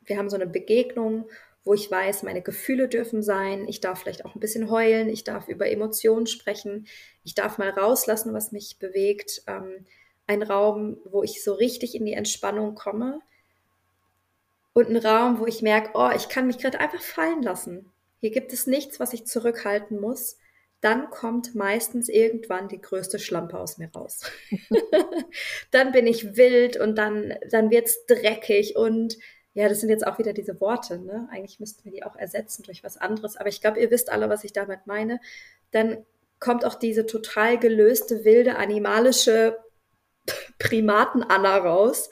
wir 0.05 0.19
haben 0.19 0.31
so 0.31 0.37
eine 0.37 0.47
Begegnung, 0.47 1.29
wo 1.65 1.73
ich 1.73 1.91
weiß, 1.91 2.25
meine 2.25 2.43
Gefühle 2.43 2.89
dürfen 2.89 3.23
sein, 3.23 3.67
ich 3.69 3.81
darf 3.81 4.01
vielleicht 4.01 4.25
auch 4.27 4.35
ein 4.35 4.41
bisschen 4.41 4.71
heulen, 4.71 5.09
ich 5.09 5.25
darf 5.25 5.49
über 5.49 5.71
Emotionen 5.71 6.27
sprechen, 6.27 6.87
ich 7.23 7.35
darf 7.35 7.57
mal 7.57 7.71
rauslassen, 7.71 8.35
was 8.35 8.53
mich 8.53 8.79
bewegt. 8.79 9.43
Ähm, 9.47 9.87
ein 10.27 10.43
Raum, 10.43 10.99
wo 11.05 11.22
ich 11.22 11.43
so 11.43 11.53
richtig 11.55 11.95
in 11.95 12.05
die 12.05 12.14
Entspannung 12.14 12.75
komme 12.75 13.20
und 14.72 14.89
ein 14.89 14.97
Raum, 14.97 15.39
wo 15.39 15.47
ich 15.47 15.62
merke, 15.62 15.91
oh, 15.95 16.11
ich 16.14 16.29
kann 16.29 16.47
mich 16.47 16.59
gerade 16.59 16.81
einfach 16.81 17.01
fallen 17.01 17.43
lassen. 17.43 17.91
Hier 18.20 18.31
gibt 18.31 18.53
es 18.53 18.66
nichts, 18.66 19.01
was 19.01 19.12
ich 19.12 19.27
zurückhalten 19.27 20.01
muss. 20.01 20.39
Dann 20.81 21.11
kommt 21.11 21.55
meistens 21.55 22.09
irgendwann 22.09 22.68
die 22.68 22.81
größte 22.81 23.18
Schlampe 23.18 23.59
aus 23.59 23.79
mir 23.79 23.91
raus. 23.95 24.22
dann 25.70 25.93
bin 25.93 26.07
ich 26.07 26.37
wild 26.37 26.77
und 26.79 26.97
dann, 26.97 27.35
dann 27.51 27.70
wird's 27.70 28.05
dreckig 28.07 28.77
und 28.77 29.16
ja, 29.55 29.68
das 29.68 29.81
sind 29.81 29.89
jetzt 29.89 30.07
auch 30.07 30.18
wieder 30.18 30.33
diese 30.33 30.61
Worte, 30.61 30.99
ne? 30.99 31.29
Eigentlich 31.31 31.61
müssten 31.61 31.85
wir 31.85 31.93
die 31.93 32.03
auch 32.03 32.16
ersetzen 32.16 32.64
durch 32.64 32.83
was 32.83 32.97
anderes. 32.97 33.37
Aber 33.37 33.49
ich 33.49 33.61
glaube, 33.61 33.79
ihr 33.79 33.91
wisst 33.93 34.11
alle, 34.11 34.29
was 34.29 34.43
ich 34.43 34.53
damit 34.53 34.87
meine. 34.87 35.20
Dann 35.70 36.05
kommt 36.41 36.64
auch 36.64 36.75
diese 36.75 37.07
total 37.07 37.59
gelöste, 37.59 38.25
wilde, 38.25 38.57
animalische 38.57 39.57
Primaten-Anna 40.59 41.59
raus, 41.59 42.11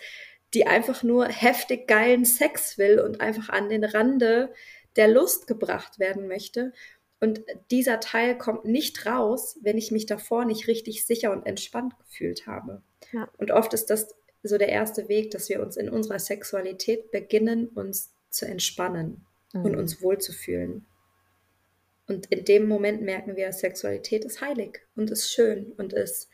die 0.55 0.67
einfach 0.67 1.03
nur 1.03 1.27
heftig 1.27 1.89
geilen 1.89 2.25
Sex 2.25 2.79
will 2.79 3.01
und 3.01 3.21
einfach 3.21 3.49
an 3.49 3.69
den 3.69 3.85
Rande 3.85 4.53
der 4.97 5.09
Lust 5.09 5.47
gebracht 5.47 5.99
werden 5.99 6.29
möchte. 6.29 6.73
Und 7.21 7.43
dieser 7.71 8.01
Teil 8.01 8.37
kommt 8.37 8.65
nicht 8.65 9.07
raus, 9.07 9.57
wenn 9.63 9.79
ich 9.79 9.91
mich 9.91 10.07
davor 10.07 10.45
nicht 10.45 10.67
richtig 10.67 11.07
sicher 11.07 11.31
und 11.33 11.47
entspannt 11.47 11.95
gefühlt 11.99 12.47
habe. 12.47 12.83
Ja. 13.13 13.29
Und 13.39 13.51
oft 13.51 13.73
ist 13.75 13.91
das 13.91 14.15
so 14.43 14.59
der 14.59 14.69
erste 14.69 15.09
Weg, 15.09 15.31
dass 15.31 15.49
wir 15.49 15.63
uns 15.63 15.77
in 15.77 15.89
unserer 15.89 16.19
Sexualität 16.19 17.13
beginnen, 17.13 17.69
uns 17.69 18.13
zu 18.29 18.47
entspannen 18.47 19.25
mhm. 19.53 19.65
und 19.65 19.77
uns 19.77 20.03
wohlzufühlen. 20.03 20.85
Und 22.09 22.27
in 22.27 22.45
dem 22.45 22.67
Moment 22.67 23.03
merken 23.03 23.37
wir, 23.37 23.53
Sexualität 23.53 24.25
ist 24.25 24.41
heilig 24.41 24.81
und 24.97 25.11
ist 25.11 25.31
schön 25.31 25.73
und 25.77 25.93
ist, 25.93 26.29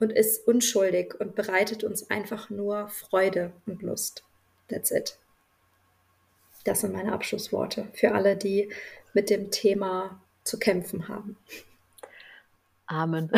und 0.00 0.10
ist 0.10 0.46
unschuldig 0.46 1.14
und 1.18 1.34
bereitet 1.34 1.84
uns 1.84 2.10
einfach 2.10 2.50
nur 2.50 2.88
Freude 2.88 3.52
und 3.66 3.82
Lust. 3.82 4.24
That's 4.68 4.90
it. 4.90 5.18
Das 6.64 6.80
sind 6.80 6.92
meine 6.92 7.12
Abschlussworte 7.12 7.88
für 7.92 8.12
alle, 8.12 8.36
die 8.36 8.72
mit 9.12 9.30
dem 9.30 9.50
Thema 9.50 10.20
zu 10.44 10.58
kämpfen 10.58 11.08
haben. 11.08 11.36
Amen. 12.86 13.30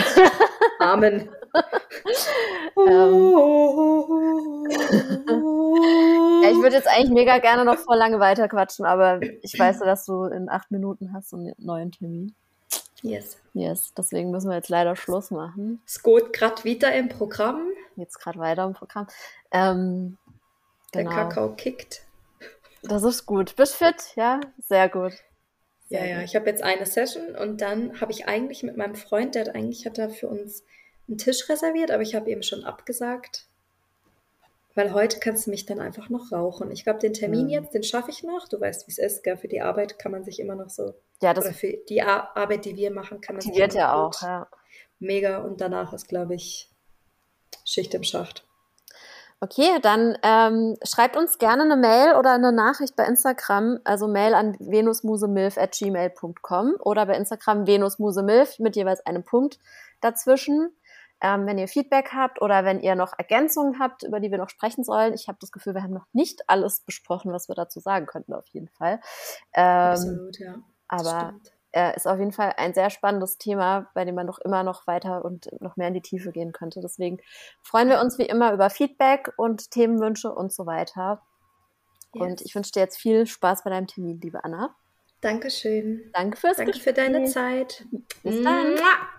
Amen. 0.78 1.28
ähm. 2.76 4.66
ja, 6.42 6.50
ich 6.50 6.62
würde 6.62 6.76
jetzt 6.76 6.88
eigentlich 6.88 7.10
mega 7.10 7.38
gerne 7.38 7.64
noch 7.64 7.78
voll 7.78 7.96
lange 7.96 8.18
weiter 8.20 8.48
quatschen, 8.48 8.84
aber 8.84 9.20
ich 9.42 9.58
weiß, 9.58 9.80
dass 9.80 10.04
du 10.06 10.24
in 10.24 10.48
acht 10.48 10.70
Minuten 10.70 11.12
hast 11.12 11.32
einen 11.34 11.54
neuen 11.58 11.92
Termin. 11.92 12.34
Yes. 13.02 13.38
Yes, 13.52 13.92
deswegen 13.94 14.30
müssen 14.30 14.48
wir 14.48 14.56
jetzt 14.56 14.68
leider 14.68 14.96
Schluss 14.96 15.30
machen. 15.30 15.82
Es 15.86 16.02
geht 16.02 16.32
gerade 16.32 16.64
wieder 16.64 16.94
im 16.94 17.08
Programm. 17.08 17.68
Jetzt 17.96 18.18
gerade 18.18 18.38
weiter 18.38 18.64
im 18.64 18.72
Programm. 18.72 19.06
Ähm, 19.50 20.18
genau. 20.92 21.10
Der 21.10 21.18
Kakao 21.18 21.54
kickt. 21.54 22.02
Das 22.82 23.02
ist 23.02 23.26
gut. 23.26 23.56
Bist 23.56 23.74
fit? 23.74 24.14
Ja, 24.16 24.40
sehr 24.58 24.88
gut. 24.88 25.12
Sehr 25.88 26.00
ja, 26.00 26.06
gut. 26.06 26.16
ja. 26.16 26.22
Ich 26.22 26.36
habe 26.36 26.46
jetzt 26.46 26.62
eine 26.62 26.86
Session 26.86 27.34
und 27.36 27.60
dann 27.60 28.00
habe 28.00 28.12
ich 28.12 28.28
eigentlich 28.28 28.62
mit 28.62 28.76
meinem 28.76 28.94
Freund, 28.94 29.34
der 29.34 29.46
hat 29.46 29.54
eigentlich 29.54 29.86
hat 29.86 29.98
er 29.98 30.10
für 30.10 30.28
uns 30.28 30.64
einen 31.08 31.18
Tisch 31.18 31.48
reserviert, 31.48 31.90
aber 31.90 32.02
ich 32.02 32.14
habe 32.14 32.30
eben 32.30 32.42
schon 32.42 32.64
abgesagt, 32.64 33.45
weil 34.76 34.92
heute 34.92 35.18
kannst 35.18 35.46
du 35.46 35.50
mich 35.50 35.66
dann 35.66 35.80
einfach 35.80 36.08
noch 36.10 36.30
rauchen. 36.30 36.70
Ich 36.70 36.84
glaube, 36.84 37.00
den 37.00 37.14
Termin 37.14 37.46
mhm. 37.46 37.50
jetzt, 37.50 37.74
den 37.74 37.82
schaffe 37.82 38.10
ich 38.10 38.22
noch. 38.22 38.46
Du 38.46 38.60
weißt, 38.60 38.86
wie 38.86 38.92
es 38.92 38.98
ist, 38.98 39.24
gell? 39.24 39.38
Für 39.38 39.48
die 39.48 39.62
Arbeit 39.62 39.98
kann 39.98 40.12
man 40.12 40.22
sich 40.22 40.38
immer 40.38 40.54
noch 40.54 40.68
so. 40.68 40.94
Ja, 41.22 41.34
das 41.34 41.46
oder 41.46 41.54
für 41.54 41.72
die 41.88 42.02
Ar 42.02 42.36
Arbeit, 42.36 42.66
die 42.66 42.76
wir 42.76 42.92
machen, 42.92 43.22
kann 43.22 43.36
man 43.36 43.40
sich 43.40 43.56
immer 43.56 43.72
ja 43.72 43.94
auch. 43.94 44.20
Ja. 44.20 44.46
Mega. 44.98 45.38
Und 45.38 45.62
danach 45.62 45.94
ist, 45.94 46.08
glaube 46.08 46.34
ich, 46.34 46.68
Schicht 47.64 47.94
im 47.94 48.02
Schacht. 48.02 48.44
Okay, 49.40 49.78
dann 49.82 50.16
ähm, 50.22 50.76
schreibt 50.82 51.16
uns 51.16 51.38
gerne 51.38 51.62
eine 51.64 51.76
Mail 51.76 52.14
oder 52.14 52.32
eine 52.32 52.52
Nachricht 52.52 52.96
bei 52.96 53.04
Instagram, 53.04 53.80
also 53.84 54.08
Mail 54.08 54.32
an 54.34 54.56
venusmusemilf@gmail.com 54.58 56.76
oder 56.80 57.04
bei 57.04 57.16
Instagram 57.16 57.66
venusmusemilf 57.66 58.58
mit 58.58 58.76
jeweils 58.76 59.04
einem 59.04 59.24
Punkt 59.24 59.58
dazwischen. 60.00 60.74
Ähm, 61.20 61.46
wenn 61.46 61.58
ihr 61.58 61.68
Feedback 61.68 62.12
habt 62.12 62.42
oder 62.42 62.64
wenn 62.64 62.80
ihr 62.80 62.94
noch 62.94 63.14
Ergänzungen 63.16 63.78
habt, 63.78 64.02
über 64.02 64.20
die 64.20 64.30
wir 64.30 64.38
noch 64.38 64.50
sprechen 64.50 64.84
sollen. 64.84 65.14
Ich 65.14 65.28
habe 65.28 65.38
das 65.40 65.50
Gefühl, 65.50 65.74
wir 65.74 65.82
haben 65.82 65.94
noch 65.94 66.06
nicht 66.12 66.48
alles 66.48 66.80
besprochen, 66.80 67.32
was 67.32 67.48
wir 67.48 67.54
dazu 67.54 67.80
sagen 67.80 68.06
könnten, 68.06 68.34
auf 68.34 68.46
jeden 68.48 68.68
Fall. 68.68 69.00
Ähm, 69.54 69.64
Absolut, 69.64 70.38
ja. 70.38 70.54
aber 70.88 71.34
äh, 71.72 71.94
ist 71.94 72.06
auf 72.06 72.18
jeden 72.18 72.32
Fall 72.32 72.54
ein 72.56 72.74
sehr 72.74 72.90
spannendes 72.90 73.38
Thema, 73.38 73.90
bei 73.94 74.04
dem 74.04 74.14
man 74.14 74.26
noch 74.26 74.38
immer 74.38 74.62
noch 74.62 74.86
weiter 74.86 75.24
und 75.24 75.48
noch 75.60 75.76
mehr 75.76 75.88
in 75.88 75.94
die 75.94 76.02
Tiefe 76.02 76.32
gehen 76.32 76.52
könnte. 76.52 76.80
Deswegen 76.80 77.18
freuen 77.62 77.88
wir 77.88 78.00
uns 78.00 78.18
wie 78.18 78.26
immer 78.26 78.52
über 78.52 78.70
Feedback 78.70 79.32
und 79.36 79.70
Themenwünsche 79.70 80.32
und 80.32 80.52
so 80.52 80.64
weiter. 80.66 81.22
Yes. 82.14 82.22
Und 82.22 82.40
ich 82.40 82.54
wünsche 82.54 82.72
dir 82.72 82.80
jetzt 82.80 82.98
viel 82.98 83.26
Spaß 83.26 83.64
bei 83.64 83.70
deinem 83.70 83.86
Termin, 83.86 84.20
liebe 84.20 84.42
Anna. 84.42 84.74
Dankeschön. 85.20 86.10
Danke 86.14 86.38
fürs 86.38 86.56
Danke 86.56 86.72
Gespräch. 86.72 86.94
für 86.94 87.00
deine 87.00 87.24
Zeit. 87.26 87.84
Bis 88.22 88.42
dann. 88.42 88.74
Mua. 88.74 89.15